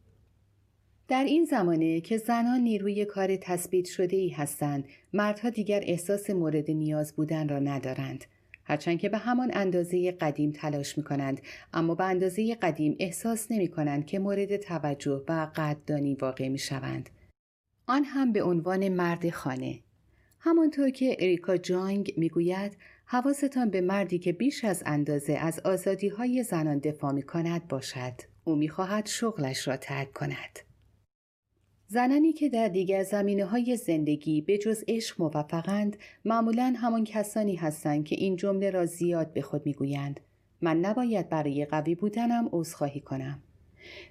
در 1.08 1.24
این 1.24 1.44
زمانه 1.44 2.00
که 2.00 2.18
زنان 2.18 2.60
نیروی 2.60 3.04
کار 3.04 3.36
تثبیت 3.36 3.86
شده 3.86 4.16
ای 4.16 4.28
هستند 4.28 4.84
مردها 5.12 5.50
دیگر 5.50 5.80
احساس 5.86 6.30
مورد 6.30 6.70
نیاز 6.70 7.16
بودن 7.16 7.48
را 7.48 7.58
ندارند 7.58 8.24
هرچند 8.70 8.98
که 8.98 9.08
به 9.08 9.18
همان 9.18 9.50
اندازه 9.54 10.12
قدیم 10.12 10.52
تلاش 10.52 10.98
می 10.98 11.04
کنند 11.04 11.40
اما 11.72 11.94
به 11.94 12.04
اندازه 12.04 12.54
قدیم 12.54 12.96
احساس 12.98 13.50
نمی 13.50 13.68
کنند 13.68 14.06
که 14.06 14.18
مورد 14.18 14.56
توجه 14.56 15.24
و 15.28 15.50
قدردانی 15.56 16.14
واقع 16.14 16.48
می 16.48 16.58
شوند. 16.58 17.10
آن 17.86 18.04
هم 18.04 18.32
به 18.32 18.42
عنوان 18.42 18.88
مرد 18.88 19.30
خانه. 19.30 19.80
همانطور 20.38 20.90
که 20.90 21.16
اریکا 21.18 21.56
جانگ 21.56 22.14
می 22.16 22.28
گوید 22.28 22.76
حواستان 23.04 23.70
به 23.70 23.80
مردی 23.80 24.18
که 24.18 24.32
بیش 24.32 24.64
از 24.64 24.82
اندازه 24.86 25.32
از 25.32 25.60
آزادی 25.60 26.08
های 26.08 26.42
زنان 26.42 26.78
دفاع 26.78 27.12
می 27.12 27.22
کند 27.22 27.68
باشد. 27.68 28.14
او 28.44 28.56
می 28.56 28.68
خواهد 28.68 29.06
شغلش 29.06 29.68
را 29.68 29.76
ترک 29.76 30.12
کند. 30.12 30.69
زنانی 31.92 32.32
که 32.32 32.48
در 32.48 32.68
دیگر 32.68 33.02
زمینه 33.02 33.44
های 33.44 33.76
زندگی 33.76 34.40
به 34.40 34.58
جز 34.58 34.84
عشق 34.88 35.20
موفقند 35.20 35.96
معمولا 36.24 36.74
همان 36.76 37.04
کسانی 37.04 37.56
هستند 37.56 38.04
که 38.04 38.16
این 38.16 38.36
جمله 38.36 38.70
را 38.70 38.86
زیاد 38.86 39.32
به 39.32 39.42
خود 39.42 39.66
می‌گویند 39.66 40.20
من 40.60 40.80
نباید 40.80 41.28
برای 41.28 41.64
قوی 41.64 41.94
بودنم 41.94 42.48
عذرخواهی 42.52 43.00
کنم 43.00 43.42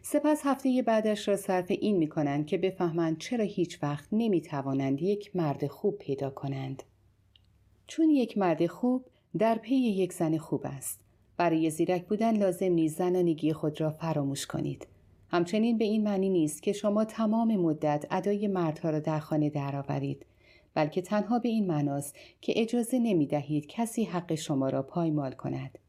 سپس 0.02 0.42
هفته 0.44 0.82
بعدش 0.82 1.28
را 1.28 1.36
صرف 1.36 1.66
این 1.70 1.98
می 1.98 2.08
کنند 2.08 2.46
که 2.46 2.58
بفهمند 2.58 3.18
چرا 3.18 3.46
هیچ 3.46 3.84
وقت 3.84 4.08
نمی 4.12 4.42
توانند 4.42 5.02
یک 5.02 5.36
مرد 5.36 5.68
خوب 5.68 5.98
پیدا 5.98 6.30
کنند. 6.30 6.84
چون 7.88 8.10
یک 8.10 8.38
مرد 8.38 8.68
خوب 8.68 9.06
در 9.38 9.56
پی 9.56 9.76
یک 9.76 10.14
زن 10.14 10.38
خوب 10.38 10.62
است. 10.66 11.00
برای 11.38 11.70
زیرک 11.70 12.08
بودن 12.08 12.38
لازم 12.38 12.72
نیست 12.72 12.98
زنانگی 12.98 13.54
خود 13.54 13.82
را 13.82 13.92
فراموش 13.92 14.46
کنید. 14.46 14.88
همچنین 15.32 15.78
به 15.78 15.86
این 15.86 16.04
معنی 16.04 16.30
نیست 16.30 16.64
که 16.64 16.74
شما 16.74 17.06
تمام 17.06 17.56
مدت 17.56 18.06
ادای 18.12 18.48
مردها 18.48 18.90
را 18.90 19.00
در 19.00 19.20
خانه 19.20 19.50
درآورید 19.50 20.26
بلکه 20.74 21.02
تنها 21.02 21.40
به 21.40 21.50
این 21.50 21.68
معناست 21.68 22.16
که 22.42 22.54
اجازه 22.56 23.00
نمی 23.00 23.28
دهید 23.28 23.68
کسی 23.68 24.04
حق 24.04 24.36
شما 24.36 24.70
را 24.70 24.84
پایمال 24.84 25.32
کند. 25.32 25.80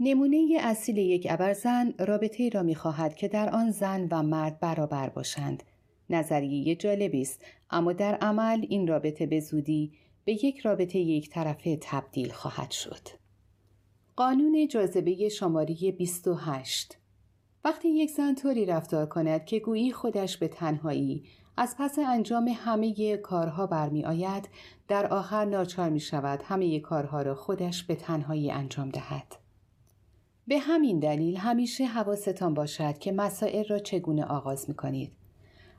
نمونه 0.00 0.58
اصیل 0.60 0.98
یک 0.98 1.26
ابرزن 1.30 1.94
رابطه 1.98 2.48
را 2.48 2.62
می 2.62 2.74
خواهد 2.74 3.14
که 3.14 3.28
در 3.28 3.50
آن 3.50 3.70
زن 3.70 4.08
و 4.10 4.22
مرد 4.22 4.60
برابر 4.60 5.08
باشند. 5.08 5.62
نظریه 6.10 6.74
جالبی 6.74 7.22
است 7.22 7.44
اما 7.70 7.92
در 7.92 8.14
عمل 8.14 8.66
این 8.68 8.86
رابطه 8.86 9.26
به 9.26 9.40
زودی 9.40 9.92
به 10.24 10.32
یک 10.44 10.58
رابطه 10.58 10.98
یک 10.98 11.30
طرفه 11.30 11.78
تبدیل 11.80 12.32
خواهد 12.32 12.70
شد. 12.70 13.08
قانون 14.16 14.68
جاذبه 14.68 15.28
شماره 15.28 15.92
28 15.98 16.97
وقتی 17.64 17.88
یک 17.88 18.10
زن 18.10 18.34
طوری 18.34 18.66
رفتار 18.66 19.06
کند 19.06 19.44
که 19.44 19.58
گویی 19.58 19.92
خودش 19.92 20.36
به 20.36 20.48
تنهایی 20.48 21.24
از 21.56 21.74
پس 21.78 21.98
انجام 21.98 22.48
همه 22.48 23.16
کارها 23.16 23.66
برمی 23.66 24.04
آید 24.04 24.48
در 24.88 25.06
آخر 25.06 25.44
ناچار 25.44 25.90
می 25.90 26.00
شود 26.00 26.42
همه 26.44 26.80
کارها 26.80 27.22
را 27.22 27.34
خودش 27.34 27.84
به 27.84 27.94
تنهایی 27.94 28.50
انجام 28.50 28.88
دهد. 28.88 29.36
به 30.46 30.58
همین 30.58 30.98
دلیل 30.98 31.36
همیشه 31.36 31.84
حواستان 31.84 32.54
باشد 32.54 32.98
که 32.98 33.12
مسائل 33.12 33.64
را 33.64 33.78
چگونه 33.78 34.24
آغاز 34.24 34.68
می 34.68 34.74
کنید. 34.74 35.12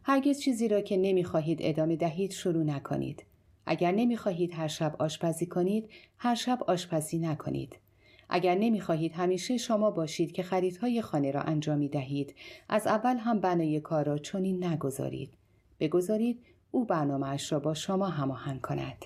هرگز 0.04 0.40
چیزی 0.40 0.68
را 0.68 0.82
که 0.82 0.98
نمی 0.98 1.24
خواهید 1.24 1.60
ادامه 1.62 1.96
دهید 1.96 2.32
شروع 2.32 2.64
نکنید. 2.64 3.26
اگر 3.66 3.92
نمی 3.92 4.18
خواهید 4.18 4.54
هر 4.54 4.68
شب 4.68 4.96
آشپزی 5.00 5.46
کنید، 5.46 5.90
هر 6.18 6.36
شب 6.36 6.60
آشپزی 6.68 7.20
نکنید. 7.20 7.76
اگر 8.30 8.56
نمی‌خواهید 8.56 9.14
همیشه 9.14 9.58
شما 9.58 9.92
باشید 9.92 10.32
که 10.32 10.44
خریدهای 10.44 11.02
خانه 11.02 11.32
را 11.32 11.42
انجام 11.42 11.88
دهید 11.88 12.36
از 12.70 12.88
اول 12.88 13.18
هم 13.18 13.40
بنای 13.40 13.80
کار 13.80 14.06
را 14.06 14.18
چنین 14.18 14.64
نگذارید 14.64 15.34
بگذارید 15.80 16.40
او 16.72 16.86
برنامهاش 16.86 17.52
را 17.52 17.60
با 17.60 17.74
شما 17.74 18.08
هماهنگ 18.08 18.62
کند 18.62 19.06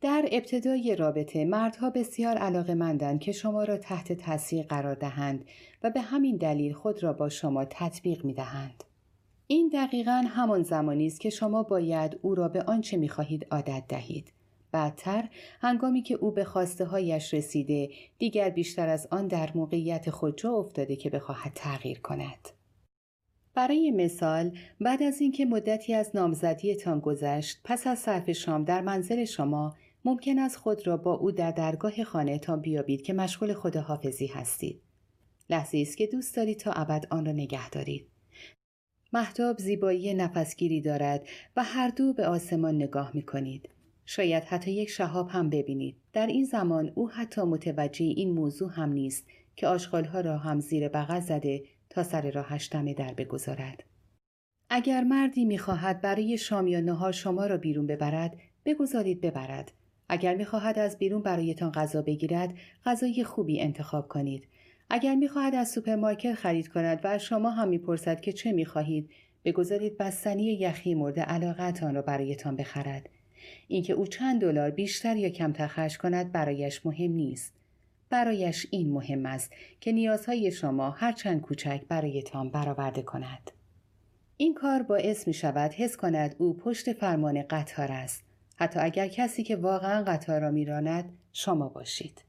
در 0.00 0.28
ابتدای 0.32 0.96
رابطه 0.96 1.44
مردها 1.44 1.90
بسیار 1.90 2.36
علاقه 2.36 2.74
مندند 2.74 3.20
که 3.20 3.32
شما 3.32 3.64
را 3.64 3.76
تحت 3.76 4.12
تاثیر 4.12 4.66
قرار 4.66 4.94
دهند 4.94 5.44
و 5.82 5.90
به 5.90 6.00
همین 6.00 6.36
دلیل 6.36 6.72
خود 6.72 7.02
را 7.02 7.12
با 7.12 7.28
شما 7.28 7.64
تطبیق 7.64 8.24
می 8.24 8.34
دهند. 8.34 8.84
این 9.46 9.68
دقیقا 9.68 10.24
همان 10.28 10.62
زمانی 10.62 11.06
است 11.06 11.20
که 11.20 11.30
شما 11.30 11.62
باید 11.62 12.18
او 12.22 12.34
را 12.34 12.48
به 12.48 12.62
آنچه 12.62 12.96
می 12.96 13.08
خواهید 13.08 13.46
عادت 13.50 13.84
دهید. 13.88 14.32
بعدتر 14.72 15.28
هنگامی 15.60 16.02
که 16.02 16.14
او 16.14 16.30
به 16.30 16.44
خواسته 16.44 16.84
هایش 16.84 17.34
رسیده 17.34 17.88
دیگر 18.18 18.50
بیشتر 18.50 18.88
از 18.88 19.08
آن 19.10 19.26
در 19.26 19.50
موقعیت 19.54 20.10
خود 20.10 20.38
جا 20.38 20.52
افتاده 20.52 20.96
که 20.96 21.10
بخواهد 21.10 21.52
تغییر 21.54 22.00
کند. 22.00 22.48
برای 23.54 23.90
مثال 23.90 24.58
بعد 24.80 25.02
از 25.02 25.20
اینکه 25.20 25.44
مدتی 25.44 25.94
از 25.94 26.10
نامزدیتان 26.14 27.00
گذشت 27.00 27.60
پس 27.64 27.86
از 27.86 27.98
صرف 27.98 28.32
شام 28.32 28.64
در 28.64 28.80
منزل 28.80 29.24
شما 29.24 29.74
ممکن 30.04 30.38
است 30.38 30.56
خود 30.56 30.86
را 30.86 30.96
با 30.96 31.14
او 31.14 31.30
در 31.30 31.50
درگاه 31.50 32.04
خانهتان 32.04 32.60
بیابید 32.60 33.02
که 33.02 33.12
مشغول 33.12 33.54
خداحافظی 33.54 34.26
هستید 34.26 34.82
لحظه 35.50 35.78
است 35.78 35.96
که 35.96 36.06
دوست 36.06 36.36
دارید 36.36 36.58
تا 36.58 36.72
ابد 36.72 37.06
آن 37.10 37.26
را 37.26 37.32
نگه 37.32 37.70
دارید 37.70 38.08
محتاب 39.12 39.58
زیبایی 39.58 40.14
نفسگیری 40.14 40.80
دارد 40.80 41.26
و 41.56 41.64
هر 41.64 41.88
دو 41.88 42.12
به 42.12 42.26
آسمان 42.26 42.74
نگاه 42.74 43.10
می 43.14 43.22
کنید. 43.22 43.68
شاید 44.06 44.44
حتی 44.44 44.70
یک 44.70 44.88
شهاب 44.88 45.28
هم 45.28 45.50
ببینید. 45.50 45.96
در 46.12 46.26
این 46.26 46.44
زمان 46.44 46.92
او 46.94 47.10
حتی 47.10 47.42
متوجه 47.42 48.04
این 48.04 48.30
موضوع 48.30 48.70
هم 48.72 48.92
نیست 48.92 49.26
که 49.56 49.66
آشغالها 49.66 50.20
را 50.20 50.38
هم 50.38 50.60
زیر 50.60 50.88
بغل 50.88 51.20
زده 51.20 51.62
تا 51.90 52.02
سر 52.02 52.30
راهش 52.30 52.68
دم 52.72 52.92
در 52.92 53.14
بگذارد. 53.14 53.82
اگر 54.70 55.04
مردی 55.04 55.44
می‌خواهد 55.44 56.00
برای 56.00 56.38
شام 56.38 56.66
یا 56.66 56.80
نهار 56.80 57.12
شما 57.12 57.46
را 57.46 57.56
بیرون 57.56 57.86
ببرد 57.86 58.36
بگذارید 58.64 59.20
ببرد. 59.20 59.72
اگر 60.08 60.34
می‌خواهد 60.34 60.78
از 60.78 60.98
بیرون 60.98 61.22
برایتان 61.22 61.72
غذا 61.72 62.02
بگیرد 62.02 62.54
غذای 62.84 63.24
خوبی 63.24 63.60
انتخاب 63.60 64.08
کنید. 64.08 64.48
اگر 64.90 65.14
می‌خواهد 65.14 65.54
از 65.54 65.70
سوپرمارکت 65.70 66.34
خرید 66.34 66.68
کند 66.68 67.00
و 67.04 67.18
شما 67.18 67.50
هم 67.50 67.68
می‌پرسد 67.68 68.20
که 68.20 68.32
چه 68.32 68.52
می‌خواهید 68.52 69.10
بگذارید 69.44 69.98
بستنی 69.98 70.44
یخی 70.44 70.94
مورد 70.94 71.20
علاقتان 71.20 71.94
را 71.94 72.02
برایتان 72.02 72.56
بخرد. 72.56 73.08
اینکه 73.68 73.92
او 73.92 74.06
چند 74.06 74.40
دلار 74.40 74.70
بیشتر 74.70 75.16
یا 75.16 75.28
کمتر 75.28 75.66
خرج 75.66 75.98
کند 75.98 76.32
برایش 76.32 76.86
مهم 76.86 77.12
نیست. 77.12 77.52
برایش 78.10 78.66
این 78.70 78.92
مهم 78.92 79.26
است 79.26 79.52
که 79.80 79.92
نیازهای 79.92 80.50
شما 80.52 80.90
هرچند 80.90 81.40
کوچک 81.40 81.80
برایتان 81.88 82.50
برآورده 82.50 83.02
کند. 83.02 83.50
این 84.36 84.54
کار 84.54 84.82
باعث 84.82 85.26
می 85.26 85.34
شود 85.34 85.72
حس 85.72 85.96
کند 85.96 86.36
او 86.38 86.56
پشت 86.56 86.92
فرمان 86.92 87.42
قطار 87.42 87.92
است. 87.92 88.24
حتی 88.56 88.80
اگر 88.80 89.08
کسی 89.08 89.42
که 89.42 89.56
واقعا 89.56 90.04
قطار 90.04 90.40
را 90.40 90.50
میراند 90.50 91.18
شما 91.32 91.68
باشید. 91.68 92.22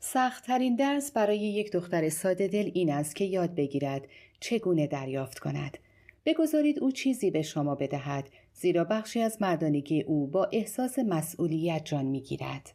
سختترین 0.00 0.76
درس 0.76 1.12
برای 1.12 1.38
یک 1.38 1.72
دختر 1.72 2.08
ساده 2.08 2.48
دل 2.48 2.70
این 2.74 2.92
است 2.92 3.16
که 3.16 3.24
یاد 3.24 3.54
بگیرد 3.54 4.02
چگونه 4.40 4.86
دریافت 4.86 5.38
کند. 5.38 5.78
بگذارید 6.26 6.78
او 6.78 6.92
چیزی 6.92 7.30
به 7.30 7.42
شما 7.42 7.74
بدهد 7.74 8.28
زیرا 8.60 8.84
بخشی 8.84 9.20
از 9.20 9.42
مردانگی 9.42 10.02
او 10.02 10.26
با 10.26 10.48
احساس 10.52 10.98
مسئولیت 10.98 11.84
جان 11.84 12.04
می‌گیرد 12.04 12.74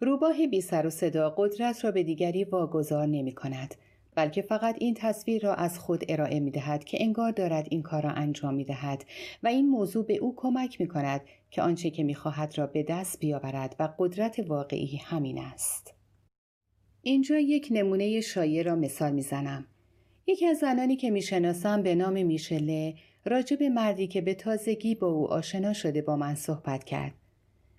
روباه 0.00 0.46
بی 0.46 0.60
سر 0.60 0.86
و 0.86 0.90
صدا 0.90 1.30
قدرت 1.30 1.84
را 1.84 1.90
به 1.90 2.02
دیگری 2.02 2.44
واگذار 2.44 3.06
نمی 3.06 3.34
کند 3.34 3.74
بلکه 4.14 4.42
فقط 4.42 4.76
این 4.78 4.94
تصویر 4.94 5.42
را 5.42 5.54
از 5.54 5.78
خود 5.78 6.04
ارائه 6.08 6.40
می 6.40 6.50
دهد 6.50 6.84
که 6.84 6.98
انگار 7.00 7.30
دارد 7.30 7.66
این 7.70 7.82
کار 7.82 8.02
را 8.02 8.10
انجام 8.10 8.54
می 8.54 8.64
دهد 8.64 9.04
و 9.42 9.48
این 9.48 9.68
موضوع 9.68 10.06
به 10.06 10.16
او 10.16 10.34
کمک 10.36 10.80
می 10.80 10.88
کند 10.88 11.20
که 11.50 11.62
آنچه 11.62 11.90
که 11.90 12.02
می 12.02 12.14
خواهد 12.14 12.58
را 12.58 12.66
به 12.66 12.82
دست 12.82 13.20
بیاورد 13.20 13.76
و 13.78 13.88
قدرت 13.98 14.38
واقعی 14.48 14.96
همین 14.96 15.38
است. 15.38 15.94
اینجا 17.02 17.38
یک 17.38 17.68
نمونه 17.70 18.20
شایع 18.20 18.62
را 18.62 18.74
مثال 18.74 19.12
می 19.12 19.22
زنم. 19.22 19.66
یکی 20.26 20.46
از 20.46 20.58
زنانی 20.58 20.96
که 20.96 21.10
می 21.10 21.22
شناسم 21.22 21.82
به 21.82 21.94
نام 21.94 22.26
میشله 22.26 22.94
راجع 23.24 23.56
به 23.56 23.68
مردی 23.68 24.06
که 24.06 24.20
به 24.20 24.34
تازگی 24.34 24.94
با 24.94 25.06
او 25.06 25.32
آشنا 25.32 25.72
شده 25.72 26.02
با 26.02 26.16
من 26.16 26.34
صحبت 26.34 26.84
کرد. 26.84 27.14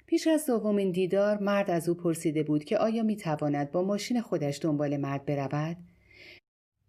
پیش 0.06 0.28
از 0.28 0.46
دومین 0.46 0.92
دیدار 0.92 1.38
مرد 1.38 1.70
از 1.70 1.90
او 1.90 1.96
پرسیده 1.96 2.44
بود 2.44 2.64
که 2.64 2.78
آیا 2.78 3.04
می 3.04 3.16
تواند 3.16 3.72
با 3.72 3.84
ماشین 3.84 4.22
خودش 4.22 4.60
دنبال 4.62 4.98
مرد 4.98 5.26
برود؟ 5.26 5.78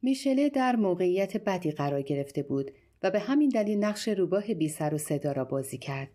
میشله 0.03 0.49
در 0.49 0.77
موقعیت 0.77 1.37
بدی 1.37 1.71
قرار 1.71 2.03
گرفته 2.03 2.43
بود 2.43 2.71
و 3.03 3.11
به 3.11 3.19
همین 3.19 3.49
دلیل 3.49 3.85
نقش 3.85 4.09
روباه 4.09 4.55
بی 4.55 4.69
سر 4.69 4.95
و 4.95 4.99
صدا 4.99 5.33
را 5.33 5.45
بازی 5.45 5.79
کرد. 5.79 6.09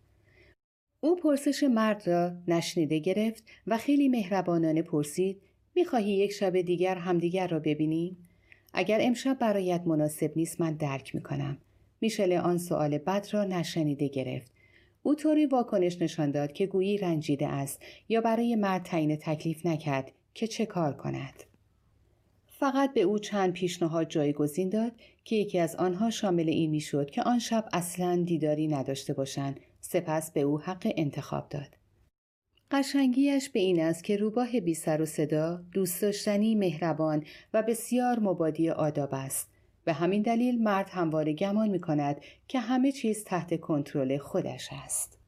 او 0.99 1.15
پرسش 1.15 1.63
مرد 1.63 2.07
را 2.07 2.31
نشنیده 2.47 2.99
گرفت 2.99 3.43
و 3.67 3.77
خیلی 3.77 4.07
مهربانانه 4.07 4.81
پرسید 4.81 5.41
می‌خواهی 5.75 6.11
یک 6.11 6.31
شب 6.31 6.61
دیگر 6.61 6.95
همدیگر 6.95 7.47
را 7.47 7.59
ببینیم؟ 7.59 8.27
اگر 8.73 8.99
امشب 9.01 9.37
برایت 9.39 9.81
مناسب 9.85 10.31
نیست 10.35 10.61
من 10.61 10.73
درک 10.73 11.15
می‌کنم. 11.15 11.57
میشله 12.01 12.39
آن 12.39 12.57
سوال 12.57 12.97
بد 12.97 13.27
را 13.31 13.43
نشنیده 13.43 14.07
گرفت. 14.07 14.51
او 15.03 15.15
طوری 15.15 15.45
واکنش 15.45 16.01
نشان 16.01 16.31
داد 16.31 16.53
که 16.53 16.65
گویی 16.65 16.97
رنجیده 16.97 17.47
است 17.47 17.81
یا 18.09 18.21
برای 18.21 18.55
مرد 18.55 18.83
تعیین 18.83 19.15
تکلیف 19.15 19.65
نکرد 19.65 20.11
که 20.33 20.47
چه 20.47 20.65
کار 20.65 20.93
کند. 20.93 21.43
فقط 22.47 22.93
به 22.93 23.01
او 23.01 23.19
چند 23.19 23.53
پیشنهاد 23.53 24.09
جایگزین 24.09 24.69
داد 24.69 24.91
که 25.23 25.35
یکی 25.35 25.59
از 25.59 25.75
آنها 25.75 26.09
شامل 26.09 26.49
این 26.49 26.71
می‌شد 26.71 27.09
که 27.09 27.23
آن 27.23 27.39
شب 27.39 27.69
اصلا 27.73 28.23
دیداری 28.25 28.67
نداشته 28.67 29.13
باشند 29.13 29.59
سپس 29.81 30.31
به 30.31 30.41
او 30.41 30.59
حق 30.59 30.93
انتخاب 30.97 31.49
داد 31.49 31.77
قشنگیش 32.71 33.49
به 33.49 33.59
این 33.59 33.81
است 33.81 34.03
که 34.03 34.17
روباه 34.17 34.59
بی 34.59 34.73
سر 34.73 35.01
و 35.01 35.05
صدا 35.05 35.61
دوست 35.71 36.01
داشتنی 36.01 36.55
مهربان 36.55 37.23
و 37.53 37.63
بسیار 37.63 38.19
مبادی 38.19 38.69
آداب 38.69 39.09
است 39.11 39.54
به 39.85 39.93
همین 39.93 40.21
دلیل 40.21 40.63
مرد 40.63 40.89
همواره 40.89 41.33
گمان 41.33 41.69
می 41.69 41.81
کند 41.81 42.21
که 42.47 42.59
همه 42.59 42.91
چیز 42.91 43.23
تحت 43.23 43.59
کنترل 43.59 44.17
خودش 44.17 44.69
است. 44.71 45.19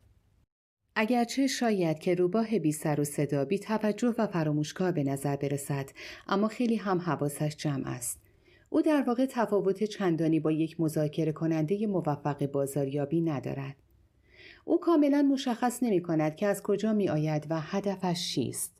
اگرچه 0.95 1.47
شاید 1.47 1.99
که 1.99 2.15
روباه 2.15 2.59
بی 2.59 2.71
سر 2.71 2.99
و 2.99 3.03
صدا 3.03 3.45
بی 3.45 3.59
توجه 3.59 4.15
و 4.17 4.27
فراموشکار 4.27 4.91
به 4.91 5.03
نظر 5.03 5.35
برسد 5.35 5.89
اما 6.27 6.47
خیلی 6.47 6.75
هم 6.75 6.99
حواسش 6.99 7.55
جمع 7.55 7.87
است. 7.87 8.19
او 8.69 8.81
در 8.81 9.01
واقع 9.01 9.25
تفاوت 9.25 9.83
چندانی 9.83 10.39
با 10.39 10.51
یک 10.51 10.79
مذاکره 10.79 11.31
کننده 11.31 11.87
موفق 11.87 12.45
بازاریابی 12.45 13.21
ندارد. 13.21 13.75
او 14.65 14.79
کاملا 14.79 15.21
مشخص 15.21 15.83
نمی 15.83 16.01
کند 16.01 16.35
که 16.35 16.47
از 16.47 16.63
کجا 16.63 16.93
می 16.93 17.09
آید 17.09 17.47
و 17.49 17.59
هدفش 17.59 18.33
چیست. 18.33 18.73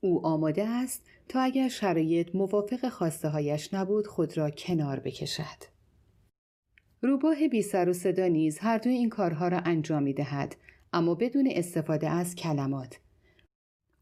او 0.00 0.26
آماده 0.26 0.68
است 0.68 1.02
تا 1.28 1.40
اگر 1.40 1.68
شرایط 1.68 2.34
موافق 2.34 2.88
خواسته 2.88 3.28
هایش 3.28 3.74
نبود 3.74 4.06
خود 4.06 4.38
را 4.38 4.50
کنار 4.50 5.00
بکشد 5.00 5.78
روباه 7.02 7.48
بی 7.48 7.62
سر 7.62 7.88
و 7.88 7.92
صدا 7.92 8.26
نیز 8.26 8.58
هر 8.58 8.78
دو 8.78 8.90
این 8.90 9.08
کارها 9.08 9.48
را 9.48 9.58
انجام 9.58 10.02
می 10.02 10.12
دهد 10.12 10.56
اما 10.92 11.14
بدون 11.14 11.48
استفاده 11.50 12.10
از 12.10 12.34
کلمات. 12.34 13.00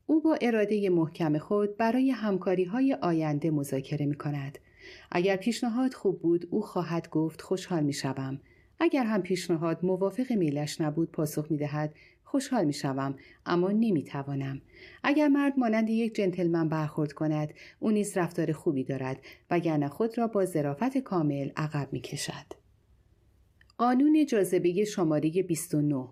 او 0.07 0.21
با 0.21 0.39
اراده 0.41 0.91
محکم 0.91 1.39
خود 1.39 1.77
برای 1.77 2.11
همکاری 2.11 2.65
های 2.65 2.97
آینده 3.03 3.51
مذاکره 3.51 4.07
می 4.07 4.15
کند. 4.15 4.59
اگر 5.13 5.37
پیشنهاد 5.37 5.95
خوب 5.95 6.23
بود 6.23 6.49
او 6.51 6.61
خواهد 6.61 7.11
گفت 7.11 7.43
خوشحال 7.43 7.83
می 7.83 7.93
شوم. 7.93 8.41
اگر 8.81 9.05
هم 9.05 9.23
پیشنهاد 9.23 9.79
موافق 9.83 10.33
میلش 10.33 10.81
نبود 10.81 11.13
پاسخ 11.13 11.51
می 11.51 11.57
دهد 11.57 11.95
خوشحال 12.29 12.65
می 12.65 12.73
شوم 12.73 13.15
اما 13.47 13.71
نمی 13.71 14.05
توانم. 14.05 14.61
اگر 15.03 15.29
مرد 15.29 15.59
مانند 15.59 15.91
یک 15.91 16.15
جنتلمن 16.15 16.69
برخورد 16.69 17.13
کند 17.13 17.55
او 17.81 17.91
نیز 17.91 18.17
رفتار 18.17 18.53
خوبی 18.53 18.85
دارد 18.85 19.21
وگرنه 19.51 19.89
خود 19.89 20.19
را 20.19 20.27
با 20.27 20.45
ظرافت 20.45 20.99
کامل 20.99 21.51
عقب 21.57 21.89
می 21.93 22.01
کشد. 22.01 22.47
قانون 23.79 24.27
جاذبه 24.27 24.85
شماره 24.85 25.31
29 25.43 26.09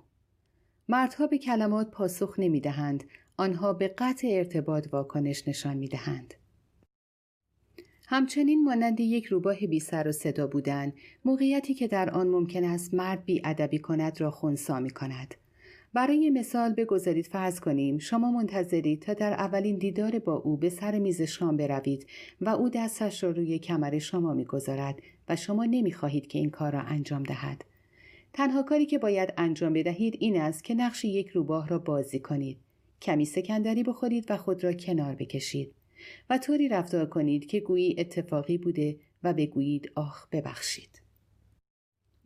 مردها 0.88 1.26
به 1.26 1.38
کلمات 1.38 1.90
پاسخ 1.90 2.34
نمی 2.38 2.60
دهند. 2.60 3.04
آنها 3.36 3.72
به 3.72 3.88
قطع 3.98 4.28
ارتباط 4.30 4.88
واکنش 4.92 5.48
نشان 5.48 5.76
می 5.76 5.88
دهند. 5.88 6.34
همچنین 8.06 8.64
مانند 8.64 9.00
یک 9.00 9.24
روباه 9.24 9.56
بی 9.56 9.80
سر 9.80 10.08
و 10.08 10.12
صدا 10.12 10.46
بودن 10.46 10.92
موقعیتی 11.24 11.74
که 11.74 11.88
در 11.88 12.10
آن 12.10 12.28
ممکن 12.28 12.64
است 12.64 12.94
مرد 12.94 13.24
بی 13.24 13.42
ادبی 13.44 13.78
کند 13.78 14.20
را 14.20 14.30
خونسا 14.30 14.80
می 14.80 14.90
کند. 14.90 15.34
برای 15.94 16.30
مثال 16.30 16.72
بگذارید 16.72 17.26
فرض 17.26 17.60
کنیم 17.60 17.98
شما 17.98 18.30
منتظرید 18.30 19.02
تا 19.02 19.14
در 19.14 19.32
اولین 19.32 19.78
دیدار 19.78 20.18
با 20.18 20.34
او 20.34 20.56
به 20.56 20.68
سر 20.68 20.98
میز 20.98 21.22
شام 21.22 21.56
بروید 21.56 22.06
و 22.40 22.48
او 22.48 22.68
دستش 22.68 23.24
را 23.24 23.30
روی 23.30 23.58
کمر 23.58 23.98
شما 23.98 24.34
می‌گذارد 24.34 24.98
و 25.28 25.36
شما 25.36 25.64
نمی‌خواهید 25.64 26.26
که 26.26 26.38
این 26.38 26.50
کار 26.50 26.72
را 26.72 26.80
انجام 26.80 27.22
دهد 27.22 27.64
تنها 28.32 28.62
کاری 28.62 28.86
که 28.86 28.98
باید 28.98 29.32
انجام 29.36 29.72
بدهید 29.72 30.16
این 30.20 30.40
است 30.40 30.64
که 30.64 30.74
نقش 30.74 31.04
یک 31.04 31.28
روباه 31.28 31.68
را 31.68 31.78
بازی 31.78 32.18
کنید. 32.18 32.58
کمی 33.02 33.24
سکندری 33.24 33.82
بخورید 33.82 34.30
و 34.30 34.36
خود 34.36 34.64
را 34.64 34.72
کنار 34.72 35.14
بکشید 35.14 35.74
و 36.30 36.38
طوری 36.38 36.68
رفتار 36.68 37.06
کنید 37.06 37.46
که 37.46 37.60
گویی 37.60 37.94
اتفاقی 37.98 38.58
بوده 38.58 38.96
و 39.22 39.32
بگویید 39.32 39.90
آخ 39.94 40.28
ببخشید. 40.32 41.02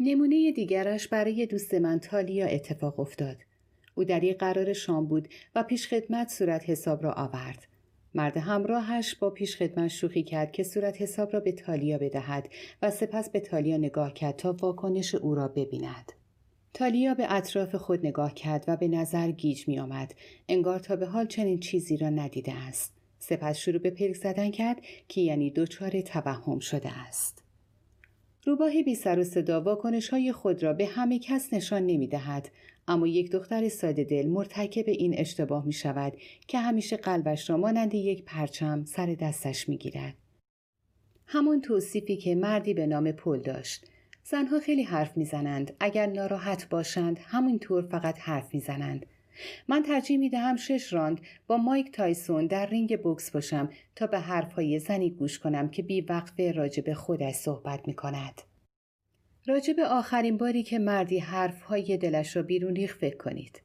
نمونه 0.00 0.52
دیگرش 0.52 1.08
برای 1.08 1.46
دوست 1.46 1.74
من 1.74 1.98
تالیا 1.98 2.46
اتفاق 2.46 3.00
افتاد. 3.00 3.36
او 3.99 4.05
در 4.05 4.24
یک 4.24 4.38
قرار 4.38 4.72
شام 4.72 5.07
بود 5.07 5.28
و 5.55 5.62
پیش 5.62 5.88
خدمت 5.88 6.28
صورت 6.28 6.70
حساب 6.70 7.05
را 7.05 7.12
آورد. 7.12 7.66
مرد 8.14 8.36
همراهش 8.36 9.14
با 9.14 9.30
پیش 9.30 9.57
خدمت 9.57 9.88
شوخی 9.88 10.22
کرد 10.22 10.53
که 10.53 10.62
صورت 10.62 11.03
حساب 11.03 11.32
را 11.32 11.40
به 11.40 11.53
تالیا 11.53 11.99
بدهد 11.99 12.49
و 12.82 12.90
سپس 12.90 13.30
به 13.30 13.40
تالیا 13.40 13.76
نگاه 13.76 14.12
کرد 14.12 14.36
تا 14.36 14.57
واکنش 14.61 15.14
او 15.14 15.34
را 15.34 15.49
ببیند. 15.49 16.12
تالیا 16.74 17.14
به 17.14 17.32
اطراف 17.32 17.74
خود 17.74 18.07
نگاه 18.07 18.34
کرد 18.34 18.64
و 18.68 18.76
به 18.76 18.88
نظر 18.88 19.30
گیج 19.30 19.68
می 19.68 19.78
آمد. 19.78 20.14
انگار 20.49 20.78
تا 20.78 20.96
به 20.96 21.07
حال 21.07 21.26
چنین 21.26 21.61
چیزی 21.61 21.96
را 21.96 22.11
ندیده 22.11 22.55
است. 22.55 22.94
سپس 23.18 23.59
شروع 23.59 23.78
به 23.78 23.90
پلک 23.90 24.16
زدن 24.16 24.51
کرد 24.51 24.80
که 25.09 25.20
یعنی 25.20 25.51
دچار 25.51 26.01
توهم 26.01 26.59
شده 26.59 26.99
است. 26.99 27.42
روباه 28.44 28.82
بی 28.82 28.94
سر 28.94 29.18
و 29.18 29.24
صدا 29.24 29.61
واکنش 29.61 30.09
های 30.09 30.32
خود 30.32 30.62
را 30.62 30.72
به 30.72 30.86
همه 30.86 31.18
کس 31.18 31.53
نشان 31.53 31.86
نمی 31.86 32.07
دهد 32.07 32.49
اما 32.89 33.07
یک 33.07 33.30
دختر 33.30 33.68
ساده 33.68 34.05
دل 34.05 34.26
مرتکب 34.26 34.84
این 34.89 35.14
اشتباه 35.18 35.66
می 35.66 35.72
شود 35.72 36.12
که 36.47 36.59
همیشه 36.59 36.97
قلبش 36.97 37.51
را 37.51 37.57
مانند 37.57 37.95
یک 37.95 38.24
پرچم 38.24 38.84
سر 38.84 39.07
دستش 39.07 39.68
می 39.68 39.76
گیرد. 39.76 40.14
همون 41.26 41.61
توصیفی 41.61 42.16
که 42.16 42.34
مردی 42.34 42.74
به 42.74 42.86
نام 42.86 43.12
پل 43.12 43.41
داشت. 43.41 43.86
زنها 44.24 44.61
خیلی 44.61 44.82
حرف 44.82 45.16
می‌زنند. 45.16 45.76
اگر 45.80 46.07
ناراحت 46.07 46.68
باشند 46.68 47.18
همینطور 47.22 47.86
فقط 47.86 48.18
حرف 48.18 48.55
می‌زنند. 48.55 49.07
من 49.68 49.82
ترجیح 49.82 50.18
می 50.18 50.30
دهم 50.30 50.57
شش 50.57 50.93
راند 50.93 51.20
با 51.47 51.57
مایک 51.57 51.93
تایسون 51.93 52.47
در 52.47 52.66
رینگ 52.66 53.03
بوکس 53.03 53.30
باشم 53.30 53.70
تا 53.97 54.07
به 54.07 54.18
حرفهای 54.18 54.78
زنی 54.78 55.11
گوش 55.11 55.39
کنم 55.39 55.70
که 55.70 55.82
بی 55.82 56.01
وقفه 56.01 56.53
راجع 56.52 56.76
به 56.76 56.92
خودش 56.93 57.34
صحبت 57.34 57.89
می 57.89 57.95
کند. 57.95 58.43
راجع 59.49 59.72
به 59.72 59.86
آخرین 59.86 60.36
باری 60.36 60.62
که 60.62 60.78
مردی 60.78 61.18
حرفهای 61.18 61.96
دلش 61.96 62.36
را 62.36 62.42
بیرون 62.42 62.74
ریخته 62.74 62.96
فکر 62.96 63.16
کنید. 63.16 63.62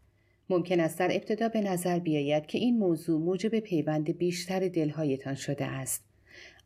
ممکن 0.50 0.80
است 0.80 1.00
در 1.00 1.10
ابتدا 1.12 1.50
به 1.50 1.62
نظر 1.62 2.00
بیاید 2.00 2.46
که 2.46 2.58
این 2.58 2.78
موضوع 2.78 3.22
موجب 3.22 3.60
پیوند 3.60 4.18
بیشتر 4.18 4.68
دلهایتان 4.68 5.36
شده 5.36 5.66
است. 5.66 6.06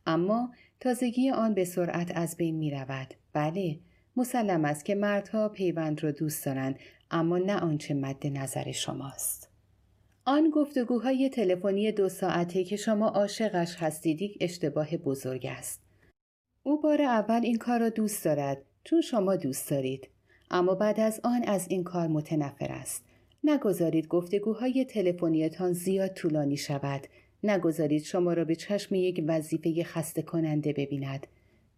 اما 0.06 0.52
تازگی 0.80 1.30
آن 1.30 1.54
به 1.54 1.64
سرعت 1.64 2.12
از 2.14 2.36
بین 2.36 2.56
می 2.56 2.70
رود. 2.70 3.14
بله، 3.32 3.78
مسلم 4.16 4.64
است 4.64 4.84
که 4.84 4.94
مردها 4.94 5.48
پیوند 5.48 6.04
را 6.04 6.10
دوست 6.10 6.46
دارند 6.46 6.78
اما 7.10 7.38
نه 7.38 7.56
آنچه 7.56 7.94
مد 7.94 8.26
نظر 8.26 8.72
شماست 8.72 9.50
آن 10.24 10.50
گفتگوهای 10.50 11.28
تلفنی 11.28 11.92
دو 11.92 12.08
ساعته 12.08 12.64
که 12.64 12.76
شما 12.76 13.08
عاشقش 13.08 13.76
هستید 13.78 14.36
اشتباه 14.40 14.96
بزرگ 14.96 15.46
است 15.50 15.82
او 16.62 16.80
بار 16.80 17.02
اول 17.02 17.40
این 17.44 17.58
کار 17.58 17.80
را 17.80 17.88
دوست 17.88 18.24
دارد 18.24 18.62
چون 18.88 19.00
شما 19.00 19.36
دوست 19.36 19.70
دارید. 19.70 20.08
اما 20.50 20.74
بعد 20.74 21.00
از 21.00 21.20
آن 21.24 21.42
از 21.42 21.66
این 21.70 21.84
کار 21.84 22.06
متنفر 22.06 22.72
است. 22.72 23.04
نگذارید 23.44 24.08
گفتگوهای 24.08 24.84
تلفنیتان 24.84 25.72
زیاد 25.72 26.12
طولانی 26.14 26.56
شود. 26.56 27.06
نگذارید 27.42 28.02
شما 28.02 28.32
را 28.32 28.44
به 28.44 28.54
چشم 28.54 28.94
یک 28.94 29.24
وظیفه 29.26 29.84
خسته 29.84 30.22
کننده 30.22 30.72
ببیند. 30.72 31.26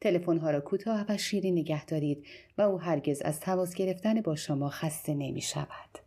تلفن‌ها 0.01 0.51
را 0.51 0.61
کوتاه 0.61 1.05
و 1.09 1.17
شیری 1.17 1.51
نگه 1.51 1.85
دارید 1.85 2.27
و 2.59 2.63
او 2.63 2.79
هرگز 2.79 3.23
از 3.23 3.41
تماس 3.41 3.75
گرفتن 3.75 4.21
با 4.21 4.37
شما 4.37 4.69
خسته 4.69 5.15
نمی 5.15 5.41
شود. 5.41 5.99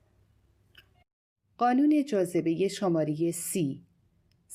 قانون 1.57 2.05
جاذبه 2.05 2.67
شماره 2.67 3.31
سی. 3.31 3.81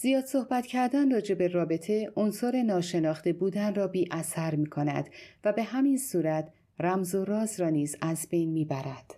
زیاد 0.00 0.24
صحبت 0.24 0.66
کردن 0.66 1.10
راجع 1.10 1.34
به 1.34 1.48
رابطه 1.48 2.12
عنصر 2.16 2.62
ناشناخته 2.62 3.32
بودن 3.32 3.74
را 3.74 3.86
بی 3.86 4.08
اثر 4.10 4.54
می 4.54 4.66
کند 4.66 5.08
و 5.44 5.52
به 5.52 5.62
همین 5.62 5.98
صورت 5.98 6.52
رمز 6.78 7.14
و 7.14 7.24
راز 7.24 7.60
را 7.60 7.70
نیز 7.70 7.96
از 8.00 8.26
بین 8.30 8.50
می 8.50 8.64
برد. 8.64 9.14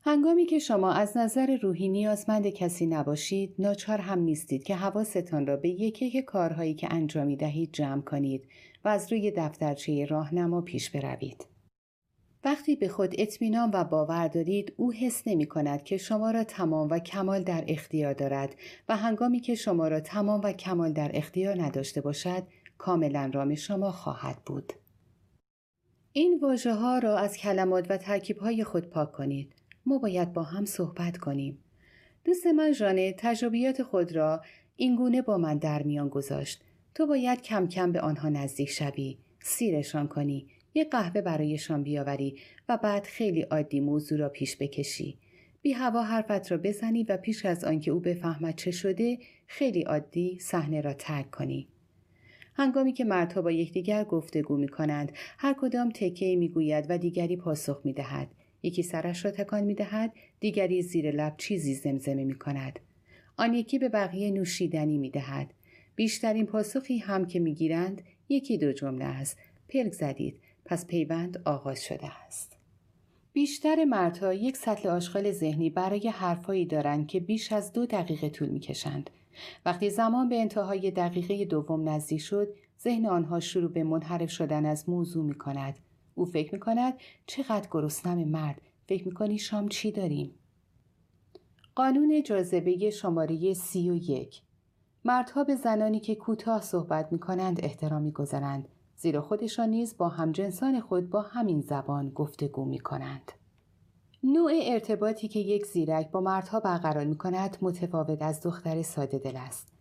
هنگامی 0.00 0.46
که 0.46 0.58
شما 0.58 0.92
از 0.92 1.16
نظر 1.16 1.56
روحی 1.62 1.88
نیازمند 1.88 2.46
کسی 2.46 2.86
نباشید 2.86 3.54
ناچار 3.58 3.98
هم 3.98 4.18
نیستید 4.18 4.64
که 4.64 4.76
حواستان 4.76 5.46
را 5.46 5.56
به 5.56 5.68
یکی 5.68 6.22
کارهایی 6.22 6.74
که 6.74 6.88
انجامی 6.90 7.36
دهید 7.36 7.72
جمع 7.72 8.02
کنید 8.02 8.48
و 8.84 8.88
از 8.88 9.12
روی 9.12 9.30
دفترچه 9.36 10.04
راهنما 10.04 10.60
پیش 10.60 10.90
بروید. 10.90 11.46
وقتی 12.44 12.76
به 12.76 12.88
خود 12.88 13.14
اطمینان 13.18 13.70
و 13.72 13.84
باور 13.84 14.28
دارید 14.28 14.72
او 14.76 14.92
حس 14.92 15.22
نمی 15.26 15.46
کند 15.46 15.82
که 15.82 15.96
شما 15.96 16.30
را 16.30 16.44
تمام 16.44 16.88
و 16.90 16.98
کمال 16.98 17.42
در 17.42 17.64
اختیار 17.68 18.12
دارد 18.12 18.54
و 18.88 18.96
هنگامی 18.96 19.40
که 19.40 19.54
شما 19.54 19.88
را 19.88 20.00
تمام 20.00 20.40
و 20.44 20.52
کمال 20.52 20.92
در 20.92 21.10
اختیار 21.14 21.62
نداشته 21.62 22.00
باشد 22.00 22.42
کاملا 22.78 23.30
رام 23.34 23.54
شما 23.54 23.90
خواهد 23.90 24.42
بود. 24.46 24.72
این 26.12 26.38
واژه 26.42 26.74
ها 26.74 26.98
را 26.98 27.18
از 27.18 27.36
کلمات 27.36 27.90
و 27.90 27.96
ترکیب 27.96 28.38
های 28.38 28.64
خود 28.64 28.90
پاک 28.90 29.12
کنید. 29.12 29.54
ما 29.86 29.98
باید 29.98 30.32
با 30.32 30.42
هم 30.42 30.64
صحبت 30.64 31.18
کنیم. 31.18 31.64
دوست 32.24 32.46
من 32.46 32.72
ژانه 32.72 33.14
تجربیات 33.18 33.82
خود 33.82 34.16
را 34.16 34.42
اینگونه 34.76 35.22
با 35.22 35.38
من 35.38 35.58
در 35.58 35.82
میان 35.82 36.08
گذاشت. 36.08 36.64
تو 36.94 37.06
باید 37.06 37.42
کم 37.42 37.66
کم 37.66 37.92
به 37.92 38.00
آنها 38.00 38.28
نزدیک 38.28 38.70
شوی. 38.70 39.18
سیرشان 39.40 40.08
کنی. 40.08 40.46
یک 40.78 40.90
قهوه 40.90 41.20
برایشان 41.20 41.82
بیاوری 41.82 42.36
و 42.68 42.76
بعد 42.76 43.04
خیلی 43.04 43.42
عادی 43.42 43.80
موضوع 43.80 44.18
را 44.18 44.28
پیش 44.28 44.56
بکشی. 44.56 45.18
بی 45.62 45.72
هوا 45.72 46.02
حرفت 46.02 46.52
را 46.52 46.58
بزنی 46.58 47.02
و 47.02 47.16
پیش 47.16 47.46
از 47.46 47.64
آنکه 47.64 47.90
او 47.90 48.00
بفهمد 48.00 48.54
چه 48.54 48.70
شده 48.70 49.18
خیلی 49.46 49.82
عادی 49.82 50.38
صحنه 50.40 50.80
را 50.80 50.92
ترک 50.92 51.30
کنی. 51.30 51.68
هنگامی 52.54 52.92
که 52.92 53.04
مردها 53.04 53.42
با 53.42 53.50
یکدیگر 53.50 54.04
گفتگو 54.04 54.56
می 54.56 54.68
کنند 54.68 55.12
هر 55.38 55.54
کدام 55.60 55.90
تکه 55.90 56.36
می 56.36 56.48
گوید 56.48 56.86
و 56.88 56.98
دیگری 56.98 57.36
پاسخ 57.36 57.80
می 57.84 57.92
دهد. 57.92 58.28
یکی 58.62 58.82
سرش 58.82 59.24
را 59.24 59.30
تکان 59.30 59.64
می 59.64 59.74
دهد 59.74 60.12
دیگری 60.40 60.82
زیر 60.82 61.10
لب 61.10 61.34
چیزی 61.36 61.74
زمزمه 61.74 62.24
می 62.24 62.34
کند. 62.34 62.78
آن 63.36 63.54
یکی 63.54 63.78
به 63.78 63.88
بقیه 63.88 64.30
نوشیدنی 64.30 64.98
می 64.98 65.10
دهد. 65.10 65.54
بیشترین 65.96 66.46
پاسخی 66.46 66.98
هم 66.98 67.26
که 67.26 67.40
می 67.40 67.54
گیرند 67.54 68.02
یکی 68.28 68.58
دو 68.58 68.72
جمله 68.72 69.04
است. 69.04 69.38
پلک 69.68 69.92
زدید 69.92 70.40
پس 70.68 70.86
پیوند 70.86 71.42
آغاز 71.44 71.84
شده 71.84 72.06
است. 72.26 72.56
بیشتر 73.32 73.84
مردها 73.84 74.34
یک 74.34 74.56
سطل 74.56 74.88
آشغال 74.88 75.32
ذهنی 75.32 75.70
برای 75.70 76.08
حرفهایی 76.08 76.66
دارند 76.66 77.06
که 77.06 77.20
بیش 77.20 77.52
از 77.52 77.72
دو 77.72 77.86
دقیقه 77.86 78.30
طول 78.30 78.48
می 78.48 78.60
کشند. 78.60 79.10
وقتی 79.66 79.90
زمان 79.90 80.28
به 80.28 80.40
انتهای 80.40 80.90
دقیقه 80.90 81.44
دوم 81.44 81.88
نزدیک 81.88 82.20
شد 82.20 82.48
ذهن 82.80 83.06
آنها 83.06 83.40
شروع 83.40 83.72
به 83.72 83.84
منحرف 83.84 84.30
شدن 84.30 84.66
از 84.66 84.88
موضوع 84.88 85.24
می 85.24 85.34
کند. 85.34 85.78
او 86.14 86.24
فکر 86.24 86.54
می 86.54 86.60
کند 86.60 86.94
چقدر 87.26 87.68
گرسنم 87.70 88.28
مرد 88.28 88.62
فکر 88.86 89.04
می 89.08 89.14
کنی 89.14 89.38
شام 89.38 89.68
چی 89.68 89.92
داریم؟ 89.92 90.34
قانون 91.74 92.22
جاذبه 92.22 92.90
شماره 92.90 93.54
سی 93.54 93.90
و 93.90 93.94
یک 93.94 94.42
مردها 95.04 95.44
به 95.44 95.54
زنانی 95.54 96.00
که 96.00 96.14
کوتاه 96.14 96.62
صحبت 96.62 97.12
می 97.12 97.18
کنند 97.18 97.64
احترام 97.64 98.02
می 98.02 98.12
گذارند 98.12 98.68
زیرا 99.00 99.22
خودشان 99.22 99.68
نیز 99.68 99.96
با 99.96 100.08
همجنسان 100.08 100.80
خود 100.80 101.10
با 101.10 101.22
همین 101.22 101.60
زبان 101.60 102.10
گفتگو 102.10 102.64
می 102.64 102.78
کنند. 102.78 103.32
نوع 104.22 104.52
ارتباطی 104.62 105.28
که 105.28 105.40
یک 105.40 105.66
زیرک 105.66 106.10
با 106.10 106.20
مردها 106.20 106.60
برقرار 106.60 107.04
می 107.04 107.16
کند 107.16 107.56
متفاوت 107.62 108.22
از 108.22 108.42
دختر 108.42 108.82
ساده 108.82 109.18
دل 109.18 109.36
است. 109.36 109.72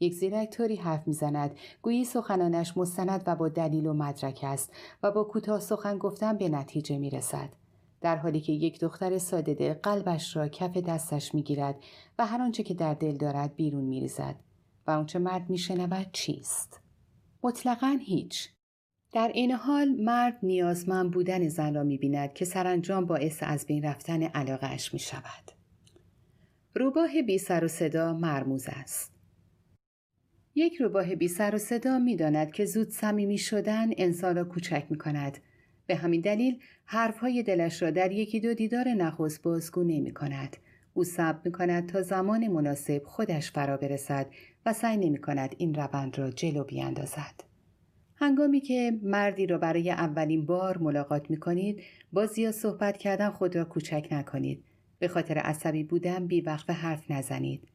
یک 0.00 0.14
زیرک 0.14 0.50
طوری 0.50 0.76
حرف 0.76 1.08
می‌زند 1.08 1.56
گویی 1.82 2.04
سخنانش 2.04 2.76
مستند 2.76 3.22
و 3.26 3.36
با 3.36 3.48
دلیل 3.48 3.86
و 3.86 3.92
مدرک 3.92 4.40
است 4.42 4.72
و 5.02 5.10
با 5.10 5.24
کوتاه 5.24 5.60
سخن 5.60 5.98
گفتن 5.98 6.36
به 6.36 6.48
نتیجه 6.48 6.98
می 6.98 7.10
رسد. 7.10 7.48
در 8.00 8.16
حالی 8.16 8.40
که 8.40 8.52
یک 8.52 8.80
دختر 8.80 9.18
ساده 9.18 9.54
دل 9.54 9.74
قلبش 9.74 10.36
را 10.36 10.48
کف 10.48 10.76
دستش 10.76 11.34
می 11.34 11.42
گیرد 11.42 11.76
و 12.18 12.26
هر 12.26 12.42
آنچه 12.42 12.62
که 12.62 12.74
در 12.74 12.94
دل 12.94 13.16
دارد 13.16 13.56
بیرون 13.56 13.84
می 13.84 14.00
ریزد 14.00 14.36
و 14.86 14.90
آنچه 14.90 15.18
مرد 15.18 15.50
می 15.50 15.58
شنود 15.58 16.06
چیست؟ 16.12 16.80
مطلقا 17.42 17.98
هیچ. 18.00 18.55
در 19.16 19.30
این 19.34 19.52
حال 19.52 19.88
مرد 19.88 20.38
نیازمند 20.42 21.10
بودن 21.10 21.48
زن 21.48 21.74
را 21.74 21.82
می 21.82 21.98
بیند 21.98 22.32
که 22.32 22.44
سرانجام 22.44 23.06
باعث 23.06 23.42
از 23.42 23.66
بین 23.66 23.82
رفتن 23.82 24.22
علاقهش 24.22 24.92
می 24.92 24.98
شود. 24.98 25.50
روباه 26.74 27.22
بی 27.22 27.38
سر 27.38 27.64
و 27.64 27.68
صدا 27.68 28.12
مرموز 28.12 28.66
است. 28.68 29.12
یک 30.54 30.74
روباه 30.74 31.14
بی 31.14 31.28
سر 31.28 31.54
و 31.54 31.58
صدا 31.58 31.98
می 31.98 32.16
داند 32.16 32.52
که 32.52 32.64
زود 32.64 32.90
صمیمی 32.90 33.38
شدن 33.38 33.90
انسان 33.96 34.36
را 34.36 34.44
کوچک 34.44 34.86
می 34.90 34.98
کند. 34.98 35.38
به 35.86 35.96
همین 35.96 36.20
دلیل 36.20 36.58
حرفهای 36.84 37.42
دلش 37.42 37.82
را 37.82 37.90
در 37.90 38.12
یکی 38.12 38.40
دو 38.40 38.54
دیدار 38.54 38.88
نخست 38.88 39.42
بازگو 39.42 39.82
نمی 39.82 40.14
کند. 40.14 40.56
او 40.94 41.04
صبر 41.04 41.40
می 41.44 41.52
کند 41.52 41.88
تا 41.88 42.02
زمان 42.02 42.48
مناسب 42.48 43.02
خودش 43.04 43.50
فرا 43.50 43.76
برسد 43.76 44.26
و 44.66 44.72
سعی 44.72 44.96
نمی 44.96 45.18
کند 45.18 45.54
این 45.58 45.74
روند 45.74 46.18
را 46.18 46.30
جلو 46.30 46.64
بیاندازد. 46.64 47.55
هنگامی 48.16 48.60
که 48.60 48.98
مردی 49.02 49.46
را 49.46 49.58
برای 49.58 49.90
اولین 49.90 50.46
بار 50.46 50.78
ملاقات 50.78 51.30
می 51.30 51.36
کنید 51.36 51.82
با 52.12 52.26
زیاد 52.26 52.52
صحبت 52.52 52.96
کردن 52.96 53.30
خود 53.30 53.56
را 53.56 53.64
کوچک 53.64 54.08
نکنید. 54.10 54.64
به 54.98 55.08
خاطر 55.08 55.38
عصبی 55.38 55.84
بودن 55.84 56.26
بی 56.26 56.40
وقت 56.40 56.70
حرف 56.70 57.10
نزنید. 57.10 57.68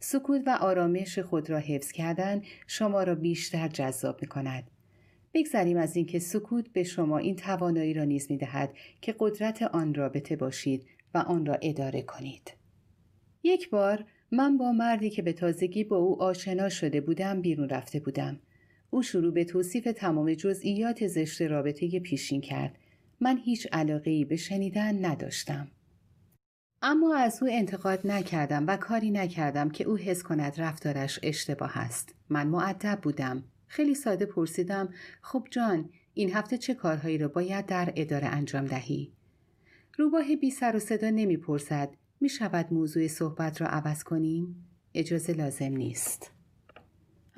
سکوت 0.00 0.42
و 0.46 0.58
آرامش 0.60 1.18
خود 1.18 1.50
را 1.50 1.58
حفظ 1.58 1.92
کردن 1.92 2.42
شما 2.66 3.02
را 3.02 3.14
بیشتر 3.14 3.68
جذاب 3.68 4.18
می 4.22 4.28
کند. 4.28 4.70
بگذریم 5.34 5.76
از 5.76 5.96
اینکه 5.96 6.18
سکوت 6.18 6.68
به 6.68 6.82
شما 6.82 7.18
این 7.18 7.36
توانایی 7.36 7.94
را 7.94 8.04
نیز 8.04 8.30
می 8.30 8.36
دهد 8.36 8.74
که 9.00 9.14
قدرت 9.18 9.62
آن 9.62 9.94
رابطه 9.94 10.36
باشید 10.36 10.86
و 11.14 11.18
آن 11.18 11.46
را 11.46 11.58
اداره 11.62 12.02
کنید. 12.02 12.52
یک 13.42 13.70
بار 13.70 14.04
من 14.32 14.58
با 14.58 14.72
مردی 14.72 15.10
که 15.10 15.22
به 15.22 15.32
تازگی 15.32 15.84
با 15.84 15.96
او 15.96 16.22
آشنا 16.22 16.68
شده 16.68 17.00
بودم 17.00 17.40
بیرون 17.40 17.68
رفته 17.68 18.00
بودم. 18.00 18.40
او 18.90 19.02
شروع 19.02 19.32
به 19.32 19.44
توصیف 19.44 19.88
تمام 19.96 20.34
جزئیات 20.34 21.06
زشت 21.06 21.42
رابطه 21.42 22.00
پیشین 22.00 22.40
کرد. 22.40 22.78
من 23.20 23.38
هیچ 23.38 23.68
علاقه 23.72 24.10
ای 24.10 24.24
به 24.24 24.36
شنیدن 24.36 25.04
نداشتم. 25.04 25.68
اما 26.82 27.16
از 27.16 27.42
او 27.42 27.48
انتقاد 27.50 28.06
نکردم 28.06 28.64
و 28.66 28.76
کاری 28.76 29.10
نکردم 29.10 29.70
که 29.70 29.84
او 29.84 29.96
حس 29.96 30.22
کند 30.22 30.60
رفتارش 30.60 31.20
اشتباه 31.22 31.78
است. 31.78 32.14
من 32.28 32.46
معدب 32.46 32.98
بودم. 33.02 33.44
خیلی 33.66 33.94
ساده 33.94 34.26
پرسیدم 34.26 34.88
خب 35.22 35.46
جان 35.50 35.90
این 36.14 36.32
هفته 36.34 36.58
چه 36.58 36.74
کارهایی 36.74 37.18
را 37.18 37.28
باید 37.28 37.66
در 37.66 37.92
اداره 37.96 38.26
انجام 38.26 38.66
دهی؟ 38.66 39.12
روباه 39.98 40.36
بی 40.36 40.50
سر 40.50 40.76
و 40.76 40.78
صدا 40.78 41.10
نمی 41.10 41.36
پرسد 41.36 41.90
می 42.20 42.28
شود 42.28 42.72
موضوع 42.72 43.06
صحبت 43.06 43.60
را 43.60 43.66
عوض 43.66 44.02
کنیم؟ 44.02 44.68
اجازه 44.94 45.32
لازم 45.32 45.76
نیست. 45.76 46.37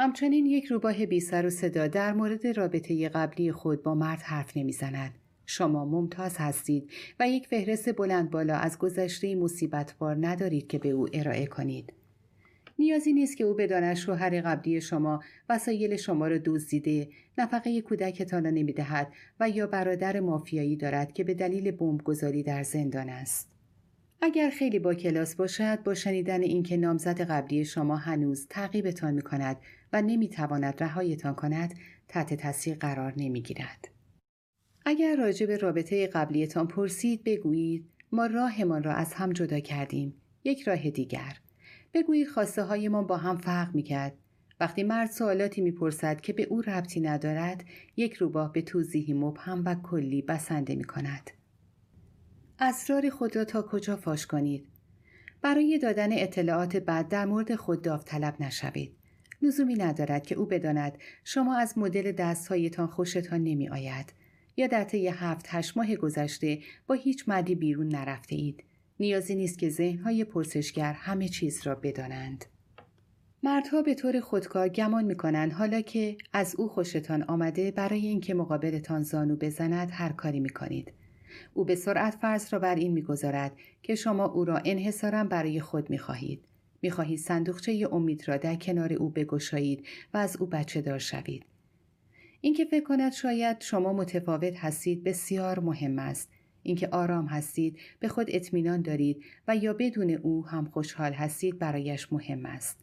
همچنین 0.00 0.46
یک 0.46 0.64
روباه 0.64 1.06
بی 1.06 1.20
سر 1.20 1.46
و 1.46 1.50
صدا 1.50 1.86
در 1.86 2.12
مورد 2.12 2.46
رابطه 2.46 3.08
قبلی 3.08 3.52
خود 3.52 3.82
با 3.82 3.94
مرد 3.94 4.22
حرف 4.22 4.56
نمی‌زند. 4.56 5.10
شما 5.46 5.84
ممتاز 5.84 6.36
هستید 6.38 6.90
و 7.20 7.28
یک 7.28 7.46
فهرست 7.46 7.96
بلند 7.96 8.30
بالا 8.30 8.54
از 8.54 8.78
گذشته 8.78 9.34
مصیبت 9.34 9.94
بار 9.98 10.16
ندارید 10.20 10.66
که 10.66 10.78
به 10.78 10.88
او 10.88 11.06
ارائه 11.12 11.46
کنید. 11.46 11.92
نیازی 12.78 13.12
نیست 13.12 13.36
که 13.36 13.44
او 13.44 13.54
بداند 13.54 13.96
شوهر 13.96 14.40
قبلی 14.40 14.80
شما 14.80 15.20
وسایل 15.48 15.96
شما 15.96 16.28
را 16.28 16.38
دزدیده 16.44 17.08
نفقه 17.38 17.80
کودکتان 17.80 18.44
را 18.44 18.50
نمی‌دهد 18.50 19.12
و 19.40 19.50
یا 19.50 19.66
برادر 19.66 20.20
مافیایی 20.20 20.76
دارد 20.76 21.12
که 21.12 21.24
به 21.24 21.34
دلیل 21.34 21.70
بمبگذاری 21.70 22.42
در 22.42 22.62
زندان 22.62 23.08
است 23.08 23.59
اگر 24.22 24.50
خیلی 24.50 24.78
با 24.78 24.94
کلاس 24.94 25.34
باشد 25.34 25.82
با 25.82 25.94
شنیدن 25.94 26.42
اینکه 26.42 26.76
نامزد 26.76 27.20
قبلی 27.20 27.64
شما 27.64 27.96
هنوز 27.96 28.46
تعقیبتان 28.50 29.14
می 29.14 29.22
کند 29.22 29.56
و 29.92 30.02
نمی‌تواند 30.02 30.82
رهایتان 30.82 31.34
کند 31.34 31.74
تحت 32.08 32.34
تاثیر 32.34 32.76
قرار 32.76 33.14
نمی‌گیرد. 33.16 33.88
اگر 34.84 35.16
راجع 35.16 35.46
به 35.46 35.56
رابطه 35.56 36.06
قبلیتان 36.06 36.68
پرسید 36.68 37.24
بگویید 37.24 37.90
ما 38.12 38.26
راهمان 38.26 38.82
را 38.82 38.92
از 38.92 39.14
هم 39.14 39.32
جدا 39.32 39.60
کردیم 39.60 40.14
یک 40.44 40.62
راه 40.62 40.90
دیگر 40.90 41.36
بگویید 41.94 42.28
خواسته 42.28 42.62
های 42.62 42.88
ما 42.88 43.02
با 43.02 43.16
هم 43.16 43.36
فرق 43.36 43.74
می‌کرد 43.74 44.14
وقتی 44.60 44.82
مرد 44.82 45.10
سوالاتی 45.10 45.60
می‌پرسد 45.60 46.20
که 46.20 46.32
به 46.32 46.42
او 46.42 46.60
ربطی 46.60 47.00
ندارد 47.00 47.64
یک 47.96 48.14
روباه 48.14 48.52
به 48.52 48.62
توضیحی 48.62 49.12
مبهم 49.12 49.62
و 49.64 49.74
کلی 49.74 50.22
بسنده 50.22 50.74
می 50.74 50.84
کند. 50.84 51.30
اسرار 52.62 53.10
خود 53.10 53.36
را 53.36 53.44
تا 53.44 53.62
کجا 53.62 53.96
فاش 53.96 54.26
کنید 54.26 54.68
برای 55.42 55.78
دادن 55.78 56.08
اطلاعات 56.12 56.76
بعد 56.76 57.08
در 57.08 57.24
مورد 57.24 57.54
خود 57.54 57.82
داوطلب 57.82 58.42
نشوید 58.42 58.96
لزومی 59.42 59.74
ندارد 59.74 60.26
که 60.26 60.34
او 60.34 60.46
بداند 60.46 60.98
شما 61.24 61.56
از 61.56 61.78
مدل 61.78 62.12
دستهایتان 62.12 62.86
خوشتان 62.86 63.44
نمی 63.44 63.68
آید 63.68 64.12
یا 64.56 64.66
در 64.66 64.84
طی 64.84 65.08
هفت 65.08 65.46
هشت 65.48 65.76
ماه 65.76 65.96
گذشته 65.96 66.58
با 66.86 66.94
هیچ 66.94 67.28
مردی 67.28 67.54
بیرون 67.54 67.88
نرفته 67.88 68.36
اید. 68.36 68.64
نیازی 69.00 69.34
نیست 69.34 69.58
که 69.58 69.68
ذهنهای 69.68 70.24
پرسشگر 70.24 70.92
همه 70.92 71.28
چیز 71.28 71.66
را 71.66 71.74
بدانند. 71.74 72.44
مردها 73.42 73.82
به 73.82 73.94
طور 73.94 74.20
خودکار 74.20 74.68
گمان 74.68 75.04
می‌کنند 75.04 75.52
حالا 75.52 75.80
که 75.80 76.16
از 76.32 76.54
او 76.58 76.68
خوشتان 76.68 77.22
آمده 77.22 77.70
برای 77.70 78.06
اینکه 78.06 78.34
مقابلتان 78.34 79.02
زانو 79.02 79.36
بزند 79.36 79.88
هر 79.92 80.12
کاری 80.12 80.40
می‌کنید 80.40 80.92
او 81.54 81.64
به 81.64 81.74
سرعت 81.74 82.14
فرض 82.14 82.52
را 82.52 82.58
بر 82.58 82.74
این 82.74 82.92
می‌گذارد 82.92 83.52
که 83.82 83.94
شما 83.94 84.24
او 84.24 84.44
را 84.44 84.60
انحصارا 84.64 85.24
برای 85.24 85.60
خود 85.60 85.90
می‌خواهید. 85.90 86.40
می‌خواهید 86.82 87.18
صندوقچه 87.18 87.88
امید 87.92 88.28
را 88.28 88.36
در 88.36 88.54
کنار 88.54 88.92
او 88.92 89.08
بگشایید 89.08 89.86
و 90.14 90.18
از 90.18 90.36
او 90.36 90.46
بچه 90.46 90.80
دار 90.80 90.98
شوید. 90.98 91.44
اینکه 92.40 92.64
فکر 92.64 92.84
کند 92.84 93.12
شاید 93.12 93.60
شما 93.60 93.92
متفاوت 93.92 94.56
هستید 94.56 95.04
بسیار 95.04 95.60
مهم 95.60 95.98
است. 95.98 96.28
اینکه 96.62 96.88
آرام 96.88 97.26
هستید 97.26 97.78
به 98.00 98.08
خود 98.08 98.26
اطمینان 98.28 98.82
دارید 98.82 99.24
و 99.48 99.56
یا 99.56 99.72
بدون 99.72 100.10
او 100.10 100.46
هم 100.46 100.64
خوشحال 100.64 101.12
هستید 101.12 101.58
برایش 101.58 102.12
مهم 102.12 102.46
است. 102.46 102.78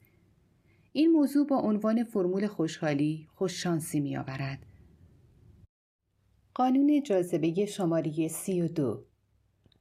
این 0.94 1.12
موضوع 1.12 1.48
با 1.48 1.58
عنوان 1.58 2.04
فرمول 2.04 2.48
خوشحالی 2.48 3.28
خوششانسی 3.36 4.00
می 4.00 4.18
آورد. 4.18 4.60
قانون 6.58 7.04
جاذبه 7.04 7.66
شماره 7.66 8.28
سی 8.28 8.62
و 8.62 8.68
دو 8.68 9.04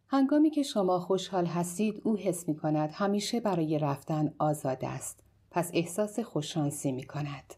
هنگامی 0.08 0.50
که 0.50 0.62
شما 0.62 1.00
خوشحال 1.00 1.46
هستید 1.46 2.00
او 2.04 2.16
حس 2.16 2.48
می 2.48 2.56
کند 2.56 2.90
همیشه 2.92 3.40
برای 3.40 3.78
رفتن 3.78 4.34
آزاد 4.38 4.84
است. 4.84 5.22
پس 5.50 5.70
احساس 5.74 6.20
خوششانسی 6.20 6.92
می 6.92 7.04
کند. 7.04 7.54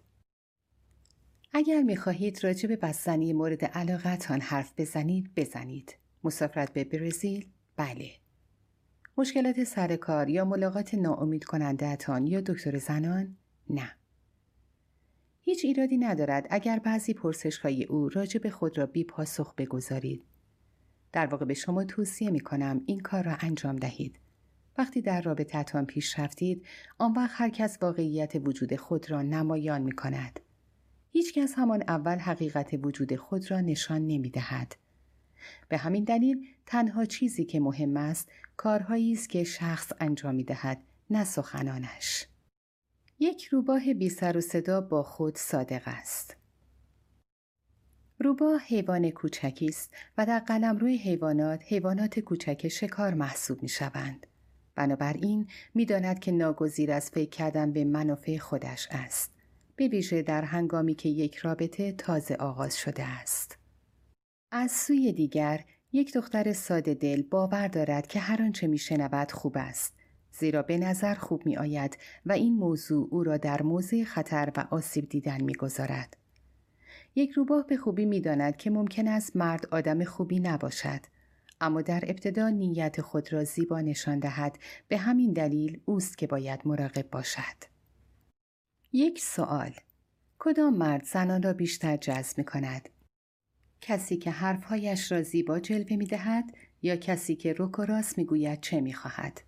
اگر 1.53 1.83
می 1.83 1.97
خواهید 1.97 2.45
راجع 2.45 2.69
به 2.69 2.77
بستنی 2.77 3.33
مورد 3.33 3.65
علاقتان 3.65 4.41
حرف 4.41 4.73
بزنید 4.77 5.35
بزنید. 5.37 5.97
مسافرت 6.25 6.73
به 6.73 6.85
برزیل؟ 6.85 7.49
بله. 7.77 8.11
مشکلات 9.17 9.65
سر 9.65 9.97
کار 9.97 10.29
یا 10.29 10.45
ملاقات 10.45 10.95
ناامید 10.95 11.45
کنندهتان 11.45 12.27
یا 12.27 12.41
دکتر 12.41 12.79
زنان؟ 12.79 13.37
نه. 13.71 13.98
هیچ 15.41 15.65
ایرادی 15.65 15.99
ندارد 15.99 16.47
اگر 16.51 16.79
بعضی 16.79 17.15
پرسشهای 17.15 17.85
او 17.85 18.09
راجع 18.09 18.41
به 18.41 18.51
خود 18.51 18.79
را 18.79 18.87
بی 18.87 19.05
پاسخ 19.05 19.55
بگذارید. 19.55 20.25
در 21.13 21.27
واقع 21.27 21.47
به 21.47 21.55
شما 21.55 21.85
توصیه 21.85 22.31
می 22.31 22.41
کنم 22.41 22.83
این 22.87 23.01
کار 23.01 23.25
را 23.25 23.37
انجام 23.41 23.77
دهید. 23.77 24.19
وقتی 24.79 25.03
در 25.03 25.23
رابطتان 25.23 25.87
پیش 25.87 26.19
رفتید 26.19 26.67
آن 26.99 27.13
وقت 27.13 27.31
هر 27.35 27.49
کس 27.49 27.79
واقعیت 27.83 28.33
وجود 28.45 28.77
خود 28.77 29.11
را 29.11 29.23
نمایان 29.23 29.83
می 29.83 29.93
کند. 29.93 30.41
هیچ 31.11 31.35
کس 31.35 31.55
همان 31.57 31.83
اول 31.89 32.19
حقیقت 32.19 32.71
وجود 32.83 33.17
خود 33.17 33.51
را 33.51 33.61
نشان 33.61 34.07
نمی 34.07 34.31
دهد. 34.31 34.77
به 35.69 35.77
همین 35.77 36.05
دلیل 36.05 36.47
تنها 36.67 37.05
چیزی 37.05 37.45
که 37.45 37.61
مهم 37.61 37.97
است 37.97 38.29
کارهایی 38.57 39.13
است 39.13 39.29
که 39.29 39.45
شخص 39.45 39.93
انجام 40.01 40.35
می 40.35 40.45
دهد 40.45 40.83
نه 41.11 41.25
سخنانش. 41.25 42.27
یک 43.21 43.45
روباه 43.45 43.95
بی 43.95 44.09
سر 44.09 44.37
و 44.37 44.41
صدا 44.41 44.81
با 44.81 45.03
خود 45.03 45.37
صادق 45.37 45.83
است. 45.87 46.37
روباه 48.19 48.61
حیوان 48.61 49.11
کوچکی 49.11 49.67
است 49.67 49.95
و 50.19 50.27
در 50.27 50.39
قلم 50.39 50.77
روی 50.77 50.97
حیوانات 50.97 51.63
حیوانات 51.67 52.21
کوچک 52.21 52.69
شکار 52.69 53.15
محسوب 53.15 53.63
می 53.63 53.69
شوند. 53.69 54.27
بنابراین 54.75 55.49
می 55.75 55.85
داند 55.85 56.19
که 56.19 56.33
ناگزیر 56.33 56.93
از 56.93 57.11
فکر 57.11 57.31
کردن 57.31 57.73
به 57.73 57.85
منافع 57.85 58.39
خودش 58.39 58.89
است. 58.91 59.33
به 59.77 59.89
ویژه 59.89 60.23
در 60.23 60.43
هنگامی 60.43 60.95
که 60.95 61.09
یک 61.09 61.37
رابطه 61.37 61.93
تازه 61.93 62.35
آغاز 62.35 62.77
شده 62.77 63.05
است. 63.05 63.59
از 64.51 64.73
سوی 64.73 65.13
دیگر 65.13 65.65
یک 65.93 66.13
دختر 66.13 66.53
ساده 66.53 66.95
دل 66.95 67.23
باور 67.23 67.69
دارد 67.69 68.07
که 68.07 68.21
هر 68.21 68.43
آنچه 68.43 68.67
می 68.67 68.79
شنود 68.79 69.33
خوب 69.33 69.53
است. 69.57 69.98
زیرا 70.39 70.63
به 70.63 70.79
نظر 70.79 71.15
خوب 71.15 71.47
می 71.47 71.57
آید 71.57 71.99
و 72.27 72.33
این 72.33 72.57
موضوع 72.57 73.09
او 73.11 73.25
را 73.25 73.37
در 73.37 73.63
موضع 73.63 74.05
خطر 74.05 74.53
و 74.57 74.67
آسیب 74.71 75.09
دیدن 75.09 75.43
می 75.43 75.55
گذارد. 75.55 76.17
یک 77.15 77.31
روباه 77.31 77.67
به 77.67 77.77
خوبی 77.77 78.05
می 78.07 78.21
داند 78.21 78.57
که 78.57 78.71
ممکن 78.71 79.09
است 79.09 79.37
مرد 79.37 79.67
آدم 79.71 80.05
خوبی 80.05 80.41
نباشد. 80.41 81.01
اما 81.61 81.83
در 81.83 82.05
ابتدا 82.07 82.49
نیت 82.49 83.01
خود 83.01 83.33
را 83.33 83.45
زیبا 83.45 83.81
نشان 83.81 84.19
دهد 84.19 84.59
به 84.89 84.97
همین 84.97 85.33
دلیل 85.33 85.81
اوست 85.85 86.19
که 86.19 86.27
باید 86.27 86.61
مراقب 86.65 87.11
باشد. 87.11 87.65
یک 88.93 89.21
سوال 89.21 89.73
کدام 90.39 90.77
مرد 90.77 91.05
زنان 91.05 91.43
را 91.43 91.53
بیشتر 91.53 91.97
جذب 91.97 92.39
می 92.39 92.45
کند؟ 92.45 92.89
کسی 93.81 94.17
که 94.17 94.31
حرفهایش 94.31 95.13
را 95.13 95.23
زیبا 95.23 95.61
جلوه 95.61 95.97
می 95.97 96.07
دهد 96.07 96.45
یا 96.83 96.97
کسی 96.97 97.37
که 97.37 97.55
رک 97.59 97.79
و 97.79 97.83
راست 97.83 98.19
می 98.19 98.25
گوید 98.25 98.61
چه 98.61 98.81
می 98.81 98.93
خواهد؟ 98.93 99.48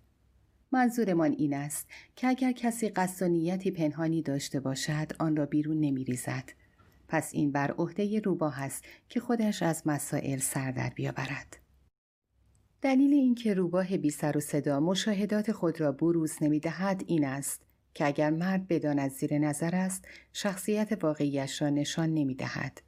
منظورمان 0.71 1.31
این 1.31 1.53
است 1.53 1.87
که 2.15 2.27
اگر 2.27 2.51
کسی 2.51 2.89
قصد 2.89 3.25
و 3.25 3.29
نیتی 3.29 3.71
پنهانی 3.71 4.21
داشته 4.21 4.59
باشد 4.59 5.11
آن 5.19 5.35
را 5.35 5.45
بیرون 5.45 5.79
نمی 5.79 6.03
ریزد. 6.03 6.49
پس 7.07 7.33
این 7.33 7.51
بر 7.51 7.71
عهده 7.71 8.19
روباه 8.19 8.61
است 8.61 8.83
که 9.09 9.19
خودش 9.19 9.63
از 9.63 9.83
مسائل 9.85 10.39
سر 10.39 10.71
در 10.71 10.89
بیاورد. 10.89 11.57
دلیل 12.81 13.13
اینکه 13.13 13.53
روباه 13.53 13.97
بی 13.97 14.09
سر 14.09 14.37
و 14.37 14.39
صدا 14.39 14.79
مشاهدات 14.79 15.51
خود 15.51 15.81
را 15.81 15.91
بروز 15.91 16.33
نمی 16.41 16.59
دهد 16.59 17.03
این 17.07 17.25
است 17.25 17.61
که 17.93 18.05
اگر 18.05 18.29
مرد 18.29 18.67
بداند 18.67 19.11
زیر 19.11 19.37
نظر 19.37 19.75
است 19.75 20.07
شخصیت 20.33 21.03
واقعیش 21.03 21.61
را 21.61 21.69
نشان 21.69 22.13
نمی 22.13 22.35
دهد. 22.35 22.81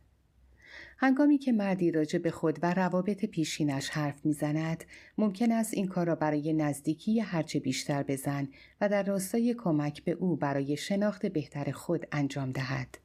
هنگامی 1.03 1.37
که 1.37 1.51
مردی 1.51 1.91
راجع 1.91 2.19
به 2.19 2.31
خود 2.31 2.59
و 2.61 2.73
روابط 2.73 3.25
پیشینش 3.25 3.89
حرف 3.89 4.25
می‌زند 4.25 4.83
ممکن 5.17 5.51
است 5.51 5.73
این 5.73 5.87
کار 5.87 6.07
را 6.07 6.15
برای 6.15 6.53
نزدیکی 6.53 7.19
هرچه 7.19 7.59
بیشتر 7.59 8.03
بزن 8.03 8.47
و 8.81 8.89
در 8.89 9.03
راستای 9.03 9.53
کمک 9.57 10.03
به 10.03 10.11
او 10.11 10.35
برای 10.35 10.77
شناخت 10.77 11.25
بهتر 11.25 11.71
خود 11.71 12.07
انجام 12.11 12.51
دهد 12.51 12.97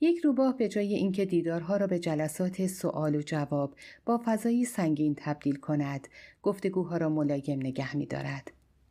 یک 0.00 0.18
روباه 0.18 0.56
به 0.56 0.68
جای 0.68 0.94
اینکه 0.94 1.24
دیدارها 1.24 1.76
را 1.76 1.86
به 1.86 1.98
جلسات 1.98 2.66
سوال 2.66 3.14
و 3.14 3.22
جواب 3.22 3.74
با 4.04 4.22
فضایی 4.24 4.64
سنگین 4.64 5.14
تبدیل 5.18 5.56
کند 5.56 6.08
گفتگوها 6.42 6.96
را 6.96 7.08
ملایم 7.08 7.60
نگه 7.60 7.96
می 7.96 8.06
دارد. 8.06 8.50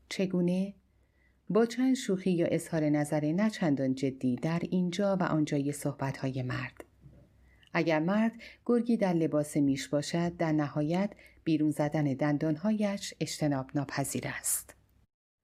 چگونه؟ 0.10 0.74
با 1.50 1.66
چند 1.66 1.96
شوخی 1.96 2.32
یا 2.32 2.48
اظهار 2.52 2.90
نظر 2.90 3.32
نچندان 3.32 3.96
جدی 3.96 4.36
در 4.36 4.62
اینجا 4.70 5.18
و 5.20 5.24
آنجای 5.24 5.72
صحبتهای 5.72 6.42
مرد. 6.42 6.93
اگر 7.74 8.00
مرد 8.00 8.32
گرگی 8.66 8.98
در 8.98 9.14
لباس 9.14 9.58
میش 9.58 9.88
باشد 9.88 10.38
در 10.38 10.52
نهایت 10.52 11.12
بیرون 11.44 11.72
زدن 11.72 12.04
دندانهایش 12.04 13.14
اجتناب 13.20 13.70
ناپذیر 13.76 14.24
است. 14.28 14.76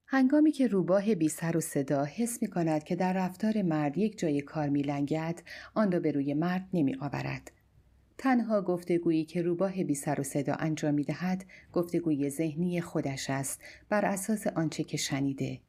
هنگامی 0.07 0.51
که 0.51 0.67
روباه 0.67 1.15
بی 1.15 1.29
سر 1.29 1.57
و 1.57 1.61
صدا 1.61 2.03
حس 2.03 2.41
می 2.41 2.47
کند 2.47 2.83
که 2.83 2.95
در 2.95 3.13
رفتار 3.13 3.61
مرد 3.61 3.97
یک 3.97 4.19
جای 4.19 4.41
کار 4.41 4.69
می 4.69 4.81
لنگد، 4.81 5.41
آن 5.73 5.91
را 5.91 5.99
به 5.99 6.11
روی 6.11 6.33
مرد 6.33 6.67
نمی 6.73 6.95
آورد. 6.95 7.51
تنها 8.17 8.61
گفتگویی 8.61 9.25
که 9.25 9.41
روباه 9.41 9.83
بی 9.83 9.95
سر 9.95 10.19
و 10.19 10.23
صدا 10.23 10.53
انجام 10.53 10.93
می 10.93 11.03
دهد، 11.03 11.45
گفتگوی 11.73 12.29
ذهنی 12.29 12.81
خودش 12.81 13.29
است 13.29 13.61
بر 13.89 14.05
اساس 14.05 14.47
آنچه 14.47 14.83
که 14.83 14.97
شنیده. 14.97 15.59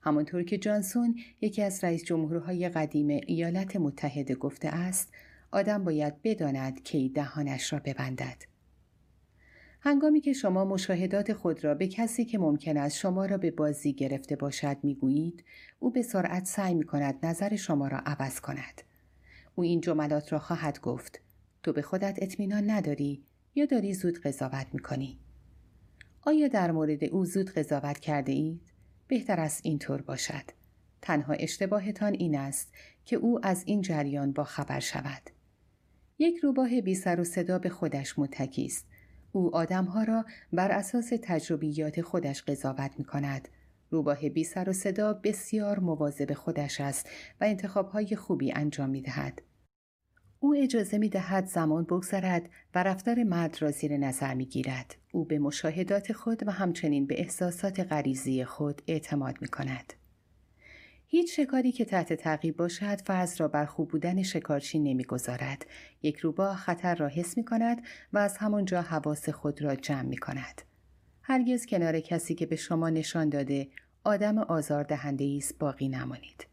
همانطور 0.00 0.42
که 0.42 0.58
جانسون 0.58 1.16
یکی 1.40 1.62
از 1.62 1.84
رئیس 1.84 2.04
جمهورهای 2.04 2.68
قدیم 2.68 3.08
ایالات 3.08 3.76
متحده 3.76 4.34
گفته 4.34 4.68
است، 4.68 5.12
آدم 5.52 5.84
باید 5.84 6.22
بداند 6.22 6.82
کی 6.82 7.08
دهانش 7.08 7.72
را 7.72 7.78
ببندد. 7.84 8.42
هنگامی 9.80 10.20
که 10.20 10.32
شما 10.32 10.64
مشاهدات 10.64 11.32
خود 11.32 11.64
را 11.64 11.74
به 11.74 11.88
کسی 11.88 12.24
که 12.24 12.38
ممکن 12.38 12.76
است 12.76 12.98
شما 12.98 13.26
را 13.26 13.38
به 13.38 13.50
بازی 13.50 13.92
گرفته 13.92 14.36
باشد 14.36 14.76
می‌گویید 14.82 15.44
او 15.78 15.90
به 15.90 16.02
سرعت 16.02 16.44
سعی 16.46 16.74
می 16.74 16.84
کند 16.84 17.26
نظر 17.26 17.56
شما 17.56 17.88
را 17.88 17.98
عوض 17.98 18.40
کند. 18.40 18.82
او 19.54 19.64
این 19.64 19.80
جملات 19.80 20.32
را 20.32 20.38
خواهد 20.38 20.80
گفت. 20.80 21.20
تو 21.62 21.72
به 21.72 21.82
خودت 21.82 22.18
اطمینان 22.22 22.70
نداری 22.70 23.24
یا 23.54 23.64
داری 23.64 23.94
زود 23.94 24.20
قضاوت 24.20 24.66
می 24.72 24.80
کنی 24.80 25.18
آیا 26.22 26.48
در 26.48 26.70
مورد 26.70 27.04
او 27.04 27.24
زود 27.24 27.50
قضاوت 27.50 27.98
کرده 27.98 28.32
اید؟ 28.32 28.60
بهتر 29.08 29.40
است 29.40 29.60
اینطور 29.64 30.02
باشد. 30.02 30.44
تنها 31.02 31.32
اشتباهتان 31.32 32.12
این 32.12 32.38
است 32.38 32.72
که 33.04 33.16
او 33.16 33.46
از 33.46 33.62
این 33.66 33.80
جریان 33.80 34.32
با 34.32 34.44
خبر 34.44 34.80
شود. 34.80 35.30
یک 36.18 36.36
روباه 36.36 36.80
بی 36.80 36.94
سر 36.94 37.20
و 37.20 37.24
صدا 37.24 37.58
به 37.58 37.68
خودش 37.68 38.18
متکی 38.18 38.64
است 38.64 38.86
او 39.32 39.56
آدمها 39.56 40.02
را 40.02 40.24
بر 40.52 40.70
اساس 40.70 41.12
تجربیات 41.22 42.00
خودش 42.00 42.42
قضاوت 42.42 42.90
می 42.98 43.04
کند. 43.04 43.48
روباه 43.90 44.28
بی 44.28 44.44
سر 44.44 44.68
و 44.68 44.72
صدا 44.72 45.12
بسیار 45.12 45.78
مواظب 45.78 46.34
خودش 46.34 46.80
است 46.80 47.08
و 47.40 47.44
انتخابهای 47.44 48.16
خوبی 48.16 48.52
انجام 48.52 48.90
می 48.90 49.02
دهد. 49.02 49.42
او 50.40 50.54
اجازه 50.54 50.98
می 50.98 51.08
دهد 51.08 51.46
زمان 51.46 51.84
بگذرد 51.84 52.48
و 52.74 52.82
رفتار 52.82 53.22
مرد 53.22 53.62
را 53.62 53.70
زیر 53.70 53.96
نظر 53.96 54.34
می 54.34 54.46
گیرد. 54.46 54.96
او 55.12 55.24
به 55.24 55.38
مشاهدات 55.38 56.12
خود 56.12 56.46
و 56.46 56.50
همچنین 56.50 57.06
به 57.06 57.20
احساسات 57.20 57.80
غریزی 57.80 58.44
خود 58.44 58.82
اعتماد 58.86 59.34
می 59.40 59.48
کند. 59.48 59.92
هیچ 61.14 61.40
شکاری 61.40 61.72
که 61.72 61.84
تحت 61.84 62.12
تعقیب 62.12 62.56
باشد 62.56 63.00
فرض 63.00 63.40
را 63.40 63.48
بر 63.48 63.64
خوب 63.64 63.88
بودن 63.88 64.22
شکارچی 64.22 64.78
نمی‌گذارد. 64.78 65.66
یک 66.02 66.16
روباه 66.16 66.56
خطر 66.56 66.94
را 66.94 67.08
حس 67.08 67.36
می 67.36 67.44
کند 67.44 67.82
و 68.12 68.18
از 68.18 68.36
همانجا 68.36 68.82
حواس 68.82 69.28
خود 69.28 69.62
را 69.62 69.74
جمع 69.74 70.02
می 70.02 70.16
کند 70.16 70.62
هرگز 71.22 71.66
کنار 71.66 72.00
کسی 72.00 72.34
که 72.34 72.46
به 72.46 72.56
شما 72.56 72.90
نشان 72.90 73.28
داده 73.28 73.68
آدم 74.04 74.38
آزار 74.38 74.84
دهنده 74.84 75.34
است 75.38 75.58
باقی 75.58 75.88
نمانید. 75.88 76.46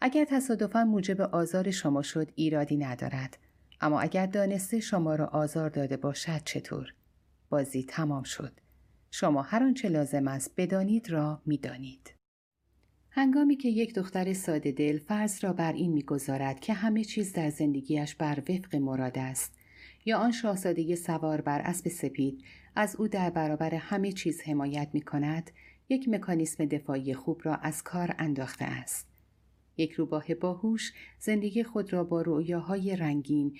اگر 0.00 0.24
تصادفا 0.24 0.84
موجب 0.84 1.20
آزار 1.20 1.70
شما 1.70 2.02
شد 2.02 2.30
ایرادی 2.34 2.76
ندارد. 2.76 3.38
اما 3.80 4.00
اگر 4.00 4.26
دانسته 4.26 4.80
شما 4.80 5.14
را 5.14 5.26
آزار 5.26 5.70
داده 5.70 5.96
باشد 5.96 6.44
چطور؟ 6.44 6.94
بازی 7.50 7.82
تمام 7.82 8.22
شد. 8.22 8.52
شما 9.10 9.42
هر 9.42 9.62
آنچه 9.62 9.88
لازم 9.88 10.28
است 10.28 10.52
بدانید 10.56 11.10
را 11.10 11.42
می‌دانید. 11.46 12.19
هنگامی 13.12 13.56
که 13.56 13.68
یک 13.68 13.94
دختر 13.94 14.32
ساده 14.32 14.72
دل 14.72 14.98
فرض 14.98 15.44
را 15.44 15.52
بر 15.52 15.72
این 15.72 15.92
می‌گذارد 15.92 16.60
که 16.60 16.72
همه 16.72 17.04
چیز 17.04 17.32
در 17.32 17.50
زندگیش 17.50 18.14
بر 18.14 18.42
وفق 18.48 18.76
مراد 18.76 19.18
است 19.18 19.58
یا 20.04 20.18
آن 20.18 20.32
شاهزاده 20.32 20.94
سوار 20.94 21.40
بر 21.40 21.60
اسب 21.60 21.88
سپید 21.88 22.44
از 22.76 22.96
او 22.96 23.08
در 23.08 23.30
برابر 23.30 23.74
همه 23.74 24.12
چیز 24.12 24.40
حمایت 24.40 24.88
می 24.92 25.00
کند 25.00 25.50
یک 25.88 26.08
مکانیسم 26.08 26.64
دفاعی 26.64 27.14
خوب 27.14 27.40
را 27.44 27.54
از 27.54 27.82
کار 27.82 28.14
انداخته 28.18 28.64
است. 28.64 29.08
یک 29.76 29.92
روباه 29.92 30.34
باهوش 30.34 30.92
زندگی 31.18 31.62
خود 31.62 31.92
را 31.92 32.04
با 32.04 32.22
رؤیاهای 32.22 32.96
رنگین 32.96 33.58